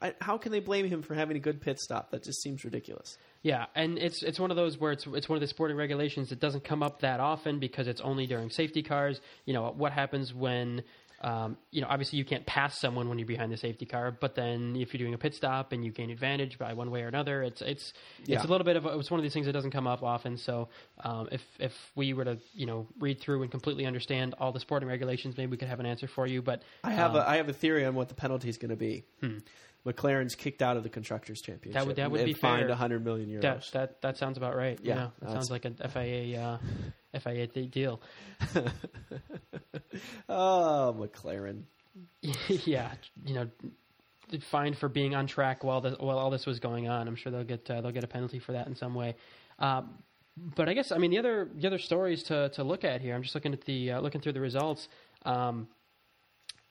I, 0.00 0.14
how 0.20 0.38
can 0.38 0.52
they 0.52 0.60
blame 0.60 0.88
him 0.88 1.02
for 1.02 1.14
having 1.14 1.36
a 1.36 1.40
good 1.40 1.60
pit 1.60 1.78
stop? 1.78 2.10
That 2.10 2.24
just 2.24 2.42
seems 2.42 2.64
ridiculous. 2.64 3.18
yeah, 3.42 3.66
and 3.74 3.98
it's 3.98 4.22
it's 4.22 4.40
one 4.40 4.50
of 4.50 4.56
those 4.56 4.78
where 4.78 4.92
it's 4.92 5.06
it's 5.06 5.28
one 5.28 5.36
of 5.36 5.40
the 5.42 5.46
sporting 5.48 5.76
regulations 5.76 6.30
that 6.30 6.40
doesn't 6.40 6.64
come 6.64 6.82
up 6.82 7.00
that 7.00 7.20
often 7.20 7.58
because 7.58 7.86
it's 7.88 8.00
only 8.00 8.26
during 8.26 8.50
safety 8.50 8.82
cars. 8.82 9.20
You 9.44 9.54
know 9.54 9.72
what 9.76 9.92
happens 9.92 10.32
when. 10.34 10.82
Um, 11.22 11.56
you 11.70 11.80
know, 11.80 11.86
obviously 11.88 12.18
you 12.18 12.24
can't 12.26 12.44
pass 12.44 12.78
someone 12.78 13.08
when 13.08 13.18
you're 13.18 13.26
behind 13.26 13.50
the 13.50 13.56
safety 13.56 13.86
car, 13.86 14.10
but 14.10 14.34
then 14.34 14.76
if 14.76 14.92
you're 14.92 14.98
doing 14.98 15.14
a 15.14 15.18
pit 15.18 15.34
stop 15.34 15.72
and 15.72 15.84
you 15.84 15.90
gain 15.90 16.10
advantage 16.10 16.58
by 16.58 16.74
one 16.74 16.90
way 16.90 17.02
or 17.02 17.08
another, 17.08 17.42
it's 17.42 17.62
it's 17.62 17.92
Yeah. 18.26 18.36
it's 18.36 18.44
a 18.44 18.48
little 18.48 18.64
bit 18.66 18.76
of 18.76 18.84
a, 18.84 18.98
it's 18.98 19.10
one 19.10 19.18
of 19.18 19.22
these 19.24 19.32
things 19.32 19.46
that 19.46 19.52
doesn't 19.52 19.70
come 19.70 19.86
up 19.86 20.02
often. 20.02 20.36
So 20.36 20.68
um, 21.02 21.28
if 21.32 21.42
if 21.58 21.72
we 21.94 22.12
were 22.12 22.24
to 22.24 22.38
you 22.54 22.66
know 22.66 22.86
read 23.00 23.20
through 23.20 23.42
and 23.42 23.50
completely 23.50 23.86
understand 23.86 24.34
all 24.38 24.52
the 24.52 24.60
sporting 24.60 24.88
regulations, 24.88 25.36
maybe 25.38 25.50
we 25.52 25.56
could 25.56 25.68
have 25.68 25.80
an 25.80 25.86
answer 25.86 26.06
for 26.06 26.26
you. 26.26 26.42
But 26.42 26.62
I 26.84 26.90
have 26.92 27.12
um, 27.12 27.16
a 27.16 27.20
I 27.20 27.36
have 27.36 27.48
a 27.48 27.54
theory 27.54 27.84
on 27.86 27.94
what 27.94 28.08
the 28.08 28.14
penalty 28.14 28.48
is 28.50 28.58
going 28.58 28.70
to 28.70 28.76
be. 28.76 29.04
McLaren's 29.86 30.34
kicked 30.34 30.62
out 30.62 30.76
of 30.76 30.82
the 30.82 30.88
constructors 30.88 31.40
championship. 31.40 31.80
That 31.80 31.86
would- 31.86 31.96
that 31.96 32.10
would 32.10 32.20
and 32.20 32.26
be 32.26 32.32
fined 32.34 32.62
fair. 32.62 32.68
100 32.70 33.04
million 33.04 33.28
euros. 33.30 33.42
that 33.42 33.70
that 33.72 34.02
that 34.02 34.16
sounds 34.18 34.36
about 34.36 34.56
right. 34.56 34.78
Yeah, 34.82 34.94
Yeah, 34.96 35.08
that 35.22 35.30
sounds 35.30 35.50
like 35.50 35.64
a 35.64 35.88
FIA 35.88 36.40
uh, 36.40 36.58
FIA 37.20 37.46
th- 37.46 37.70
deal. 37.70 38.00
oh, 40.28 40.94
McLaren. 40.98 41.62
yeah, 42.66 42.92
you 43.24 43.34
know, 43.34 43.48
fined 44.50 44.76
for 44.78 44.88
being 44.88 45.14
on 45.14 45.26
track 45.26 45.64
while 45.64 45.80
the, 45.80 45.90
while 45.98 46.18
all 46.18 46.30
this 46.30 46.46
was 46.46 46.58
going 46.58 46.88
on. 46.88 47.08
I'm 47.08 47.16
sure 47.16 47.32
they'll 47.32 47.44
get 47.44 47.70
uh, 47.70 47.80
they'll 47.80 47.92
get 47.92 48.04
a 48.04 48.08
penalty 48.08 48.38
for 48.38 48.52
that 48.52 48.66
in 48.66 48.74
some 48.74 48.94
way. 48.94 49.14
Um, 49.58 49.90
but 50.36 50.68
I 50.68 50.74
guess 50.74 50.92
I 50.92 50.98
mean 50.98 51.10
the 51.10 51.18
other 51.18 51.48
the 51.54 51.66
other 51.66 51.78
stories 51.78 52.22
to 52.24 52.50
to 52.50 52.64
look 52.64 52.84
at 52.84 53.00
here. 53.00 53.14
I'm 53.14 53.22
just 53.22 53.34
looking 53.34 53.52
at 53.52 53.64
the 53.64 53.92
uh, 53.92 54.00
looking 54.00 54.20
through 54.20 54.34
the 54.34 54.40
results. 54.40 54.88
Um, 55.24 55.68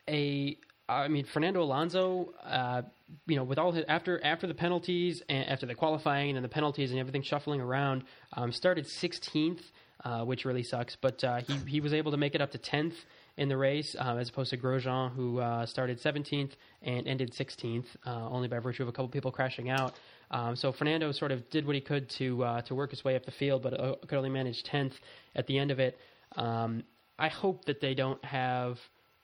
a 0.08 0.58
I 0.88 1.08
mean 1.08 1.26
Fernando 1.26 1.64
Alonso, 1.64 2.34
uh, 2.44 2.84
you 3.28 3.36
know, 3.36 3.44
with 3.44 3.58
all 3.58 3.72
his 3.72 3.86
after 3.88 4.24
after 4.24 4.46
the 4.48 4.54
penalties 4.54 5.24
and 5.28 5.48
after 5.50 5.66
the 5.66 5.76
qualifying 5.76 6.36
and 6.36 6.46
the 6.46 6.50
penalties 6.50 6.92
and 6.92 7.00
everything 7.00 7.24
shuffling 7.24 7.62
around, 7.62 8.04
um, 8.34 8.52
started 8.52 8.86
16th, 8.86 9.62
uh, 10.04 10.24
which 10.24 10.46
really 10.46 10.64
sucks. 10.64 10.96
But 10.96 11.24
uh, 11.24 11.38
he 11.38 11.54
he 11.68 11.80
was 11.82 11.94
able 11.94 12.12
to 12.12 12.18
make 12.18 12.36
it 12.36 12.42
up 12.42 12.52
to 12.52 12.58
10th 12.58 12.96
in 13.38 13.50
the 13.50 13.58
race, 13.58 13.96
um, 14.00 14.18
as 14.18 14.30
opposed 14.30 14.52
to 14.52 14.58
Grosjean, 14.58 15.14
who 15.14 15.40
uh, 15.40 15.66
started 15.66 16.02
17th 16.02 16.52
and 16.82 17.08
ended 17.08 17.34
16th, 17.34 17.86
uh, 18.06 18.30
only 18.30 18.48
by 18.48 18.60
virtue 18.60 18.84
of 18.84 18.90
a 18.90 18.92
couple 18.92 19.10
people 19.10 19.32
crashing 19.32 19.70
out. 19.70 19.94
Um, 20.32 20.56
so 20.56 20.72
Fernando 20.72 21.12
sort 21.12 21.32
of 21.32 21.50
did 21.50 21.66
what 21.66 21.76
he 21.76 21.82
could 21.82 22.10
to 22.12 22.44
uh, 22.44 22.62
to 22.62 22.76
work 22.76 22.92
his 22.92 23.04
way 23.04 23.16
up 23.16 23.26
the 23.26 23.32
field, 23.32 23.64
but 23.64 23.80
uh, 23.80 23.96
could 24.08 24.18
only 24.18 24.30
manage 24.30 24.64
10th 24.64 24.94
at 25.36 25.48
the 25.48 25.58
end 25.58 25.72
of 25.72 25.80
it. 25.80 25.98
Um, 26.36 26.84
I 27.18 27.30
hope 27.30 27.66
that 27.66 27.82
they 27.82 27.94
don't 27.94 28.24
have. 28.24 28.78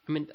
I 0.08 0.12
mean, 0.12 0.28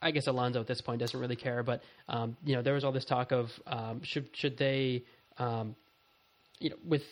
I 0.00 0.10
guess 0.10 0.26
Alonso 0.26 0.60
at 0.60 0.66
this 0.66 0.80
point 0.80 1.00
doesn't 1.00 1.18
really 1.18 1.36
care, 1.36 1.62
but 1.62 1.82
um, 2.08 2.36
you 2.44 2.54
know 2.54 2.62
there 2.62 2.74
was 2.74 2.84
all 2.84 2.92
this 2.92 3.04
talk 3.04 3.32
of 3.32 3.50
um, 3.66 4.02
should 4.02 4.28
should 4.34 4.58
they, 4.58 5.04
um, 5.38 5.76
you 6.58 6.70
know, 6.70 6.76
with 6.84 7.02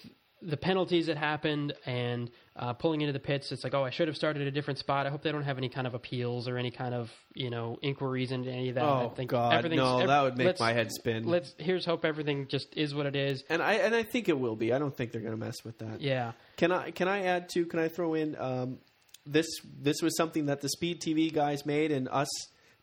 the 0.42 0.56
penalties 0.56 1.06
that 1.06 1.16
happened 1.16 1.74
and 1.86 2.30
uh, 2.56 2.72
pulling 2.72 3.00
into 3.00 3.12
the 3.12 3.20
pits, 3.20 3.52
it's 3.52 3.64
like 3.64 3.74
oh 3.74 3.84
I 3.84 3.90
should 3.90 4.08
have 4.08 4.16
started 4.16 4.42
at 4.42 4.48
a 4.48 4.50
different 4.50 4.78
spot. 4.78 5.06
I 5.06 5.10
hope 5.10 5.22
they 5.22 5.32
don't 5.32 5.42
have 5.42 5.58
any 5.58 5.68
kind 5.68 5.86
of 5.86 5.94
appeals 5.94 6.48
or 6.48 6.56
any 6.56 6.70
kind 6.70 6.94
of 6.94 7.12
you 7.34 7.50
know 7.50 7.78
inquiries 7.82 8.32
into 8.32 8.50
any 8.50 8.68
of 8.70 8.74
that. 8.76 8.84
Oh 8.84 9.10
I 9.12 9.14
think 9.14 9.30
God, 9.30 9.70
no, 9.70 10.00
ev- 10.00 10.08
that 10.08 10.22
would 10.22 10.36
make 10.36 10.58
my 10.60 10.72
head 10.72 10.90
spin. 10.92 11.24
Let's 11.24 11.54
here's 11.58 11.84
hope 11.84 12.04
everything 12.04 12.48
just 12.48 12.76
is 12.76 12.94
what 12.94 13.06
it 13.06 13.16
is. 13.16 13.44
and 13.48 13.62
I 13.62 13.74
and 13.74 13.94
I 13.94 14.02
think 14.02 14.28
it 14.28 14.38
will 14.38 14.56
be. 14.56 14.72
I 14.72 14.78
don't 14.78 14.96
think 14.96 15.12
they're 15.12 15.20
going 15.20 15.38
to 15.38 15.44
mess 15.44 15.64
with 15.64 15.78
that. 15.78 16.00
Yeah. 16.00 16.32
Can 16.56 16.72
I 16.72 16.90
can 16.90 17.08
I 17.08 17.24
add 17.24 17.48
to? 17.50 17.66
Can 17.66 17.78
I 17.78 17.88
throw 17.88 18.14
in 18.14 18.36
um, 18.38 18.78
this? 19.26 19.46
This 19.80 20.02
was 20.02 20.16
something 20.16 20.46
that 20.46 20.60
the 20.60 20.68
Speed 20.68 21.00
TV 21.00 21.32
guys 21.32 21.64
made, 21.66 21.92
and 21.92 22.08
us 22.08 22.28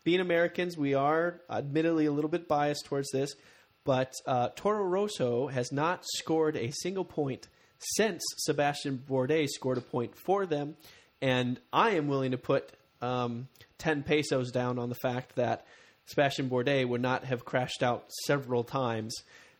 being 0.03 0.19
Americans, 0.21 0.77
we 0.77 0.93
are 0.93 1.41
admittedly 1.49 2.05
a 2.05 2.11
little 2.11 2.29
bit 2.29 2.47
biased 2.47 2.86
towards 2.86 3.11
this. 3.11 3.36
But 3.84 4.11
uh, 4.25 4.49
Toro 4.55 4.84
Rosso 4.84 5.47
has 5.47 5.71
not 5.71 6.05
scored 6.05 6.57
a 6.57 6.71
single 6.71 7.05
point 7.05 7.47
since 7.80 8.23
Sebastian 8.38 9.03
Bourdais 9.07 9.47
scored 9.47 9.78
a 9.78 9.82
point 9.82 10.15
for 10.15 10.45
them, 10.45 10.75
and 11.21 11.59
I 11.71 11.91
am 11.91 12.07
willing 12.07 12.32
to 12.32 12.38
put 12.38 12.71
um, 13.01 13.47
ten 13.78 14.03
pesos 14.03 14.51
down 14.51 14.80
on 14.80 14.89
the 14.89 14.95
fact 14.95 15.36
that 15.36 15.65
Sebastian 16.05 16.49
Bourdais 16.49 16.88
would 16.88 17.01
not 17.01 17.25
have 17.25 17.45
crashed 17.45 17.84
out 17.84 18.05
several 18.25 18.63
times, 18.63 19.15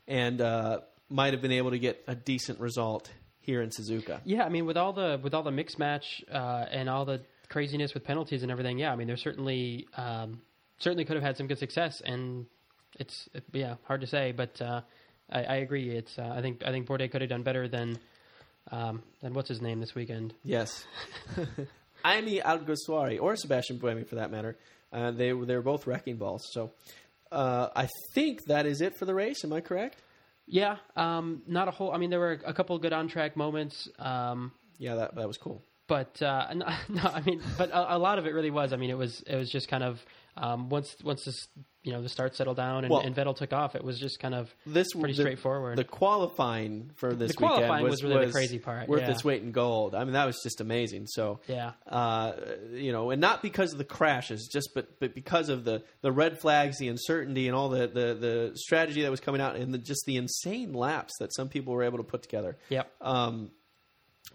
and 0.08 0.42
uh, 0.42 0.80
might 1.10 1.34
have 1.34 1.42
been 1.42 1.52
able 1.52 1.72
to 1.72 1.80
get 1.80 2.04
a 2.08 2.16
decent 2.16 2.60
result 2.60 3.12
here 3.40 3.62
in 3.62 3.70
Suzuka. 3.70 4.20
Yeah, 4.26 4.44
I 4.44 4.50
mean, 4.50 4.66
with 4.66 4.78
all 4.78 4.94
the 4.94 5.20
with 5.22 5.34
all 5.34 5.44
the 5.44 5.52
mixed 5.52 5.80
match 5.80 6.24
uh, 6.32 6.66
and 6.70 6.90
all 6.90 7.06
the 7.06 7.22
craziness 7.50 7.94
with 7.94 8.04
penalties 8.04 8.44
and 8.44 8.52
everything, 8.52 8.78
yeah, 8.78 8.92
I 8.92 8.96
mean, 8.96 9.08
there's 9.08 9.22
certainly 9.22 9.88
um, 9.96 10.42
certainly 10.80 11.06
could 11.06 11.16
have 11.16 11.24
had 11.24 11.38
some 11.38 11.48
good 11.48 11.60
success, 11.60 12.02
and 12.02 12.46
it's 13.00 13.30
yeah 13.54 13.76
hard 13.84 14.02
to 14.02 14.08
say, 14.08 14.32
but 14.32 14.62
uh, 14.62 14.82
I, 15.30 15.44
I 15.44 15.56
agree. 15.58 15.90
It's 15.90 16.18
uh, 16.18 16.34
I 16.36 16.42
think 16.42 16.64
I 16.66 16.72
think 16.72 16.88
Bourdais 16.88 17.12
could 17.12 17.22
have 17.22 17.30
done 17.30 17.44
better 17.44 17.68
than 17.68 17.98
um, 18.72 19.02
than 19.22 19.34
what's 19.34 19.50
his 19.50 19.62
name 19.62 19.80
this 19.80 19.96
weekend. 19.96 20.34
Yes. 20.44 20.86
Jaime 22.06 22.40
Alguersuari, 22.42 23.20
or 23.20 23.36
Sebastian 23.36 23.80
Buemi 23.80 24.08
for 24.08 24.16
that 24.16 24.32
matter. 24.32 24.56
Uh, 24.94 25.12
they, 25.12 25.32
they 25.32 25.56
were 25.56 25.62
both 25.62 25.86
wrecking 25.88 26.16
balls. 26.16 26.44
So 26.52 26.72
uh, 27.32 27.68
I 27.76 27.90
think 28.14 28.46
that 28.46 28.66
is 28.66 28.82
it 28.82 28.98
for 28.98 29.06
the 29.06 29.14
race. 29.14 29.44
Am 29.44 29.52
I 29.52 29.62
correct? 29.62 29.98
Yeah, 30.46 30.78
um, 30.96 31.42
not 31.48 31.68
a 31.68 31.72
whole. 31.72 31.92
I 31.92 31.98
mean, 31.98 32.10
there 32.10 32.20
were 32.20 32.40
a 32.46 32.54
couple 32.54 32.76
of 32.76 32.82
good 32.82 32.94
on 32.94 33.10
track 33.10 33.36
moments. 33.36 33.90
Um, 34.00 34.54
Yeah, 34.80 34.96
that, 34.96 35.16
that 35.16 35.28
was 35.28 35.38
cool. 35.38 35.62
but 35.88 36.22
uh, 36.22 36.54
no, 36.54 36.66
no, 36.90 37.02
I 37.04 37.20
mean, 37.22 37.42
but 37.58 37.70
a, 37.72 37.96
a 37.96 38.00
lot 38.00 38.18
of 38.20 38.26
it 38.26 38.34
really 38.34 38.52
was. 38.52 38.72
I 38.72 38.78
mean, 38.78 38.90
it 38.90 38.98
was 38.98 39.22
it 39.28 39.36
was 39.36 39.50
just 39.50 39.68
kind 39.68 39.84
of 39.84 40.00
um, 40.38 40.70
once 40.70 40.96
once 41.04 41.24
this 41.26 41.48
you 41.84 41.94
know 41.94 42.02
the 42.02 42.10
start 42.10 42.36
settled 42.36 42.58
down 42.58 42.84
and, 42.84 42.92
Well- 42.92 43.02
and 43.02 43.16
Vettel 43.16 43.36
took 43.36 43.54
off, 43.54 43.76
it 43.76 43.84
was 43.84 43.98
just 43.98 44.20
kind 44.20 44.36
of 44.36 44.54
This 44.66 44.88
pretty 44.94 45.14
the- 45.14 45.22
straightforward. 45.24 45.78
The 45.78 45.84
qualifying 45.86 46.92
for 46.96 47.14
this 47.14 47.32
The 47.32 47.38
qualifying 47.38 47.70
weekend 47.84 47.90
was 47.90 48.04
really 48.04 48.26
the 48.26 48.32
crazy 48.32 48.60
part, 48.60 48.90
Worth 48.90 49.02
yeah. 49.02 49.12
its 49.12 49.24
weight 49.24 49.42
in 49.42 49.52
gold. 49.52 49.96
I 49.96 50.04
mean, 50.04 50.14
that 50.14 50.26
was 50.26 50.38
just 50.44 50.60
amazing. 50.60 51.08
So 51.08 51.40
yeah, 51.48 51.72
uh, 51.88 52.34
you 52.74 52.92
know, 52.92 53.10
and 53.12 53.22
not 53.22 53.42
because 53.42 53.72
of 53.72 53.78
the 53.78 53.86
crashes, 53.86 54.50
just 54.52 54.72
but 54.76 55.00
but 55.00 55.16
because 55.16 55.48
of 55.50 55.64
the, 55.64 55.82
the 56.02 56.12
red 56.12 56.40
flags, 56.40 56.78
the 56.78 56.90
uncertainty, 56.90 57.48
and 57.48 57.56
all 57.56 57.70
the, 57.70 57.88
the, 57.88 58.14
the 58.16 58.52
strategy 58.56 59.02
that 59.04 59.12
was 59.12 59.20
coming 59.22 59.40
out, 59.42 59.56
and 59.56 59.74
the, 59.74 59.78
just 59.78 60.04
the 60.06 60.18
insane 60.18 60.74
laps 60.74 61.14
that 61.20 61.34
some 61.34 61.48
people 61.48 61.74
were 61.74 61.84
able 61.84 61.98
to 62.00 62.04
put 62.04 62.22
together. 62.22 62.58
yep. 62.70 62.92
Um, 63.02 63.52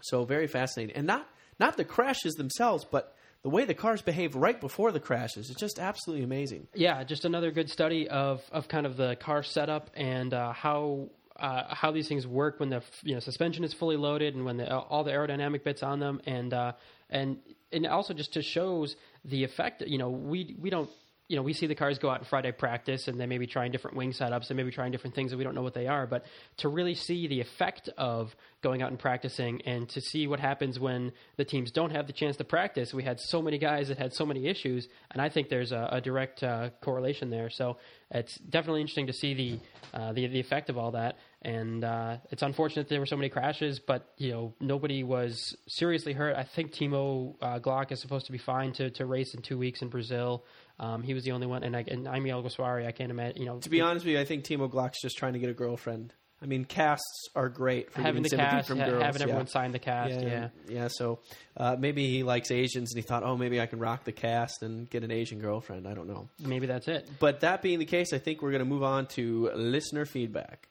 so 0.01 0.25
very 0.25 0.47
fascinating, 0.47 0.95
and 0.95 1.05
not 1.07 1.27
not 1.59 1.77
the 1.77 1.85
crashes 1.85 2.33
themselves, 2.33 2.83
but 2.83 3.15
the 3.43 3.49
way 3.49 3.65
the 3.65 3.73
cars 3.73 4.01
behave 4.01 4.35
right 4.35 4.59
before 4.59 4.91
the 4.91 4.99
crashes. 4.99 5.49
It's 5.49 5.59
just 5.59 5.77
absolutely 5.77 6.23
amazing. 6.23 6.67
Yeah, 6.73 7.03
just 7.03 7.25
another 7.25 7.51
good 7.51 7.69
study 7.69 8.07
of, 8.07 8.41
of 8.51 8.67
kind 8.69 8.85
of 8.85 8.97
the 8.97 9.17
car 9.17 9.43
setup 9.43 9.89
and 9.95 10.33
uh, 10.33 10.53
how 10.53 11.09
uh, 11.35 11.73
how 11.73 11.91
these 11.91 12.07
things 12.07 12.25
work 12.27 12.59
when 12.59 12.69
the 12.69 12.81
you 13.01 13.13
know 13.13 13.19
suspension 13.19 13.63
is 13.63 13.73
fully 13.73 13.97
loaded 13.97 14.35
and 14.35 14.45
when 14.45 14.57
the, 14.57 14.73
all 14.73 15.03
the 15.03 15.11
aerodynamic 15.11 15.63
bits 15.63 15.83
on 15.83 15.99
them 15.99 16.21
and 16.25 16.53
uh, 16.53 16.71
and 17.09 17.37
and 17.71 17.87
also 17.87 18.13
just 18.13 18.33
to 18.33 18.41
shows 18.41 18.95
the 19.25 19.43
effect. 19.43 19.81
You 19.81 19.97
know, 19.97 20.09
we 20.09 20.55
we 20.59 20.69
don't. 20.69 20.89
You 21.33 21.37
know, 21.37 21.43
we 21.43 21.53
see 21.53 21.65
the 21.65 21.73
cars 21.73 21.97
go 21.97 22.11
out 22.11 22.19
in 22.19 22.25
Friday 22.25 22.51
practice, 22.51 23.07
and 23.07 23.19
they 23.19 23.25
may 23.25 23.39
be 23.39 23.47
trying 23.47 23.71
different 23.71 23.97
wing 23.97 24.11
setups, 24.11 24.51
and 24.51 24.55
maybe 24.55 24.69
trying 24.69 24.91
different 24.91 25.15
things 25.15 25.31
that 25.31 25.37
we 25.37 25.43
don't 25.43 25.55
know 25.55 25.63
what 25.63 25.73
they 25.73 25.87
are. 25.87 26.05
But 26.05 26.27
to 26.57 26.69
really 26.69 26.93
see 26.93 27.25
the 27.25 27.41
effect 27.41 27.89
of 27.97 28.35
going 28.61 28.83
out 28.83 28.91
and 28.91 28.99
practicing, 28.99 29.63
and 29.63 29.89
to 29.89 29.99
see 29.99 30.27
what 30.27 30.39
happens 30.39 30.79
when 30.79 31.11
the 31.37 31.43
teams 31.43 31.71
don't 31.71 31.89
have 31.89 32.05
the 32.05 32.13
chance 32.13 32.37
to 32.37 32.43
practice, 32.43 32.93
we 32.93 33.01
had 33.01 33.19
so 33.19 33.41
many 33.41 33.57
guys 33.57 33.87
that 33.87 33.97
had 33.97 34.13
so 34.13 34.27
many 34.27 34.45
issues, 34.45 34.87
and 35.09 35.19
I 35.19 35.29
think 35.29 35.49
there's 35.49 35.71
a, 35.71 35.89
a 35.93 36.01
direct 36.01 36.43
uh, 36.43 36.69
correlation 36.81 37.31
there. 37.31 37.49
So 37.49 37.77
it's 38.11 38.35
definitely 38.37 38.81
interesting 38.81 39.07
to 39.07 39.13
see 39.13 39.33
the 39.33 39.59
uh, 39.99 40.13
the, 40.13 40.27
the 40.27 40.39
effect 40.39 40.69
of 40.69 40.77
all 40.77 40.91
that. 40.91 41.17
And 41.41 41.83
uh, 41.83 42.17
it's 42.31 42.41
unfortunate 42.41 42.87
there 42.87 42.99
were 42.99 43.05
so 43.05 43.17
many 43.17 43.29
crashes, 43.29 43.79
but 43.79 44.13
you 44.17 44.31
know 44.31 44.53
nobody 44.59 45.03
was 45.03 45.57
seriously 45.67 46.13
hurt. 46.13 46.35
I 46.35 46.43
think 46.43 46.73
Timo 46.73 47.35
uh, 47.41 47.59
Glock 47.59 47.91
is 47.91 47.99
supposed 47.99 48.27
to 48.27 48.31
be 48.31 48.37
fine 48.37 48.71
to, 48.73 48.91
to 48.91 49.05
race 49.05 49.33
in 49.33 49.41
two 49.41 49.57
weeks 49.57 49.81
in 49.81 49.89
Brazil. 49.89 50.45
Um, 50.83 51.01
he 51.01 51.13
was 51.13 51.23
the 51.23 51.31
only 51.31 51.47
one, 51.47 51.63
and, 51.63 51.77
I, 51.77 51.85
and 51.87 52.05
Jaime 52.05 52.29
Alguersuari, 52.29 52.85
I 52.85 52.91
can't 52.91 53.09
imagine. 53.09 53.41
You 53.41 53.45
know, 53.47 53.59
To 53.59 53.69
be 53.69 53.79
honest 53.79 54.05
with 54.05 54.15
you, 54.15 54.19
I 54.19 54.25
think 54.25 54.43
Timo 54.43 54.69
Glock's 54.69 55.01
just 55.01 55.17
trying 55.17 55.33
to 55.33 55.39
get 55.39 55.49
a 55.49 55.53
girlfriend. 55.53 56.13
I 56.41 56.45
mean, 56.45 56.65
casts 56.65 57.29
are 57.35 57.47
great 57.47 57.89
for 57.93 58.01
having 58.01 58.21
the 58.21 58.29
cast, 58.29 58.67
from 58.67 58.79
ha- 58.79 58.87
girls. 58.87 59.01
having 59.01 59.21
yeah. 59.21 59.27
everyone 59.27 59.47
sign 59.47 59.71
the 59.71 59.79
cast, 59.79 60.19
yeah. 60.19 60.49
yeah. 60.67 60.89
So 60.91 61.19
uh, 61.55 61.77
maybe 61.79 62.09
he 62.09 62.23
likes 62.23 62.51
Asians, 62.51 62.91
and 62.93 63.01
he 63.01 63.07
thought, 63.07 63.23
oh, 63.23 63.37
maybe 63.37 63.61
I 63.61 63.65
can 63.65 63.79
rock 63.79 64.03
the 64.03 64.11
cast 64.11 64.61
and 64.61 64.89
get 64.89 65.05
an 65.05 65.11
Asian 65.11 65.39
girlfriend. 65.39 65.87
I 65.87 65.93
don't 65.93 66.07
know. 66.07 66.27
maybe 66.39 66.67
that's 66.67 66.89
it. 66.89 67.09
But 67.17 67.39
that 67.41 67.61
being 67.61 67.79
the 67.79 67.85
case, 67.85 68.11
I 68.11 68.17
think 68.17 68.41
we're 68.41 68.51
going 68.51 68.59
to 68.59 68.65
move 68.65 68.83
on 68.83 69.07
to 69.07 69.51
listener 69.55 70.05
feedback. 70.05 70.67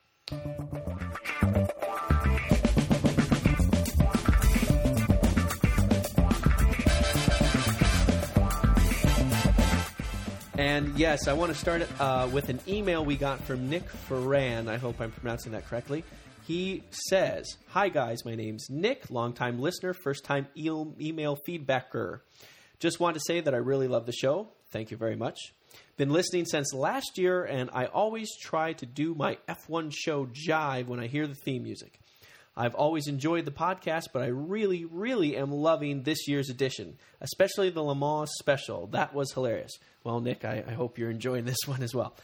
And 10.73 10.99
yes, 10.99 11.29
I 11.29 11.35
want 11.35 11.53
to 11.53 11.59
start 11.59 11.87
uh, 12.01 12.31
with 12.33 12.49
an 12.49 12.59
email 12.67 13.05
we 13.05 13.15
got 13.15 13.45
from 13.45 13.69
Nick 13.69 13.87
Ferran. 14.09 14.69
I 14.69 14.79
hope 14.79 15.03
I'm 15.03 15.13
pronouncing 15.13 15.53
that 15.53 15.69
correctly. 15.69 16.03
He 16.47 16.83
says, 17.11 17.59
Hi 17.69 17.91
guys, 17.91 18.25
my 18.25 18.37
name's 18.37 18.71
Nick, 18.71 19.11
longtime 19.11 19.61
listener, 19.61 19.93
first 19.93 20.25
time 20.25 20.47
email 20.57 21.37
feedbacker. 21.47 22.21
Just 22.79 23.01
want 23.01 23.17
to 23.17 23.21
say 23.27 23.41
that 23.41 23.53
I 23.53 23.59
really 23.59 23.87
love 23.87 24.07
the 24.07 24.15
show. 24.15 24.49
Thank 24.71 24.91
you 24.91 24.97
very 24.97 25.15
much. 25.15 25.39
Been 25.99 26.09
listening 26.09 26.47
since 26.47 26.73
last 26.73 27.19
year, 27.19 27.45
and 27.45 27.69
I 27.75 27.85
always 27.85 28.35
try 28.41 28.73
to 28.73 28.87
do 28.87 29.15
my 29.15 29.37
F1 29.47 29.93
show 29.95 30.25
jive 30.25 30.87
when 30.87 31.01
I 31.01 31.07
hear 31.07 31.27
the 31.27 31.35
theme 31.35 31.65
music. 31.65 32.01
I've 32.57 32.75
always 32.75 33.07
enjoyed 33.07 33.47
the 33.47 33.51
podcast, 33.51 34.09
but 34.13 34.23
I 34.23 34.27
really, 34.27 34.85
really 34.85 35.37
am 35.37 35.51
loving 35.51 36.03
this 36.03 36.29
year's 36.29 36.51
edition, 36.51 36.99
especially 37.21 37.71
the 37.71 37.83
Le 37.83 37.95
Mans 37.95 38.31
special. 38.39 38.89
That 38.89 39.15
was 39.15 39.33
hilarious. 39.33 39.73
Well, 40.05 40.21
Nick, 40.21 40.45
I, 40.45 40.63
I 40.67 40.73
hope 40.73 40.99
you're 40.99 41.11
enjoying 41.11 41.47
this 41.47 41.59
one 41.67 41.83
as 41.83 41.95
well. 41.95 42.15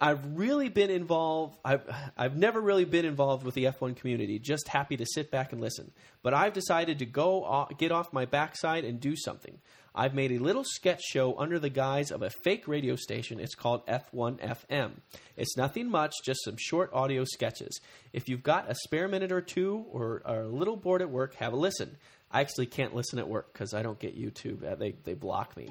I've 0.00 0.36
really 0.36 0.68
been 0.68 0.90
involved. 0.90 1.56
I've 1.64 1.82
I've 2.16 2.36
never 2.36 2.60
really 2.60 2.84
been 2.84 3.04
involved 3.04 3.44
with 3.44 3.54
the 3.54 3.64
F1 3.64 3.94
community. 3.94 4.40
Just 4.40 4.66
happy 4.66 4.96
to 4.96 5.06
sit 5.06 5.30
back 5.30 5.52
and 5.52 5.60
listen. 5.60 5.92
But 6.22 6.34
I've 6.34 6.54
decided 6.54 6.98
to 6.98 7.06
go 7.06 7.44
off, 7.44 7.76
get 7.78 7.92
off 7.92 8.12
my 8.12 8.24
backside 8.24 8.84
and 8.84 8.98
do 8.98 9.14
something. 9.14 9.58
I've 9.94 10.14
made 10.14 10.32
a 10.32 10.38
little 10.38 10.64
sketch 10.64 11.02
show 11.02 11.38
under 11.38 11.58
the 11.58 11.68
guise 11.68 12.10
of 12.10 12.22
a 12.22 12.30
fake 12.30 12.66
radio 12.66 12.96
station. 12.96 13.38
It's 13.40 13.54
called 13.54 13.86
F1 13.86 14.38
FM. 14.40 14.92
It's 15.36 15.56
nothing 15.56 15.90
much, 15.90 16.12
just 16.24 16.44
some 16.44 16.56
short 16.58 16.90
audio 16.92 17.24
sketches. 17.24 17.80
If 18.12 18.28
you've 18.28 18.42
got 18.42 18.70
a 18.70 18.74
spare 18.74 19.06
minute 19.08 19.32
or 19.32 19.40
two 19.42 19.84
or 19.90 20.22
are 20.24 20.42
a 20.42 20.48
little 20.48 20.76
bored 20.76 21.02
at 21.02 21.10
work, 21.10 21.34
have 21.36 21.52
a 21.52 21.56
listen. 21.56 21.96
I 22.30 22.40
actually 22.40 22.66
can't 22.66 22.94
listen 22.94 23.18
at 23.18 23.28
work 23.28 23.52
because 23.52 23.74
I 23.74 23.82
don't 23.82 23.98
get 23.98 24.18
YouTube. 24.18 24.64
Uh, 24.64 24.74
They 24.76 24.92
they 25.04 25.12
block 25.12 25.54
me. 25.56 25.68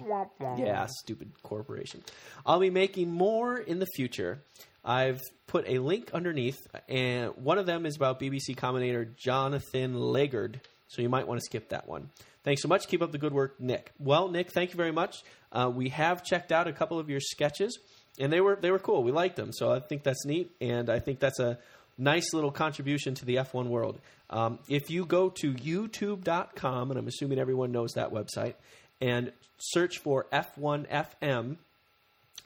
Yeah, 0.60 0.86
stupid 1.04 1.32
corporation. 1.42 2.04
I'll 2.46 2.60
be 2.60 2.70
making 2.70 3.10
more 3.12 3.58
in 3.58 3.80
the 3.80 3.88
future. 3.96 4.44
I've 4.86 5.20
put 5.48 5.68
a 5.68 5.80
link 5.80 6.12
underneath, 6.14 6.60
and 6.88 7.36
one 7.38 7.58
of 7.58 7.66
them 7.66 7.86
is 7.88 7.96
about 7.96 8.20
BBC 8.20 8.56
commentator 8.58 9.06
Jonathan 9.06 9.96
Legard, 9.96 10.60
so 10.92 11.02
you 11.02 11.08
might 11.08 11.26
want 11.26 11.40
to 11.40 11.46
skip 11.46 11.70
that 11.70 11.88
one. 11.88 12.10
Thanks 12.44 12.62
so 12.62 12.68
much. 12.68 12.88
Keep 12.88 13.02
up 13.02 13.12
the 13.12 13.18
good 13.18 13.34
work, 13.34 13.60
Nick. 13.60 13.92
Well, 13.98 14.28
Nick, 14.28 14.52
thank 14.52 14.72
you 14.72 14.76
very 14.78 14.92
much. 14.92 15.24
Uh, 15.52 15.72
we 15.74 15.90
have 15.90 16.24
checked 16.24 16.52
out 16.52 16.68
a 16.68 16.74
couple 16.74 17.00
of 17.00 17.10
your 17.10 17.22
sketches, 17.22 17.80
and 18.20 18.32
they 18.32 18.42
were 18.42 18.58
they 18.60 18.72
were 18.72 18.80
cool. 18.80 19.04
We 19.04 19.12
liked 19.12 19.38
them, 19.38 19.52
so 19.54 19.72
I 19.72 19.80
think 19.80 20.04
that's 20.04 20.26
neat, 20.26 20.52
and 20.60 20.90
I 20.90 21.00
think 21.00 21.20
that's 21.20 21.40
a 21.40 21.58
nice 21.98 22.34
little 22.34 22.52
contribution 22.52 23.16
to 23.16 23.26
the 23.26 23.36
F1 23.36 23.68
world. 23.68 24.00
Um, 24.30 24.60
if 24.68 24.90
you 24.90 25.06
go 25.06 25.30
to 25.30 25.54
YouTube.com, 25.54 26.90
and 26.90 27.00
I'm 27.00 27.08
assuming 27.08 27.40
everyone 27.40 27.72
knows 27.72 27.94
that 27.94 28.12
website, 28.12 28.56
and 29.00 29.32
search 29.58 30.00
for 30.00 30.26
F1FM, 30.34 31.58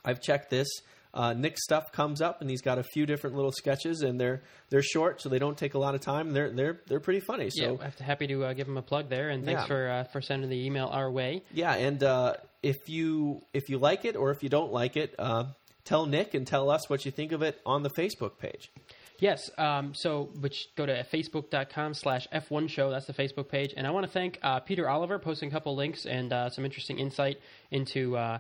I've 0.04 0.22
checked 0.22 0.50
this. 0.50 0.68
Uh, 1.16 1.34
Nick's 1.34 1.64
stuff 1.64 1.92
comes 1.94 2.22
up, 2.22 2.42
and 2.42 2.50
he's 2.50 2.62
got 2.62 2.78
a 2.78 2.84
few 2.84 3.06
different 3.06 3.36
little 3.36 3.52
sketches, 3.52 4.02
and 4.02 4.20
they're 4.20 4.44
they're 4.70 4.82
short, 4.84 5.22
so 5.22 5.30
they 5.30 5.40
don't 5.40 5.58
take 5.58 5.74
a 5.74 5.80
lot 5.80 5.96
of 5.96 6.02
time. 6.02 6.34
They're 6.34 6.52
they're 6.52 6.82
they're 6.88 7.00
pretty 7.00 7.22
funny. 7.22 7.50
So 7.50 7.80
yeah, 7.80 7.86
I'm 7.88 8.06
happy 8.06 8.28
to 8.28 8.44
uh, 8.46 8.54
give 8.54 8.68
him 8.68 8.78
a 8.78 8.82
plug 8.82 9.10
there, 9.10 9.30
and 9.30 9.46
thanks 9.46 9.62
Yeah. 9.64 9.68
for 9.68 9.90
uh, 9.90 10.04
for 10.06 10.22
sending 10.22 10.50
the 10.50 10.66
email 10.66 10.88
our 10.88 11.10
way. 11.10 11.44
Yeah, 11.54 11.74
and 11.74 12.04
uh, 12.04 12.34
if 12.62 12.90
you 12.90 13.42
if 13.54 13.70
you 13.70 13.78
like 13.80 14.06
it 14.06 14.16
or 14.16 14.32
if 14.32 14.44
you 14.44 14.50
don't 14.50 14.72
like 14.74 14.98
it, 14.98 15.16
uh, 15.18 15.46
tell 15.86 16.06
Nick 16.06 16.34
and 16.34 16.46
tell 16.46 16.70
us 16.70 16.90
what 16.90 17.06
you 17.06 17.12
think 17.12 17.32
of 17.32 17.42
it 17.42 17.60
on 17.66 17.84
the 17.84 17.90
Facebook 17.92 18.38
page. 18.38 18.70
Yes. 19.18 19.50
Um, 19.58 19.94
so, 19.94 20.30
which 20.42 20.68
go 20.76 20.86
to 20.86 21.06
facebook.com 21.06 21.94
slash 21.94 22.28
F1 22.34 22.68
show. 22.70 22.90
That's 22.92 23.06
the 23.06 23.14
Facebook 23.14 23.48
page. 23.48 23.74
And 23.78 23.88
I 23.88 23.92
want 23.92 24.06
to 24.06 24.12
thank 24.12 24.40
uh, 24.44 24.60
Peter 24.60 24.90
Oliver 24.90 25.20
posting 25.20 25.48
a 25.48 25.52
couple 25.54 25.74
links 25.74 26.06
and 26.06 26.34
uh, 26.34 26.50
some 26.50 26.66
interesting 26.66 27.00
insight 27.00 27.38
into 27.72 28.18
uh, 28.18 28.40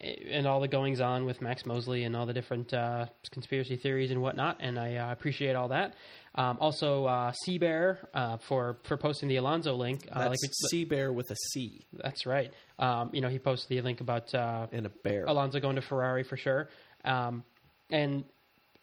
and 0.00 0.46
all 0.46 0.60
the 0.60 0.68
goings 0.68 1.00
on 1.00 1.24
with 1.24 1.40
Max 1.40 1.64
Mosley 1.64 2.04
and 2.04 2.14
all 2.14 2.26
the 2.26 2.32
different 2.32 2.72
uh, 2.72 3.06
conspiracy 3.30 3.76
theories 3.76 4.10
and 4.10 4.20
whatnot. 4.20 4.58
And 4.60 4.78
I 4.78 4.96
uh, 4.96 5.12
appreciate 5.12 5.56
all 5.56 5.68
that. 5.68 5.94
Um, 6.34 6.58
also, 6.60 7.06
uh, 7.06 7.32
Seabear 7.46 7.98
uh, 8.12 8.36
for 8.46 8.78
for 8.84 8.96
posting 8.96 9.28
the 9.28 9.36
Alonso 9.36 9.74
link. 9.74 10.06
Uh, 10.12 10.28
That's 10.28 10.42
we- 10.42 10.68
Sea 10.68 10.84
Bear 10.84 11.12
with 11.12 11.30
a 11.30 11.36
C 11.52 11.86
that's 11.92 12.26
right. 12.26 12.52
Um, 12.78 13.10
you 13.12 13.22
know, 13.22 13.28
he 13.28 13.38
posted 13.38 13.70
the 13.70 13.80
link 13.80 14.00
about 14.00 14.34
uh, 14.34 14.66
and 14.70 14.84
a 14.84 14.90
bear. 14.90 15.24
Alonso 15.24 15.60
going 15.60 15.76
to 15.76 15.82
Ferrari 15.82 16.24
for 16.24 16.36
sure. 16.36 16.68
Um, 17.04 17.42
and 17.90 18.24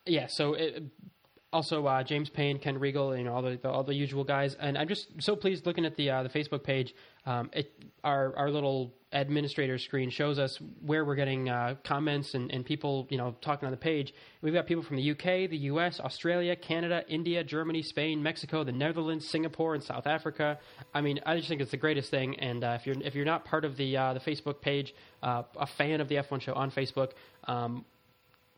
yeah, 0.05 0.28
so 0.30 0.53
it, 0.53 0.84
also 1.53 1.86
uh, 1.86 2.03
James 2.03 2.30
Payne, 2.30 2.57
Ken 2.57 2.80
Regal, 2.80 3.16
you 3.16 3.24
know 3.24 3.34
all 3.34 3.41
the, 3.41 3.57
the 3.61 3.70
all 3.70 3.84
the 3.84 3.93
usual 3.93 4.24
guys, 4.24 4.55
and 4.59 4.78
I'm 4.78 4.88
just 4.88 5.07
so 5.20 5.36
pleased 5.36 5.66
looking 5.66 5.86
at 5.86 5.95
the 5.95 6.09
uh, 6.09 6.24
the 6.24 6.30
Facebook 6.30 6.64
page. 6.64 6.93
Um, 7.26 7.49
it, 7.53 7.71
our 8.03 8.36
our 8.36 8.49
little 8.49 8.93
administrator 9.13 9.78
screen 9.78 10.09
shows 10.09 10.39
us 10.39 10.59
where 10.82 11.05
we're 11.05 11.15
getting 11.15 11.47
uh, 11.47 11.76
comments 11.84 12.34
and, 12.34 12.51
and 12.51 12.65
people 12.65 13.07
you 13.09 13.17
know 13.17 13.36
talking 13.41 13.65
on 13.65 13.71
the 13.71 13.78
page. 13.78 14.13
We've 14.41 14.53
got 14.53 14.67
people 14.67 14.84
from 14.84 14.97
the 14.97 15.11
UK, 15.11 15.49
the 15.49 15.57
US, 15.69 15.99
Australia, 15.99 16.55
Canada, 16.55 17.03
India, 17.07 17.43
Germany, 17.43 17.82
Spain, 17.82 18.21
Mexico, 18.21 18.63
the 18.63 18.71
Netherlands, 18.71 19.28
Singapore, 19.30 19.76
and 19.76 19.84
South 19.84 20.07
Africa. 20.07 20.59
I 20.93 21.01
mean, 21.01 21.19
I 21.26 21.38
just 21.38 21.47
think 21.47 21.61
it's 21.61 21.71
the 21.71 21.78
greatest 21.78 22.11
thing. 22.11 22.39
And 22.39 22.63
uh, 22.63 22.78
if 22.80 22.86
you're 22.86 22.99
if 23.01 23.15
you're 23.15 23.26
not 23.26 23.45
part 23.45 23.63
of 23.63 23.78
the 23.78 23.95
uh, 23.95 24.13
the 24.13 24.19
Facebook 24.19 24.61
page, 24.61 24.93
uh, 25.21 25.43
a 25.57 25.67
fan 25.78 26.01
of 26.01 26.09
the 26.09 26.15
F1 26.15 26.41
show 26.41 26.53
on 26.53 26.71
Facebook. 26.71 27.11
Um, 27.45 27.86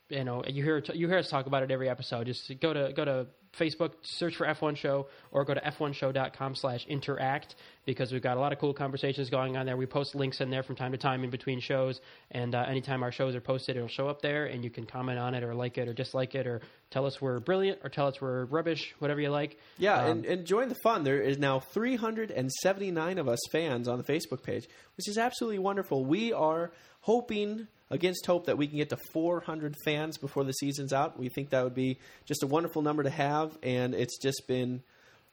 you 0.09 0.23
know, 0.23 0.43
you 0.47 0.63
hear 0.63 0.83
you 0.93 1.07
hear 1.07 1.17
us 1.17 1.29
talk 1.29 1.47
about 1.47 1.63
it 1.63 1.71
every 1.71 1.89
episode. 1.89 2.27
Just 2.27 2.51
go 2.61 2.73
to 2.73 2.93
go 2.95 3.05
to 3.05 3.27
Facebook, 3.57 3.91
search 4.01 4.35
for 4.35 4.45
F1 4.45 4.77
Show, 4.77 5.07
or 5.31 5.45
go 5.45 5.53
to 5.53 5.61
f1show.com 5.61 6.55
slash 6.55 6.85
interact 6.87 7.55
because 7.85 8.11
we've 8.11 8.21
got 8.21 8.37
a 8.37 8.39
lot 8.39 8.51
of 8.51 8.59
cool 8.59 8.73
conversations 8.73 9.29
going 9.29 9.57
on 9.57 9.65
there. 9.65 9.77
We 9.77 9.85
post 9.85 10.15
links 10.15 10.41
in 10.41 10.49
there 10.49 10.63
from 10.63 10.75
time 10.75 10.91
to 10.91 10.97
time 10.97 11.23
in 11.23 11.29
between 11.29 11.59
shows, 11.59 12.01
and 12.31 12.55
uh, 12.55 12.65
anytime 12.67 13.03
our 13.03 13.11
shows 13.11 13.35
are 13.35 13.41
posted, 13.41 13.75
it'll 13.75 13.87
show 13.87 14.07
up 14.07 14.21
there, 14.21 14.45
and 14.45 14.63
you 14.63 14.69
can 14.69 14.85
comment 14.85 15.19
on 15.19 15.35
it 15.35 15.43
or 15.43 15.53
like 15.53 15.77
it 15.77 15.87
or 15.87 15.93
dislike 15.93 16.35
it 16.35 16.47
or 16.47 16.61
tell 16.91 17.05
us 17.05 17.21
we're 17.21 17.39
brilliant 17.39 17.79
or 17.83 17.89
tell 17.89 18.07
us 18.07 18.19
we're 18.21 18.45
rubbish, 18.45 18.93
whatever 18.99 19.21
you 19.21 19.29
like. 19.29 19.57
Yeah, 19.77 19.99
Um, 20.01 20.11
and, 20.11 20.25
and 20.25 20.45
join 20.45 20.69
the 20.69 20.75
fun. 20.75 21.03
There 21.03 21.21
is 21.21 21.37
now 21.37 21.59
379 21.59 23.17
of 23.17 23.27
us 23.27 23.39
fans 23.51 23.87
on 23.87 23.97
the 23.97 24.03
Facebook 24.03 24.43
page, 24.43 24.67
which 24.97 25.07
is 25.07 25.17
absolutely 25.17 25.59
wonderful. 25.59 26.05
We 26.05 26.33
are 26.33 26.71
hoping 27.01 27.67
against 27.89 28.25
hope 28.25 28.47
that 28.47 28.57
we 28.57 28.67
can 28.67 28.77
get 28.77 28.89
to 28.89 28.97
400 29.13 29.75
fans 29.83 30.17
before 30.17 30.43
the 30.43 30.53
season's 30.53 30.93
out. 30.93 31.19
We 31.19 31.29
think 31.29 31.49
that 31.49 31.63
would 31.63 31.75
be 31.75 31.99
just 32.25 32.43
a 32.43 32.47
wonderful 32.47 32.81
number 32.81 33.03
to 33.03 33.09
have, 33.09 33.57
and 33.61 33.93
it's 33.93 34.17
just 34.17 34.47
been 34.47 34.81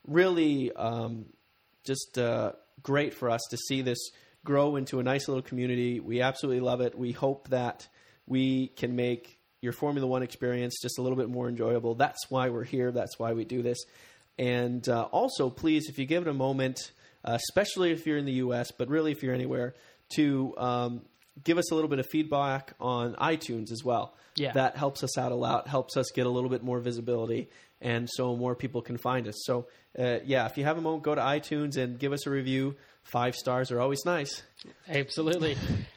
really 0.06 0.72
um, 0.72 1.26
just 1.84 2.18
uh, 2.18 2.52
great 2.82 3.14
for 3.14 3.30
us 3.30 3.40
to 3.50 3.56
see 3.56 3.82
this 3.82 3.98
grow 4.44 4.76
into 4.76 4.98
a 4.98 5.02
nice 5.02 5.28
little 5.28 5.42
community. 5.42 6.00
We 6.00 6.20
absolutely 6.20 6.60
love 6.60 6.80
it. 6.80 6.98
We 6.98 7.12
hope 7.12 7.48
that 7.48 7.88
we 8.26 8.68
can 8.68 8.96
make 8.96 9.38
your 9.60 9.72
Formula 9.72 10.06
One 10.06 10.22
experience 10.22 10.78
just 10.82 10.98
a 10.98 11.02
little 11.02 11.16
bit 11.16 11.28
more 11.28 11.48
enjoyable. 11.48 11.94
That's 11.94 12.28
why 12.28 12.48
we're 12.48 12.64
here. 12.64 12.90
That's 12.90 13.18
why 13.18 13.32
we 13.32 13.44
do 13.44 13.62
this. 13.62 13.78
And 14.38 14.86
uh, 14.88 15.02
also, 15.04 15.50
please, 15.50 15.88
if 15.88 15.98
you 15.98 16.06
give 16.06 16.26
it 16.26 16.28
a 16.28 16.34
moment, 16.34 16.92
uh, 17.24 17.38
especially 17.48 17.92
if 17.92 18.06
you're 18.06 18.18
in 18.18 18.24
the 18.24 18.32
U.S., 18.34 18.72
but 18.72 18.88
really 18.88 19.12
if 19.12 19.22
you're 19.22 19.34
anywhere, 19.34 19.74
to 20.16 20.54
um, 20.58 21.02
give 21.42 21.58
us 21.58 21.70
a 21.70 21.74
little 21.74 21.88
bit 21.88 21.98
of 21.98 22.06
feedback 22.06 22.74
on 22.80 23.14
iTunes 23.14 23.70
as 23.72 23.82
well. 23.84 24.14
Yeah. 24.36 24.52
That 24.52 24.76
helps 24.76 25.02
us 25.02 25.18
out 25.18 25.32
a 25.32 25.34
lot, 25.34 25.68
helps 25.68 25.96
us 25.96 26.10
get 26.10 26.26
a 26.26 26.30
little 26.30 26.50
bit 26.50 26.62
more 26.62 26.80
visibility, 26.80 27.48
and 27.80 28.08
so 28.10 28.36
more 28.36 28.54
people 28.54 28.82
can 28.82 28.96
find 28.96 29.26
us. 29.26 29.34
So, 29.44 29.66
uh, 29.98 30.18
yeah, 30.24 30.46
if 30.46 30.56
you 30.56 30.64
have 30.64 30.78
a 30.78 30.80
moment, 30.80 31.02
go 31.02 31.14
to 31.14 31.20
iTunes 31.20 31.76
and 31.76 31.98
give 31.98 32.12
us 32.12 32.26
a 32.26 32.30
review. 32.30 32.76
Five 33.02 33.34
stars 33.34 33.70
are 33.70 33.80
always 33.80 34.04
nice. 34.06 34.42
Absolutely. 34.88 35.56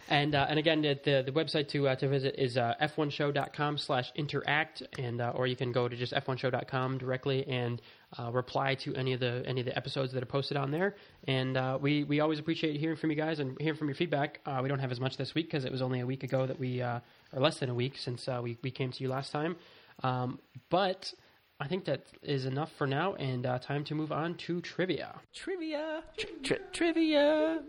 and 0.10 0.34
uh, 0.36 0.48
and 0.50 0.58
again, 0.60 0.82
the 0.82 1.24
the, 1.26 1.32
website 1.32 1.68
to 1.70 1.88
uh, 1.88 1.96
to 1.96 2.08
visit 2.08 2.36
is 2.38 2.58
uh, 2.58 2.74
f1show.com 2.82 3.78
slash 3.78 4.12
interact, 4.16 4.82
and 4.98 5.22
uh, 5.22 5.32
or 5.36 5.48
you 5.48 5.56
can 5.56 5.72
go 5.72 5.88
to 5.88 5.96
just 5.96 6.14
f1show.com 6.14 6.98
directly 6.98 7.48
and 7.48 7.82
uh, 8.20 8.32
reply 8.32 8.76
to 8.76 8.96
any 8.96 9.14
of 9.14 9.20
the 9.20 9.44
any 9.46 9.62
of 9.62 9.66
the 9.66 9.78
episodes 9.78 10.14
that 10.14 10.24
are 10.24 10.28
posted 10.28 10.58
on 10.58 10.72
there. 10.72 10.96
And 11.28 11.56
uh, 11.56 11.78
we 11.80 12.04
we 12.04 12.20
always 12.20 12.40
appreciate 12.40 12.80
hearing 12.80 12.98
from 12.98 13.12
you 13.12 13.16
guys 13.16 13.40
and 13.40 13.56
hearing 13.62 13.78
from 13.78 13.88
your 13.88 13.96
feedback. 13.96 14.40
We 14.62 14.68
don't 14.68 14.80
have 14.80 14.92
as 14.92 15.00
much 15.00 15.16
this 15.16 15.36
week 15.36 15.46
because 15.46 15.64
it 15.64 15.72
was 15.72 15.82
only 15.82 16.00
a 16.00 16.06
week 16.06 16.24
ago 16.24 16.48
that 16.48 16.60
we 16.60 16.82
or 16.82 17.02
less 17.34 17.60
than 17.60 17.70
a 17.70 17.76
week 17.76 17.98
since 17.98 18.28
we 18.42 18.58
we 18.64 18.72
came 18.72 18.92
to 18.92 19.04
you 19.04 19.10
last 19.10 19.32
time. 19.32 19.56
Um, 20.04 20.40
but 20.70 21.14
I 21.58 21.68
think 21.68 21.86
that 21.86 22.08
is 22.22 22.46
enough 22.46 22.72
for 22.74 22.86
now, 22.86 23.14
and 23.16 23.46
uh, 23.46 23.60
time 23.60 23.86
to 23.86 23.96
move 23.96 24.12
on 24.12 24.36
to 24.36 24.60
trivia. 24.60 25.22
Trivia. 25.34 26.04
trivia, 26.74 27.62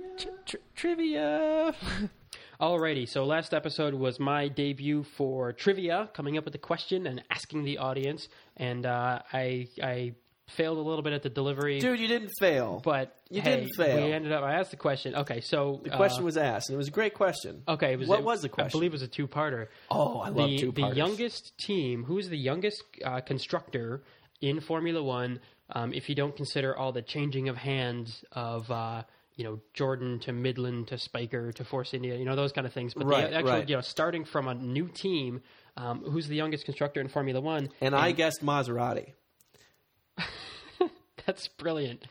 trivia. 0.74 1.72
Alrighty, 2.60 3.08
so 3.08 3.24
last 3.24 3.54
episode 3.54 3.94
was 3.94 4.18
my 4.18 4.48
debut 4.48 5.04
for 5.04 5.52
trivia, 5.52 6.10
coming 6.14 6.36
up 6.36 6.44
with 6.44 6.54
a 6.56 6.58
question 6.58 7.06
and 7.06 7.22
asking 7.30 7.62
the 7.62 7.78
audience, 7.78 8.28
and 8.56 8.86
uh, 8.86 9.20
I 9.32 9.68
I 9.80 10.14
failed 10.48 10.78
a 10.78 10.80
little 10.80 11.02
bit 11.02 11.12
at 11.12 11.22
the 11.22 11.28
delivery, 11.28 11.80
Dude, 11.80 11.98
you 11.98 12.06
didn't 12.08 12.30
fail. 12.38 12.80
but 12.84 13.16
you 13.30 13.40
hey, 13.40 13.56
didn't 13.60 13.74
fail. 13.76 14.04
We 14.06 14.12
ended 14.12 14.32
up. 14.32 14.44
I 14.44 14.54
asked 14.54 14.70
the 14.70 14.76
question. 14.76 15.14
Okay, 15.14 15.40
so 15.40 15.80
the 15.82 15.90
question 15.90 16.24
was 16.24 16.36
asked, 16.36 16.68
and 16.68 16.74
it 16.74 16.78
was 16.78 16.88
a 16.88 16.92
great 16.92 17.14
question. 17.14 17.62
okay. 17.66 17.92
It 17.94 17.98
was, 17.98 18.08
what 18.08 18.20
it- 18.20 18.24
was 18.24 18.42
the 18.42 18.48
question? 18.48 18.68
I 18.68 18.78
believe 18.78 18.92
it 18.92 18.94
was 18.94 19.02
a 19.02 19.08
two-parter. 19.08 19.66
Oh, 19.90 20.18
I 20.20 20.28
love 20.28 20.50
the, 20.50 20.58
two 20.58 20.72
the 20.72 20.88
youngest 20.94 21.56
team. 21.58 22.04
Who 22.04 22.18
is 22.18 22.28
the 22.28 22.38
youngest 22.38 22.82
uh, 23.04 23.20
constructor 23.20 24.02
in 24.40 24.60
Formula 24.60 25.02
One? 25.02 25.40
Um, 25.70 25.92
if 25.92 26.08
you 26.08 26.14
don't 26.14 26.36
consider 26.36 26.76
all 26.76 26.92
the 26.92 27.02
changing 27.02 27.48
of 27.48 27.56
hands 27.56 28.24
of 28.30 28.70
uh, 28.70 29.02
you 29.34 29.42
know 29.42 29.60
Jordan 29.74 30.20
to 30.20 30.32
Midland 30.32 30.86
to 30.88 30.94
Spyker 30.94 31.52
to 31.56 31.64
Force 31.64 31.92
India, 31.92 32.14
you 32.16 32.24
know 32.24 32.36
those 32.36 32.52
kind 32.52 32.66
of 32.68 32.72
things. 32.72 32.94
But 32.94 33.06
Right, 33.06 33.28
the 33.30 33.36
actual, 33.38 33.50
right. 33.50 33.68
you 33.68 33.74
know, 33.74 33.80
starting 33.82 34.24
from 34.24 34.46
a 34.46 34.54
new 34.54 34.86
team, 34.88 35.42
um, 35.76 36.02
who's 36.04 36.28
the 36.28 36.36
youngest 36.36 36.66
constructor 36.66 37.00
in 37.00 37.08
Formula 37.08 37.40
One? 37.40 37.70
And 37.80 37.96
I 37.96 38.12
guessed 38.12 38.44
Maserati. 38.44 39.12
That's 41.26 41.48
brilliant. 41.48 42.04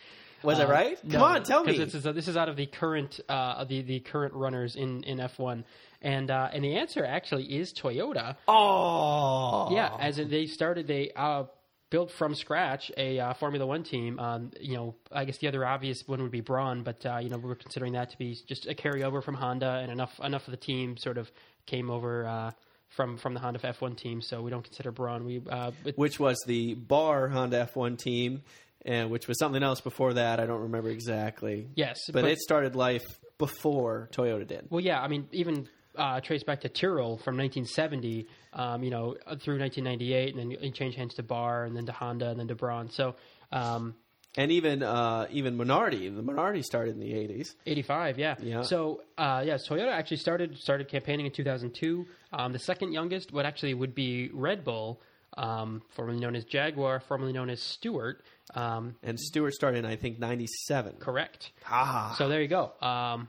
Was 0.43 0.59
I 0.59 0.66
Uh, 0.66 0.70
right? 0.72 0.97
Come 1.01 1.11
no, 1.11 1.24
on, 1.26 1.43
tell 1.43 1.63
me. 1.63 1.78
This 1.78 1.95
is, 1.95 2.03
this 2.03 2.28
is 2.28 2.38
out 2.38 2.49
of 2.49 2.55
the 2.55 2.66
current 2.68 3.20
uh, 3.28 3.63
the 3.63 3.82
the 3.82 3.99
current 4.01 4.34
runners 4.34 4.76
in 4.76 5.03
in 5.03 5.20
F 5.20 5.39
one, 5.39 5.66
and 6.01 6.30
uh, 6.30 6.49
and 6.53 6.63
the 6.63 6.76
answer 6.76 7.03
actually 7.03 7.45
is 7.45 7.74
Toyota. 7.74 8.36
oh, 8.47 9.74
Yeah, 9.74 9.95
as 9.99 10.18
they 10.18 10.45
started, 10.45 10.86
they 10.88 11.11
uh, 11.16 11.45
built 11.89 12.11
from 12.11 12.36
scratch 12.36 12.91
a 12.97 13.20
uh, 13.20 13.34
Formula 13.34 13.66
One 13.66 13.84
team. 13.84 14.20
Um, 14.20 14.51
you 14.59 14.76
know, 14.76 14.95
I 15.11 15.26
guess 15.26 15.38
the 15.39 15.47
other 15.47 15.66
obvious 15.66 16.07
one 16.07 16.22
would 16.22 16.32
be 16.32 16.41
Brawn, 16.41 16.84
but 16.84 17.03
uh, 17.05 17.18
you 17.18 17.30
know 17.30 17.38
we're 17.38 17.55
considering 17.55 17.93
that 17.93 18.11
to 18.11 18.18
be 18.18 18.38
just 18.47 18.68
a 18.68 18.76
carryover 18.76 19.24
from 19.24 19.36
Honda, 19.36 19.80
and 19.82 19.91
enough 19.91 20.20
enough 20.24 20.47
of 20.47 20.51
the 20.51 20.57
team 20.57 20.97
sort 20.97 21.18
of 21.18 21.32
came 21.66 21.89
over 21.89 22.26
uh, 22.28 22.51
from 22.89 23.18
from 23.18 23.34
the 23.34 23.39
Honda 23.39 23.59
F1 23.59 23.97
team, 23.97 24.22
so 24.22 24.41
we 24.43 24.51
don't 24.51 24.63
consider 24.63 24.91
Brawn. 24.91 25.26
We 25.26 25.41
uh, 25.49 25.72
which 25.95 26.20
was 26.20 26.38
the 26.45 26.76
BAR 26.76 27.30
Honda 27.30 27.68
F1 27.74 27.97
team, 27.97 28.43
and 28.86 29.10
which 29.10 29.28
was 29.28 29.38
something 29.40 29.64
else 29.64 29.82
before 29.82 30.14
that. 30.14 30.40
I 30.40 30.46
don't 30.46 30.62
remember 30.62 30.90
exactly. 30.90 31.68
yes, 31.76 31.98
but, 32.14 32.24
it 32.26 32.40
started 32.40 32.76
life 32.76 33.04
before 33.38 34.10
Toyota 34.14 34.48
did. 34.48 34.68
Well, 34.70 34.82
yeah, 34.82 35.02
I 35.02 35.08
mean, 35.08 35.28
even 35.32 35.68
uh, 35.98 36.22
trace 36.22 36.44
back 36.44 36.62
to 36.62 36.70
Tyrrell 36.70 37.18
from 37.18 37.38
1970, 37.38 38.28
um, 38.54 38.84
you 38.84 38.92
know, 38.92 39.16
through 39.42 39.60
1998, 39.60 40.36
and 40.36 40.40
then 40.40 40.58
he 40.62 40.72
changed 40.72 40.98
hands 40.98 41.16
to 41.16 41.24
BAR, 41.24 41.66
and 41.66 41.76
then 41.76 41.86
to 41.88 41.92
Honda, 41.92 42.30
and 42.30 42.40
then 42.40 42.48
to 42.48 42.56
Brawn. 42.56 42.90
So, 42.92 43.16
um, 43.52 43.96
And 44.38 44.52
even 44.52 44.84
uh, 44.84 45.28
even 45.32 45.58
Minardi, 45.58 46.14
the 46.14 46.22
Minardi 46.22 46.64
started 46.64 46.96
in 46.96 47.00
the 47.00 47.14
'80s. 47.14 47.56
85, 47.66 48.20
yeah. 48.20 48.36
Yeah. 48.42 48.62
So, 48.62 49.02
uh, 49.18 49.44
yeah, 49.46 49.56
Toyota 49.56 49.92
actually 49.92 50.18
started 50.18 50.58
started 50.58 50.90
campaigning 50.90 51.26
in 51.26 51.32
2002. 51.32 52.06
Um, 52.34 52.52
the 52.52 52.60
second 52.60 52.92
youngest, 52.92 53.32
what 53.32 53.46
actually 53.46 53.74
would 53.74 53.96
be 53.96 54.30
Red 54.34 54.64
Bull, 54.66 55.02
um, 55.38 55.82
formerly 55.89 56.19
known 56.19 56.36
as 56.36 56.45
Jaguar, 56.45 56.99
formerly 56.99 57.34
known 57.34 57.49
as 57.49 57.61
Stewart. 57.61 58.23
Um, 58.53 58.95
And 59.03 59.19
Stewart 59.19 59.53
started 59.53 59.80
in 59.80 59.86
I 59.86 59.95
think 59.95 60.19
'97. 60.19 60.93
correct. 60.99 61.51
Ah, 61.69 62.15
So 62.17 62.30
there 62.30 62.41
you 62.41 62.47
go. 62.47 62.71
Um, 62.82 63.28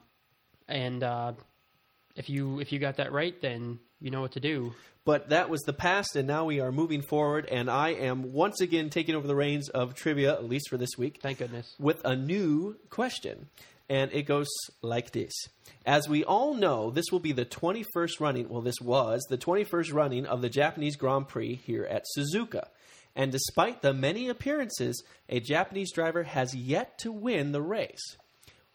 and 0.68 1.02
uh, 1.02 1.32
if 2.14 2.28
you 2.28 2.60
if 2.60 2.72
you 2.72 2.78
got 2.78 2.96
that 2.96 3.12
right, 3.12 3.38
then 3.40 3.78
you 4.00 4.10
know 4.10 4.20
what 4.20 4.32
to 4.32 4.40
do. 4.40 4.72
But 5.04 5.28
that 5.28 5.48
was 5.48 5.62
the 5.62 5.72
past, 5.72 6.16
and 6.16 6.26
now 6.26 6.46
we 6.46 6.58
are 6.60 6.72
moving 6.72 7.00
forward. 7.00 7.46
And 7.46 7.70
I 7.70 7.90
am 7.90 8.32
once 8.32 8.60
again 8.60 8.90
taking 8.90 9.14
over 9.14 9.26
the 9.28 9.36
reins 9.36 9.68
of 9.68 9.94
trivia, 9.94 10.32
at 10.32 10.44
least 10.48 10.68
for 10.68 10.76
this 10.76 10.90
week. 10.98 11.20
Thank 11.22 11.38
goodness. 11.38 11.74
with 11.78 12.04
a 12.04 12.16
new 12.16 12.76
question. 12.90 13.48
And 13.88 14.10
it 14.12 14.22
goes 14.22 14.48
like 14.82 15.12
this. 15.12 15.32
As 15.84 16.08
we 16.08 16.24
all 16.24 16.54
know, 16.54 16.90
this 16.90 17.06
will 17.12 17.20
be 17.20 17.32
the 17.32 17.44
21st 17.44 18.18
running, 18.18 18.48
well, 18.48 18.60
this 18.60 18.80
was 18.80 19.24
the 19.30 19.38
21st 19.38 19.92
running 19.92 20.26
of 20.26 20.42
the 20.42 20.48
Japanese 20.48 20.96
Grand 20.96 21.28
Prix 21.28 21.54
here 21.54 21.84
at 21.84 22.04
Suzuka. 22.16 22.66
And 23.14 23.32
despite 23.32 23.82
the 23.82 23.94
many 23.94 24.28
appearances, 24.28 25.02
a 25.28 25.40
Japanese 25.40 25.92
driver 25.92 26.24
has 26.24 26.54
yet 26.54 26.98
to 26.98 27.12
win 27.12 27.52
the 27.52 27.62
race. 27.62 28.16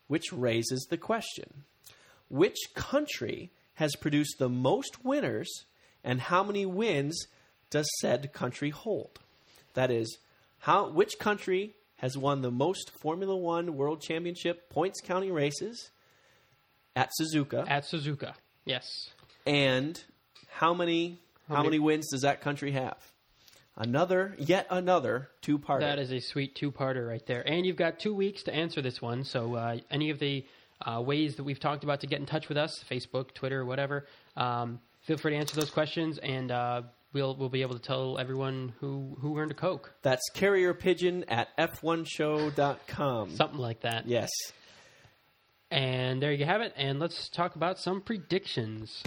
Which 0.08 0.34
raises 0.34 0.88
the 0.90 0.98
question 0.98 1.64
Which 2.30 2.58
country 2.74 3.52
has 3.76 3.96
produced 3.96 4.40
the 4.40 4.50
most 4.50 5.06
winners, 5.06 5.66
and 6.04 6.22
how 6.22 6.44
many 6.44 6.66
wins 6.66 7.28
does 7.70 7.90
said 8.00 8.34
country 8.34 8.70
hold? 8.70 9.20
That 9.74 9.92
is, 9.92 10.18
how 10.60 10.90
which 10.90 11.20
country 11.20 11.76
has 12.02 12.18
won 12.18 12.42
the 12.42 12.50
most 12.50 12.90
Formula 12.90 13.36
One 13.38 13.76
World 13.78 14.02
Championship 14.02 14.72
points 14.72 15.00
counting 15.02 15.32
races 15.32 15.92
at 16.96 17.12
Suzuka, 17.20 17.64
At 17.70 17.84
Suzuka, 17.84 18.34
yes. 18.66 19.12
and 19.46 20.04
how 20.50 20.74
many 20.74 21.20
how, 21.48 21.58
many- 21.58 21.70
many 21.70 21.80
wins 21.80 22.10
does 22.10 22.22
that 22.22 22.42
country 22.42 22.72
have? 22.72 22.98
Another, 23.78 24.36
yet 24.38 24.68
another 24.70 25.30
two 25.42 25.58
parter. 25.58 25.80
That 25.82 26.00
is 26.00 26.12
a 26.12 26.20
sweet 26.20 26.56
two-parter 26.56 27.08
right 27.08 27.26
there. 27.26 27.42
And 27.48 27.66
you've 27.66 27.78
got 27.78 28.00
two 28.00 28.14
weeks 28.14 28.44
to 28.44 28.54
answer 28.54 28.82
this 28.82 29.02
one. 29.02 29.24
So 29.24 29.56
uh, 29.56 29.78
any 29.90 30.10
of 30.10 30.20
the 30.20 30.46
uh, 30.86 31.02
ways 31.02 31.36
that 31.38 31.44
we've 31.44 31.60
talked 31.60 31.84
about 31.84 32.02
to 32.02 32.08
get 32.08 32.20
in 32.20 32.26
touch 32.26 32.50
with 32.50 32.58
us, 32.58 32.84
Facebook, 32.90 33.34
Twitter, 33.34 33.64
whatever, 33.64 34.08
um, 34.36 34.80
feel 35.02 35.18
free 35.18 35.32
to 35.32 35.38
answer 35.38 35.56
those 35.56 35.72
questions. 35.72 36.18
And 36.18 36.52
uh, 36.52 36.82
we'll 37.14 37.36
we'll 37.36 37.50
be 37.50 37.62
able 37.62 37.76
to 37.76 37.82
tell 37.82 38.18
everyone 38.18 38.74
who 38.80 39.18
who 39.20 39.38
earned 39.38 39.52
a 39.52 39.56
Coke, 39.56 39.94
That's 40.02 40.30
carrier 40.34 40.74
pigeon 40.74 41.26
at 41.28 41.56
f1show.com. 41.58 43.36
something 43.36 43.60
like 43.60 43.82
that. 43.82 44.08
Yes. 44.08 44.30
And 45.70 46.22
there 46.22 46.34
you 46.34 46.46
have 46.46 46.62
it. 46.62 46.74
And 46.76 47.00
let's 47.00 47.30
talk 47.30 47.56
about 47.56 47.80
some 47.80 48.02
predictions. 48.02 49.04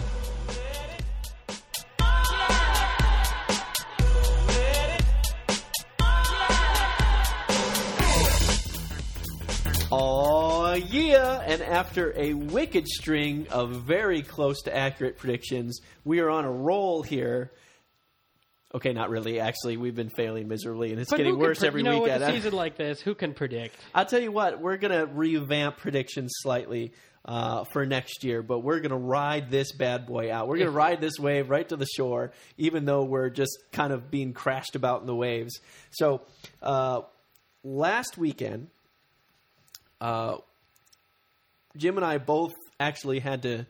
Oh 9.91 10.73
yeah! 10.73 11.41
And 11.45 11.61
after 11.61 12.13
a 12.17 12.33
wicked 12.33 12.87
string 12.87 13.47
of 13.49 13.83
very 13.83 14.23
close 14.23 14.61
to 14.63 14.75
accurate 14.75 15.17
predictions, 15.17 15.79
we 16.03 16.19
are 16.19 16.29
on 16.29 16.43
a 16.43 16.51
roll 16.51 17.03
here. 17.03 17.51
Okay, 18.75 18.91
not 18.91 19.09
really. 19.09 19.39
Actually, 19.39 19.77
we've 19.77 19.95
been 19.95 20.09
failing 20.09 20.49
miserably, 20.49 20.91
and 20.91 20.99
it's 20.99 21.09
But 21.09 21.15
getting 21.17 21.39
worse 21.39 21.59
pre- 21.59 21.67
every 21.69 21.79
you 21.79 21.85
know, 21.85 22.01
week. 22.01 22.11
With 22.11 22.21
a 22.21 22.31
season 22.33 22.51
like 22.51 22.75
this, 22.75 22.99
who 22.99 23.15
can 23.15 23.33
predict? 23.33 23.73
I'll 23.95 24.05
tell 24.05 24.19
you 24.21 24.33
what, 24.33 24.59
we're 24.59 24.75
gonna 24.75 25.05
revamp 25.05 25.77
predictions 25.77 26.33
slightly 26.41 26.91
uh, 27.23 27.63
for 27.71 27.85
next 27.85 28.25
year, 28.25 28.43
but 28.43 28.59
we're 28.59 28.81
gonna 28.81 28.97
ride 28.97 29.49
this 29.49 29.71
bad 29.71 30.05
boy 30.05 30.29
out. 30.29 30.49
We're 30.49 30.57
gonna 30.57 30.71
ride 30.71 30.99
this 30.99 31.17
wave 31.17 31.49
right 31.49 31.67
to 31.69 31.77
the 31.77 31.85
shore, 31.85 32.33
even 32.57 32.83
though 32.83 33.05
we're 33.05 33.29
just 33.29 33.57
kind 33.71 33.93
of 33.93 34.11
being 34.11 34.33
crashed 34.33 34.75
about 34.75 34.99
in 34.99 35.07
the 35.07 35.15
waves. 35.15 35.57
So, 35.91 36.23
uh, 36.61 37.03
last 37.63 38.17
weekend, 38.17 38.67
uh, 40.01 40.35
Jim 41.77 41.95
and 41.95 42.05
I 42.05 42.17
both 42.17 42.53
actually 42.77 43.19
had 43.19 43.43
to 43.43 43.67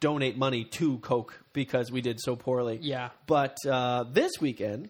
donate 0.00 0.36
money 0.36 0.64
to 0.64 0.98
Coke 0.98 1.42
because 1.52 1.90
we 1.92 2.00
did 2.00 2.20
so 2.20 2.36
poorly. 2.36 2.78
Yeah. 2.80 3.10
But 3.26 3.56
uh, 3.68 4.04
this 4.10 4.32
weekend, 4.40 4.88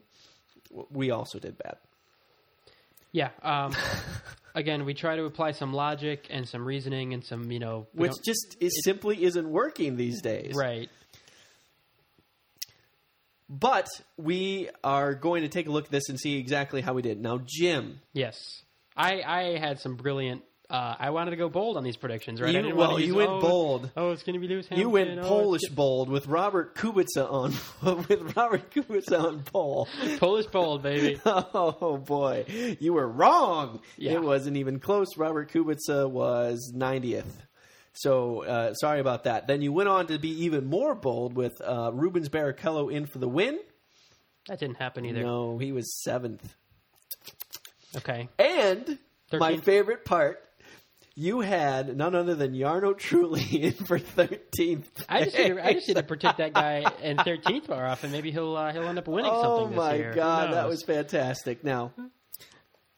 we 0.91 1.11
also 1.11 1.39
did 1.39 1.59
bad. 1.59 1.77
Yeah. 3.13 3.31
Um, 3.43 3.75
again, 4.55 4.85
we 4.85 4.95
try 4.95 5.17
to 5.17 5.25
apply 5.25 5.53
some 5.53 5.73
logic 5.73 6.27
and 6.31 6.49
some 6.49 6.65
reasoning 6.65 7.13
and 7.15 7.25
some, 7.25 7.51
you 7.53 7.59
know, 7.59 7.87
which 7.93 8.13
just 8.25 8.57
is 8.61 8.73
simply 8.85 9.23
isn't 9.25 9.49
working 9.49 9.97
these 9.97 10.23
days. 10.23 10.55
right. 10.55 10.89
But 13.49 13.89
we 14.17 14.71
are 14.83 15.15
going 15.15 15.43
to 15.43 15.49
take 15.49 15.67
a 15.67 15.71
look 15.71 15.85
at 15.85 15.91
this 15.91 16.09
and 16.09 16.19
see 16.19 16.39
exactly 16.39 16.81
how 16.81 16.95
we 16.95 17.03
did. 17.03 17.21
Now, 17.21 17.39
Jim, 17.45 18.01
Yes. 18.15 18.63
I 18.97 19.23
I 19.23 19.59
had 19.59 19.79
some 19.81 19.97
brilliant. 19.97 20.43
Uh, 20.73 20.97
I 20.99 21.11
wanted 21.11 21.33
to 21.33 21.37
go 21.37 21.51
bold 21.51 21.77
on 21.77 21.85
these 21.85 21.99
predictions, 21.99 22.41
right? 22.41 22.49
I 22.49 22.53
You- 22.53 22.63
didn't 22.63 22.77
well, 22.77 22.97
to 22.97 23.05
you 23.05 23.15
went 23.15 23.31
oh, 23.31 23.41
bold. 23.41 23.91
Oh, 23.97 24.11
it's 24.13 24.23
going 24.23 24.35
to 24.35 24.41
be 24.41 24.49
Lewis 24.49 24.67
you 24.71 24.77
Hamilton. 24.89 24.93
went 24.93 25.19
oh, 25.21 25.29
Polish 25.29 25.69
bold 25.71 26.09
with 26.09 26.27
Robert 26.27 26.75
Kubica 26.75 27.31
on 27.31 27.53
with 28.09 28.35
Robert 28.37 28.71
Kubica 28.71 29.23
on 29.23 29.43
pole. 29.43 29.87
Polish 30.19 30.47
bold, 30.47 30.83
baby. 30.83 31.21
Oh 31.27 31.99
boy, 31.99 32.47
you 32.81 32.95
were 32.95 33.07
wrong. 33.07 33.81
Yeah. 33.99 34.13
It 34.13 34.23
wasn't 34.23 34.57
even 34.57 34.81
close. 34.81 35.17
Robert 35.19 35.53
Kubica 35.53 36.09
was 36.11 36.73
90th. 36.75 37.25
So 37.93 38.45
uh, 38.45 38.75
sorry 38.75 39.01
about 39.01 39.25
that. 39.25 39.47
Then 39.47 39.61
you 39.61 39.73
went 39.73 39.91
on 39.91 40.07
to 40.07 40.19
be 40.19 40.45
even 40.45 40.65
more 40.65 40.95
bold 40.95 41.35
with 41.35 41.61
uh, 41.61 41.91
Rubens 41.93 42.31
Barrichello 42.31 42.91
in 42.91 43.05
for 43.07 43.19
the 43.19 43.29
win. 43.29 43.59
That 44.49 44.59
didn't 44.59 44.77
happen 44.79 45.05
either. 45.05 45.23
No, 45.23 45.59
he 45.59 45.73
was 45.73 46.03
seventh. 46.03 46.55
Okay. 47.97 48.29
And 48.39 48.99
my 49.33 49.59
favorite 49.59 50.05
part, 50.05 50.43
you 51.15 51.41
had 51.41 51.97
none 51.97 52.15
other 52.15 52.35
than 52.35 52.55
Jarno 52.55 52.95
Trulli 52.95 53.53
in 53.61 53.73
for 53.73 53.99
13th. 53.99 54.85
I 55.09 55.25
just 55.25 55.37
need 55.37 55.49
to, 55.49 55.67
I 55.67 55.73
just 55.75 55.89
need 55.89 55.97
to 55.99 56.03
protect 56.03 56.39
that 56.39 56.55
guy 56.55 56.85
in 57.03 57.17
13th 57.19 57.69
more 57.69 57.85
often. 57.85 58.11
Maybe 58.13 58.31
he'll 58.31 58.57
uh, 58.57 58.73
he'll 58.73 58.85
end 58.89 58.99
up 58.99 59.09
winning 59.09 59.31
Oh 59.33 59.43
something 59.43 59.71
this 59.71 59.77
my 59.77 60.15
god, 60.15 60.53
that 60.55 60.69
was 60.69 60.83
fantastic. 60.83 61.63
Now, 61.65 61.93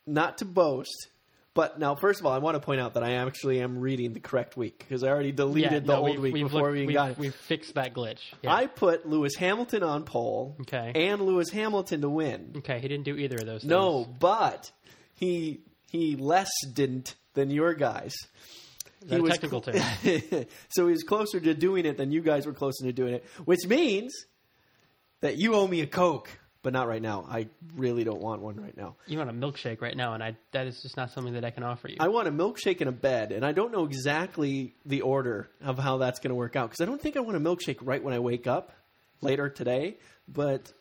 not 0.07 0.39
to 0.39 0.45
boast, 0.45 1.09
but 1.55 1.79
now 1.79 1.95
first 1.95 2.21
of 2.21 2.27
all, 2.27 2.33
I 2.33 2.39
want 2.39 2.55
to 2.57 2.61
point 2.61 2.81
out 2.81 2.95
that 2.95 3.03
I 3.03 3.15
actually 3.15 3.61
am 3.61 3.79
reading 3.79 4.13
the 4.13 4.21
correct 4.21 4.57
week 4.57 4.79
because 4.79 5.03
I 5.03 5.09
already 5.09 5.33
deleted 5.33 5.73
yeah, 5.73 5.79
the 5.81 5.87
no, 5.87 6.07
old 6.07 6.19
week 6.19 6.35
before 6.35 6.61
looked- 6.63 6.73
we 6.73 6.83
even 6.83 6.95
got 6.95 7.11
it. 7.13 7.19
We've 7.19 7.35
fixed 7.35 7.75
that 7.75 7.95
glitch. 7.95 8.21
Yeah. 8.43 8.55
I 8.55 8.67
put 8.67 9.07
Lewis 9.09 9.35
Hamilton 9.37 9.83
on 9.83 10.05
pole 10.05 10.57
Okay. 10.63 10.93
and 10.95 11.23
Lewis 11.23 11.51
Hamilton 11.51 12.01
to 12.03 12.09
win. 12.11 12.55
okay, 12.59 12.81
he 12.81 12.89
didn't 12.89 13.05
do 13.05 13.17
either 13.17 13.37
of 13.37 13.47
those. 13.47 13.63
Things. 13.63 13.71
No, 13.71 14.05
but 14.21 14.71
he 15.15 15.61
he 15.91 16.17
less 16.17 16.51
didn't 16.73 17.15
than 17.35 17.51
your 17.51 17.75
guys. 17.75 18.15
That 19.07 19.21
a 19.21 19.29
technical 19.29 19.61
term? 19.61 19.77
so 20.71 20.87
he 20.87 20.93
was 20.93 21.03
closer 21.03 21.39
to 21.39 21.53
doing 21.55 21.85
it 21.85 21.99
than 21.99 22.11
you 22.11 22.23
guys 22.23 22.47
were 22.47 22.55
closer 22.55 22.85
to 22.85 22.93
doing 22.93 23.15
it, 23.15 23.25
which 23.45 23.67
means 23.67 24.15
that 25.21 25.37
you 25.37 25.55
owe 25.55 25.67
me 25.67 25.83
a 25.83 25.87
Coke, 25.87 26.31
but 26.63 26.73
not 26.73 26.89
right 26.89 27.03
now. 27.03 27.27
I 27.29 27.49
really 27.77 28.05
don't 28.05 28.21
want 28.23 28.41
one 28.41 28.57
right 28.57 28.75
now. 28.77 28.97
You 29.07 29.19
want 29.19 29.29
a 29.29 29.35
milkshake 29.35 29.83
right 29.83 29.95
now, 29.97 30.15
and 30.15 30.23
I 30.23 30.37
that 30.53 30.67
is 30.67 30.81
just 30.83 30.97
not 30.97 31.11
something 31.11 31.35
that 31.35 31.45
I 31.45 31.51
can 31.51 31.63
offer 31.65 31.89
you. 31.89 31.97
I 32.01 32.09
want 32.09 32.29
a 32.29 32.33
milkshake 32.33 32.81
and 32.81 32.89
a 32.89 32.93
bed, 32.93 33.31
and 33.33 33.45
I 33.45 33.53
don't 33.53 33.73
know 33.73 33.85
exactly 33.85 34.75
the 34.87 35.03
order 35.03 35.51
of 35.63 35.79
how 35.79 35.99
that's 35.99 36.19
going 36.21 36.31
to 36.31 36.35
work 36.35 36.57
out 36.57 36.71
because 36.71 36.81
I 36.81 36.87
don't 36.87 37.01
think 37.01 37.19
I 37.19 37.21
want 37.21 37.37
a 37.37 37.41
milkshake 37.41 37.79
right 37.83 38.03
when 38.03 38.15
I 38.15 38.21
wake 38.21 38.47
up 38.47 38.73
later 39.21 39.51
today, 39.51 39.99
but 40.27 40.73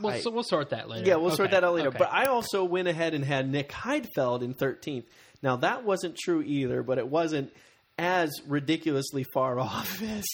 we'll, 0.00 0.12
I- 0.12 0.20
so 0.20 0.30
we'll 0.30 0.44
sort 0.44 0.70
that 0.70 0.88
later. 0.88 1.08
Yeah, 1.08 1.16
we'll 1.16 1.32
sort 1.34 1.50
that 1.50 1.64
out 1.64 1.74
later. 1.74 1.88
okay. 1.88 1.98
But 1.98 2.12
I 2.12 2.26
also 2.26 2.62
went 2.62 2.86
ahead 2.86 3.12
and 3.14 3.24
had 3.24 3.50
Nick 3.50 3.70
Heidfeld 3.70 4.42
in 4.42 4.54
13th. 4.54 5.04
Now, 5.42 5.56
that 5.56 5.84
wasn't 5.84 6.16
true 6.16 6.42
either, 6.42 6.82
but 6.82 6.98
it 6.98 7.08
wasn't 7.08 7.52
as 7.98 8.30
ridiculously 8.46 9.24
far 9.34 9.58
off 9.60 10.02
as, 10.02 10.24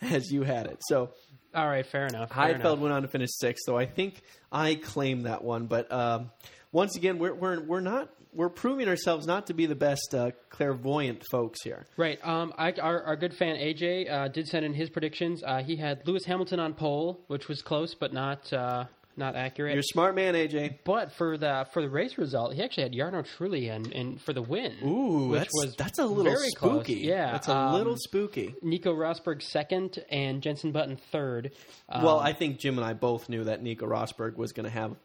as 0.00 0.30
you 0.30 0.42
had 0.42 0.66
it. 0.66 0.78
So 0.88 1.10
all 1.54 1.68
right, 1.68 1.84
fair 1.84 2.06
enough. 2.06 2.30
fair 2.30 2.54
Heidfeld 2.54 2.60
enough. 2.60 2.78
went 2.78 2.94
on 2.94 3.02
to 3.02 3.08
finish 3.08 3.30
sixth, 3.32 3.62
so 3.66 3.76
I 3.76 3.84
think 3.86 4.22
I 4.50 4.74
claim 4.74 5.22
that 5.24 5.44
one. 5.44 5.66
But 5.66 5.92
um, 5.92 6.30
once 6.72 6.96
again, 6.96 7.18
we're, 7.18 7.34
we're, 7.34 7.60
we're 7.60 7.80
not. 7.80 8.08
We're 8.34 8.48
proving 8.48 8.88
ourselves 8.88 9.26
not 9.26 9.48
to 9.48 9.54
be 9.54 9.66
the 9.66 9.74
best 9.74 10.14
uh, 10.14 10.30
clairvoyant 10.48 11.22
folks 11.30 11.62
here. 11.62 11.84
Right. 11.98 12.18
Um, 12.26 12.54
I, 12.56 12.72
our, 12.72 13.02
our 13.02 13.14
good 13.14 13.34
fan 13.34 13.56
AJ 13.56 14.10
uh, 14.10 14.28
did 14.28 14.48
send 14.48 14.64
in 14.64 14.72
his 14.72 14.88
predictions. 14.88 15.42
Uh, 15.46 15.62
he 15.62 15.76
had 15.76 16.06
Lewis 16.06 16.24
Hamilton 16.24 16.58
on 16.58 16.72
pole, 16.72 17.20
which 17.26 17.46
was 17.48 17.60
close 17.60 17.94
but 17.94 18.14
not 18.14 18.50
uh, 18.50 18.86
not 19.16 19.36
accurate. 19.36 19.74
You're 19.74 19.80
a 19.80 19.84
smart 19.84 20.14
man, 20.14 20.34
AJ. 20.34 20.78
but 20.84 21.12
for 21.12 21.36
the 21.36 21.66
for 21.72 21.82
the 21.82 21.88
race 21.88 22.18
result, 22.18 22.54
he 22.54 22.62
actually 22.62 22.84
had 22.84 22.92
Jarno 22.92 23.26
Trulli 23.36 23.70
and, 23.70 23.92
and 23.92 24.20
for 24.20 24.32
the 24.32 24.42
win. 24.42 24.74
Ooh, 24.84 25.28
which 25.28 25.40
that's, 25.40 25.50
was 25.54 25.76
that's 25.76 25.98
a 25.98 26.06
little 26.06 26.32
very 26.32 26.50
close. 26.56 26.84
spooky. 26.84 27.00
Yeah, 27.00 27.32
that's 27.32 27.48
a 27.48 27.56
um, 27.56 27.74
little 27.74 27.96
spooky. 27.96 28.54
Nico 28.62 28.94
Rosberg 28.94 29.42
second 29.42 30.02
and 30.10 30.42
Jenson 30.42 30.72
Button 30.72 30.96
third. 31.10 31.52
Um, 31.88 32.02
Well, 32.02 32.18
I 32.18 32.32
think 32.32 32.58
Jim 32.58 32.78
and 32.78 32.86
I 32.86 32.94
both 32.94 33.28
knew 33.28 33.44
that 33.44 33.62
Nico 33.62 33.86
Rosberg 33.86 34.36
was 34.36 34.52
going 34.52 34.64
to 34.64 34.70
have 34.70 34.96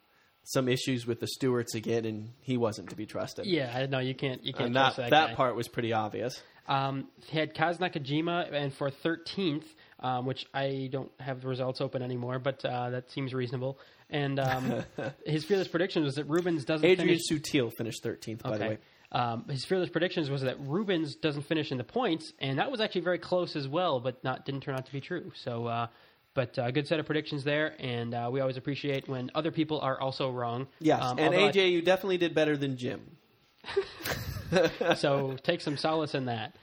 some 0.43 0.69
issues 0.69 1.05
with 1.05 1.19
the 1.19 1.27
stewards 1.27 1.75
again, 1.75 2.05
and 2.05 2.29
he 2.39 2.55
wasn't 2.55 2.89
to 2.89 2.95
be 2.95 3.05
trusted. 3.05 3.45
yeah, 3.45 3.71
I 3.75 3.85
know 3.85 3.99
you 3.99 4.15
can't 4.15 4.45
you 4.45 4.53
can't 4.53 4.73
trust 4.73 4.97
that 4.97 5.09
that, 5.09 5.35
part 5.35 5.55
was 5.55 5.67
pretty 5.67 5.91
obvious. 5.93 6.41
Um, 6.67 7.07
he 7.27 7.37
had 7.37 7.53
Kaz 7.53 7.77
Nakajima 7.77 8.51
and 8.53 8.73
for 8.73 8.89
13th, 8.89 9.65
um, 9.99 10.25
which 10.25 10.45
I 10.53 10.89
don't 10.91 11.11
have 11.19 11.41
the 11.41 11.47
results 11.47 11.81
open 11.81 12.01
anymore, 12.01 12.39
but 12.39 12.63
uh, 12.65 12.91
that 12.91 13.11
seems 13.11 13.33
reasonable. 13.33 13.79
And 14.09 14.39
um, 14.39 14.83
his 15.25 15.43
fearless 15.45 15.67
prediction 15.67 16.03
was 16.03 16.15
that 16.15 16.29
Rubens 16.29 16.65
doesn't 16.65 16.85
Adrian 16.87 17.17
finish. 17.27 17.43
Sutil 17.43 17.71
finished 17.77 18.03
13th, 18.03 18.41
by 18.43 18.57
the 18.57 18.65
way. 18.65 18.77
Um, 19.11 19.45
his 19.49 19.63
fearless 19.65 19.89
predictions 19.89 20.29
was 20.29 20.41
that 20.41 20.57
Rubens 20.59 21.15
doesn't 21.15 21.43
finish 21.43 21.71
in 21.71 21.77
the 21.77 21.83
points, 21.83 22.33
and 22.39 22.59
that 22.59 22.69
was 22.71 22.81
actually 22.81 23.01
very 23.01 23.19
close 23.19 23.55
as 23.55 23.67
well, 23.67 23.99
but 24.01 24.21
not 24.23 24.45
didn't 24.45 24.61
turn 24.61 24.75
out 24.75 24.85
to 24.85 24.91
be 24.91 24.99
true. 24.99 25.31
So, 25.43 25.65
uh, 25.65 25.87
but 26.33 26.59
uh, 26.59 26.69
good 26.71 26.87
set 26.87 26.99
of 26.99 27.05
predictions 27.05 27.43
there, 27.45 27.73
and 27.79 28.13
uh, 28.13 28.29
we 28.31 28.41
always 28.41 28.57
appreciate 28.57 29.07
when 29.07 29.31
other 29.33 29.49
people 29.49 29.79
are 29.79 29.99
also 29.99 30.29
wrong. 30.29 30.67
Yes, 30.79 31.01
Um, 31.01 31.17
and 31.19 31.33
although 31.33 31.47
I- 31.47 31.51
AJ, 31.51 31.71
you 31.71 31.81
definitely 31.81 32.17
did 32.17 32.35
better 32.35 32.55
than 32.57 32.75
Jim. 32.77 33.01
so 34.95 35.36
take 35.43 35.61
some 35.61 35.78
solace 35.78 36.15
in 36.15 36.26
that. 36.26 36.55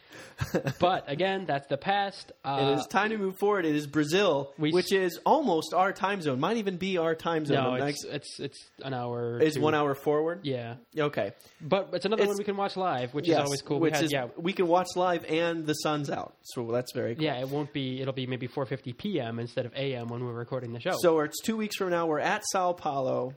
But 0.81 1.05
again, 1.09 1.45
that's 1.47 1.69
the 1.69 1.77
past. 1.77 2.33
Uh, 2.45 2.59
it 2.77 2.81
is 2.81 2.87
time 2.89 3.11
to 3.11 3.19
move 3.19 3.37
forward. 3.37 3.65
It 3.65 3.77
is 3.77 3.87
Brazil, 3.87 4.53
we 4.59 4.73
which 4.73 4.93
is 4.93 5.21
almost 5.25 5.73
our 5.73 5.93
time 5.93 6.23
zone. 6.23 6.41
Might 6.41 6.57
even 6.57 6.77
be 6.77 6.99
our 6.99 7.15
time 7.15 7.47
zone. 7.47 7.79
no, 7.79 7.85
it's, 7.87 8.05
it's 8.05 8.41
it's 8.41 8.59
an 8.83 8.95
hour. 8.95 9.39
is 9.41 9.57
one 9.59 9.75
hour 9.75 9.95
forward. 9.95 10.41
Yeah, 10.43 10.75
Okay. 10.99 11.33
but 11.61 11.91
it's 11.93 12.05
another 12.05 12.23
It's- 12.23 12.29
one 12.35 12.39
we 12.39 12.45
can 12.45 12.57
watch 12.57 12.77
live, 12.77 13.15
which 13.15 13.29
yes, 13.29 13.39
is 13.39 13.45
always 13.45 13.63
cool. 13.63 13.79
Which 13.79 13.93
we 13.93 13.97
had, 13.97 14.05
is 14.07 14.13
yeah, 14.13 14.27
we 14.37 14.53
can 14.53 14.67
watch 14.67 14.89
live 14.97 15.25
and 15.27 15.67
the 15.67 15.75
sun's 15.75 16.11
out, 16.11 16.35
so 16.43 16.69
that's 16.73 16.93
very 16.93 17.15
cool. 17.15 17.25
yeah. 17.25 17.39
It 17.39 17.49
won't 17.49 17.73
be. 17.73 18.01
It'll 18.01 18.13
be 18.15 18.27
maybe 18.27 18.49
4:50 18.49 18.97
p.m. 18.97 19.39
instead 19.39 19.67
of 19.67 19.73
a.m. 19.75 20.09
when 20.09 20.25
we're 20.25 20.33
recording 20.33 20.73
the 20.73 20.81
show. 20.81 20.97
So 20.99 21.21
it's 21.21 21.41
two 21.43 21.57
weeks 21.57 21.77
from 21.77 21.91
now. 21.91 22.07
We're 22.07 22.19
at 22.19 22.43
Sao 22.51 22.73
Paulo. 22.73 23.35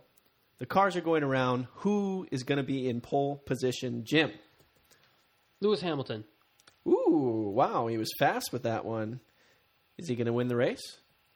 The 0.60 0.66
cars 0.66 0.96
are 0.96 1.02
going 1.02 1.24
around. 1.24 1.68
Who 1.76 2.28
is 2.32 2.44
going 2.44 2.58
to 2.58 2.64
be 2.64 2.88
in 2.90 3.02
pole 3.02 3.38
position? 3.46 4.04
Jim. 4.06 4.32
Lewis 5.62 5.82
Hamilton. 5.82 6.24
Ooh, 6.88 7.52
wow, 7.54 7.88
he 7.88 7.98
was 7.98 8.10
fast 8.20 8.52
with 8.54 8.64
that 8.64 8.86
one. 8.86 9.20
Is 9.98 10.08
he 10.08 10.16
going 10.16 10.28
to 10.28 10.34
win 10.34 10.48
the 10.48 10.56
race? 10.56 10.82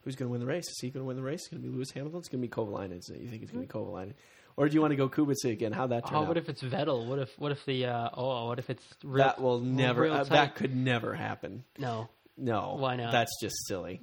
Who's 0.04 0.16
going 0.16 0.28
to 0.30 0.32
win 0.32 0.40
the 0.40 0.48
race? 0.48 0.68
Is 0.68 0.78
he 0.82 0.90
going 0.90 1.04
to 1.04 1.08
win 1.08 1.18
the 1.18 1.24
race? 1.24 1.42
It's 1.42 1.48
going 1.50 1.62
to 1.62 1.68
be 1.68 1.74
Lewis 1.76 1.92
Hamilton. 1.92 2.20
It's 2.20 2.30
going 2.30 2.42
to 2.42 2.48
be 2.48 2.52
Kovalainen. 2.54 2.98
Is 3.00 3.10
it? 3.10 3.22
You 3.22 3.30
think 3.30 3.44
it's 3.44 3.52
going 3.52 3.68
to 3.68 3.72
be 3.72 3.80
Kovalainen, 3.80 4.14
or 4.58 4.68
do 4.68 4.74
you 4.74 4.82
want 4.82 4.92
to 4.92 4.96
go 4.96 5.10
Kubica 5.10 5.52
again? 5.52 5.72
How'd 5.72 5.92
that 5.92 6.08
turn 6.08 6.18
Oh, 6.18 6.22
out? 6.22 6.28
what 6.28 6.38
if 6.38 6.50
it's 6.50 6.64
Vettel? 6.64 7.06
What 7.08 7.20
if 7.20 7.30
what 7.38 7.52
if 7.52 7.64
the 7.66 7.86
uh, 7.86 8.10
oh 8.16 8.48
what 8.48 8.60
if 8.60 8.70
it's 8.70 8.84
real, 9.04 9.26
that 9.26 9.42
will 9.42 9.60
never. 9.60 10.08
Uh, 10.10 10.24
that 10.26 10.56
could 10.56 10.76
never 10.76 11.14
happen. 11.14 11.64
no 11.78 12.10
No, 12.38 12.76
Why 12.80 12.96
not? 12.96 13.12
That's 13.12 13.32
just 13.42 13.56
silly. 13.68 14.02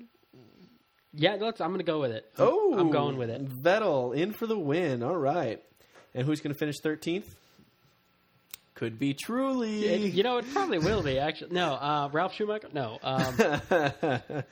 Yeah, 1.20 1.36
let's. 1.40 1.60
I'm 1.60 1.68
going 1.70 1.78
to 1.80 1.84
go 1.84 2.00
with 2.00 2.12
it. 2.12 2.24
Oh, 2.38 2.78
I'm 2.78 2.90
going 2.90 3.16
with 3.18 3.28
it. 3.28 3.44
Vettel 3.48 4.14
in 4.16 4.32
for 4.32 4.46
the 4.46 4.58
win. 4.58 5.02
All 5.02 5.16
right. 5.16 5.60
And 6.14 6.24
who's 6.26 6.40
going 6.40 6.52
to 6.54 6.58
finish 6.58 6.76
13th? 6.80 7.26
Could 8.76 8.98
be 9.00 9.12
Trulli. 9.14 9.82
It- 9.82 10.00
you 10.14 10.22
know, 10.22 10.38
it 10.38 10.44
probably 10.52 10.78
will 10.78 11.02
be 11.02 11.18
actually. 11.18 11.50
No, 11.50 11.72
uh, 11.74 12.08
Ralf 12.12 12.34
Schumacher. 12.34 12.68
No, 12.72 12.98
um, 13.02 13.34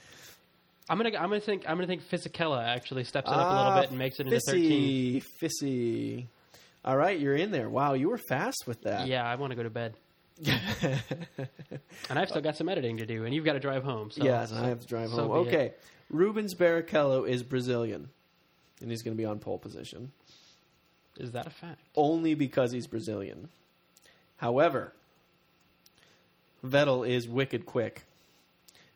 I'm 0.89 0.99
gonna. 0.99 1.11
I'm 1.17 1.29
gonna 1.29 1.41
think. 1.41 1.63
I'm 1.69 1.77
gonna 1.77 1.87
think 1.87 2.03
Fisichella 2.09 2.65
actually 2.65 3.05
steps 3.05 3.29
it 3.29 3.33
up 3.33 3.37
a 3.37 3.55
little 3.55 3.73
Ah, 3.73 3.81
bit 3.83 3.91
and 3.91 3.99
makes 3.99 4.19
it 4.19 4.27
into 4.27 4.41
13. 4.41 5.21
Fissy, 5.21 5.25
Fissy. 5.63 6.27
All 6.85 6.97
right, 6.97 7.19
you're 7.19 7.37
in 7.37 7.51
there. 7.53 7.69
Wow, 7.69 7.95
you 7.95 8.09
were 8.09 8.19
fast 8.19 8.65
with 8.67 8.83
that. 8.83 9.07
Yeah, 9.07 9.25
I 9.25 9.37
want 9.37 9.51
to 9.53 9.57
go 9.57 9.63
to 9.65 9.71
bed, 9.71 9.95
and 10.47 12.19
I've 12.19 12.29
still 12.29 12.43
got 12.43 12.57
some 12.57 12.69
editing 12.69 12.99
to 12.99 13.07
do, 13.07 13.25
and 13.25 13.35
you've 13.35 13.45
got 13.45 13.55
to 13.55 13.61
drive 13.61 13.83
home. 13.83 14.11
So, 14.11 14.23
yes, 14.25 14.53
I 14.53 14.67
have 14.69 14.81
to 14.81 14.87
drive 14.87 15.11
so 15.11 15.29
home. 15.29 15.47
be 15.49 15.51
it. 15.55 15.81
Rubens 16.11 16.55
Barrichello 16.55 17.29
is 17.29 17.43
Brazilian, 17.43 18.09
and 18.81 18.91
he's 18.91 19.03
going 19.03 19.17
to 19.17 19.21
be 19.21 19.25
on 19.27 19.39
pole 19.39 19.59
position 19.59 20.13
Is 21.19 21.33
that 21.33 21.47
a 21.47 21.51
fact? 21.51 21.81
only 21.97 22.35
because 22.35 22.73
he's 22.73 22.87
Brazilian. 22.87 23.49
However, 24.37 24.93
Vettel 26.65 27.09
is 27.09 27.29
wicked 27.29 27.67
quick, 27.67 28.03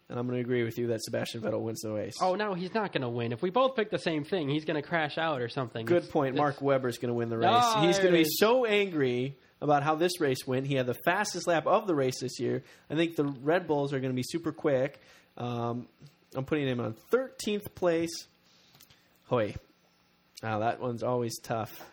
and 0.08 0.18
I'm 0.18 0.26
going 0.26 0.38
to 0.38 0.42
agree 0.42 0.64
with 0.64 0.78
you 0.78 0.88
that 0.88 1.02
Sebastian 1.02 1.40
Vettel 1.40 1.60
wins 1.60 1.80
the 1.80 1.92
race. 1.92 2.16
Oh 2.20 2.34
no, 2.34 2.54
he's 2.54 2.74
not 2.74 2.92
going 2.92 3.02
to 3.02 3.08
win. 3.08 3.32
If 3.32 3.42
we 3.42 3.50
both 3.50 3.76
pick 3.76 3.90
the 3.90 3.98
same 3.98 4.24
thing, 4.24 4.48
he's 4.48 4.64
going 4.64 4.80
to 4.80 4.86
crash 4.86 5.18
out 5.18 5.40
or 5.40 5.48
something. 5.48 5.86
Good 5.86 5.98
It's- 5.98 6.10
point. 6.12 6.34
it's- 6.34 6.38
Mark 6.40 6.60
Webber's 6.62 6.98
going 6.98 7.08
to 7.10 7.14
win 7.14 7.28
the 7.28 7.38
race. 7.38 7.48
Ah, 7.50 7.82
He's 7.86 7.96
there 7.96 8.04
going 8.04 8.14
to 8.14 8.20
it 8.20 8.24
be 8.24 8.28
is. 8.28 8.38
so 8.38 8.64
angry 8.64 9.36
about 9.60 9.82
how 9.82 9.94
this 9.94 10.20
race 10.20 10.46
went. 10.46 10.66
He 10.66 10.74
had 10.74 10.86
the 10.86 10.94
fastest 11.04 11.46
lap 11.46 11.66
of 11.66 11.86
the 11.86 11.94
race 11.94 12.20
this 12.20 12.40
year. 12.40 12.62
I 12.88 12.94
think 12.94 13.16
the 13.16 13.24
Red 13.24 13.66
Bulls 13.66 13.92
are 13.92 14.00
going 14.00 14.12
to 14.12 14.16
be 14.16 14.22
super 14.24 14.52
quick. 14.52 14.98
Um, 15.36 15.86
I'm 16.34 16.44
putting 16.44 16.68
him 16.68 16.80
on 16.80 16.94
13th 17.12 17.74
place. 17.74 18.26
Hoy. 19.26 19.54
Now 20.42 20.60
that 20.60 20.80
one's 20.80 21.02
always 21.02 21.38
tough. 21.40 21.84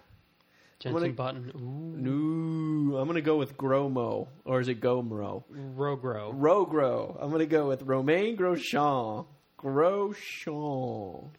Jenson 0.80 1.02
gonna- 1.02 1.14
Button. 1.14 1.52
Ooh, 1.56 2.92
No, 2.92 2.98
I'm 2.98 3.08
going 3.08 3.16
to 3.16 3.22
go 3.22 3.38
with 3.38 3.58
Gromo, 3.58 4.28
or 4.46 4.60
is 4.62 4.68
it 4.68 4.80
Gomro? 4.80 5.44
Rogro. 5.76 6.34
Rogro. 6.40 7.18
I'm 7.20 7.30
going 7.30 7.40
to 7.40 7.46
go 7.48 7.68
with 7.68 7.82
Romain 7.84 8.38
Grosjean. 8.38 9.26
Grosjean. 9.60 11.30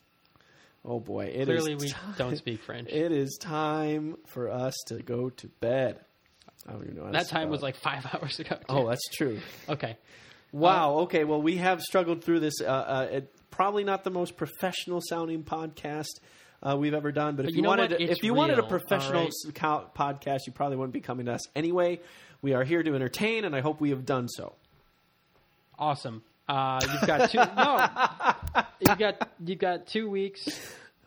Oh 0.84 1.00
boy, 1.00 1.26
it 1.26 1.48
is 1.48 1.62
Clearly, 1.62 1.74
we 1.76 1.90
time- 1.90 2.14
don't 2.16 2.36
speak 2.36 2.62
French. 2.62 2.88
It 2.92 3.12
is 3.12 3.36
time 3.40 4.16
for 4.26 4.50
us 4.50 4.74
to 4.86 5.02
go 5.02 5.30
to 5.30 5.48
bed. 5.60 6.00
I 6.66 6.72
don't 6.72 6.82
even 6.84 6.96
know 6.96 7.10
that 7.12 7.28
time 7.28 7.48
was 7.50 7.62
like 7.62 7.76
five 7.76 8.06
hours 8.14 8.38
ago. 8.40 8.56
too. 8.56 8.62
Oh, 8.68 8.88
that's 8.88 9.06
true. 9.12 9.38
okay. 9.68 9.96
Wow. 10.52 10.98
okay. 11.00 11.24
Well, 11.24 11.42
we 11.42 11.56
have 11.56 11.80
struggled 11.80 12.24
through 12.24 12.40
this. 12.40 12.60
Uh, 12.60 12.66
uh, 12.66 13.08
it, 13.10 13.34
probably 13.50 13.84
not 13.84 14.04
the 14.04 14.10
most 14.10 14.36
professional 14.36 15.00
sounding 15.00 15.42
podcast 15.42 16.06
uh, 16.62 16.76
we've 16.76 16.94
ever 16.94 17.12
done. 17.12 17.36
But 17.36 17.46
if 17.46 17.50
you, 17.52 17.56
you 17.56 17.62
know 17.62 17.70
wanted, 17.70 18.00
if 18.00 18.22
you 18.22 18.34
wanted 18.34 18.58
a 18.58 18.62
professional 18.62 19.24
right? 19.24 19.54
co- 19.54 19.90
podcast, 19.96 20.46
you 20.46 20.52
probably 20.52 20.76
wouldn't 20.76 20.94
be 20.94 21.00
coming 21.00 21.26
to 21.26 21.32
us 21.34 21.48
anyway. 21.56 22.00
We 22.40 22.54
are 22.54 22.64
here 22.64 22.82
to 22.82 22.94
entertain, 22.94 23.44
and 23.44 23.54
I 23.54 23.60
hope 23.60 23.80
we 23.80 23.90
have 23.90 24.06
done 24.06 24.28
so. 24.28 24.54
Awesome. 25.78 26.22
Uh, 26.48 26.80
you've 26.92 27.06
got 27.06 27.30
two. 27.30 27.38
no, 27.38 28.62
you've 28.80 28.98
got 28.98 29.28
you've 29.44 29.58
got 29.58 29.86
two 29.86 30.08
weeks. 30.08 30.48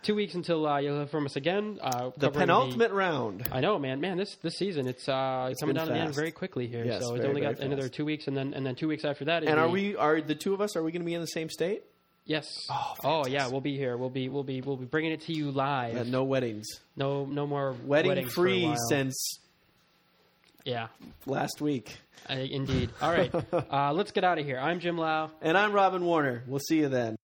Two 0.03 0.15
weeks 0.15 0.33
until 0.33 0.67
uh, 0.67 0.79
you'll 0.79 0.97
hear 0.97 1.05
from 1.05 1.25
us 1.27 1.35
again. 1.35 1.77
Uh, 1.79 2.09
The 2.17 2.31
penultimate 2.31 2.91
round. 2.91 3.47
I 3.51 3.59
know, 3.61 3.77
man. 3.77 4.01
Man, 4.01 4.17
this 4.17 4.35
this 4.41 4.55
season 4.55 4.87
it's 4.87 5.07
uh, 5.07 5.53
coming 5.59 5.75
been 5.75 5.75
down 5.75 5.87
to 5.87 5.93
the 5.93 5.99
end 5.99 6.15
very 6.15 6.31
quickly 6.31 6.65
here. 6.67 6.83
Yes, 6.83 7.03
so 7.03 7.13
it's 7.15 7.23
only 7.25 7.41
got 7.41 7.59
another 7.59 7.87
two 7.87 8.05
weeks, 8.05 8.27
and 8.27 8.35
then 8.35 8.53
and 8.55 8.65
then 8.65 8.75
two 8.75 8.87
weeks 8.87 9.05
after 9.05 9.25
that. 9.25 9.43
And 9.43 9.59
are 9.59 9.67
the- 9.67 9.71
we? 9.73 9.95
Are 9.95 10.19
the 10.19 10.33
two 10.35 10.53
of 10.55 10.61
us? 10.61 10.75
Are 10.75 10.81
we 10.81 10.91
going 10.91 11.01
to 11.03 11.05
be 11.05 11.13
in 11.13 11.21
the 11.21 11.27
same 11.27 11.49
state? 11.49 11.83
Yes. 12.25 12.47
Oh, 13.03 13.25
yeah, 13.27 13.47
we'll 13.47 13.61
be 13.61 13.77
here. 13.77 13.97
We'll 13.97 14.09
be 14.11 14.29
we'll 14.29 14.43
be 14.43 14.61
we'll 14.61 14.77
be 14.77 14.85
bringing 14.85 15.11
it 15.11 15.21
to 15.21 15.33
you 15.33 15.51
live. 15.51 15.97
Uh, 15.97 16.03
no 16.03 16.23
weddings. 16.23 16.67
no 16.95 17.25
no 17.25 17.45
more 17.45 17.75
Wedding 17.85 18.09
weddings 18.09 18.33
free 18.33 18.75
since 18.89 19.39
Yeah, 20.65 20.87
last 21.25 21.61
week. 21.61 21.95
uh, 22.29 22.33
indeed. 22.33 22.89
All 23.01 23.11
right, 23.11 23.33
uh, 23.71 23.91
let's 23.93 24.11
get 24.11 24.23
out 24.23 24.37
of 24.39 24.45
here. 24.45 24.57
I'm 24.59 24.79
Jim 24.79 24.97
Lau. 24.97 25.31
And 25.41 25.57
I'm 25.57 25.73
Robin 25.73 26.03
Warner. 26.05 26.43
We'll 26.47 26.59
see 26.59 26.77
you 26.77 26.89
then. 26.89 27.15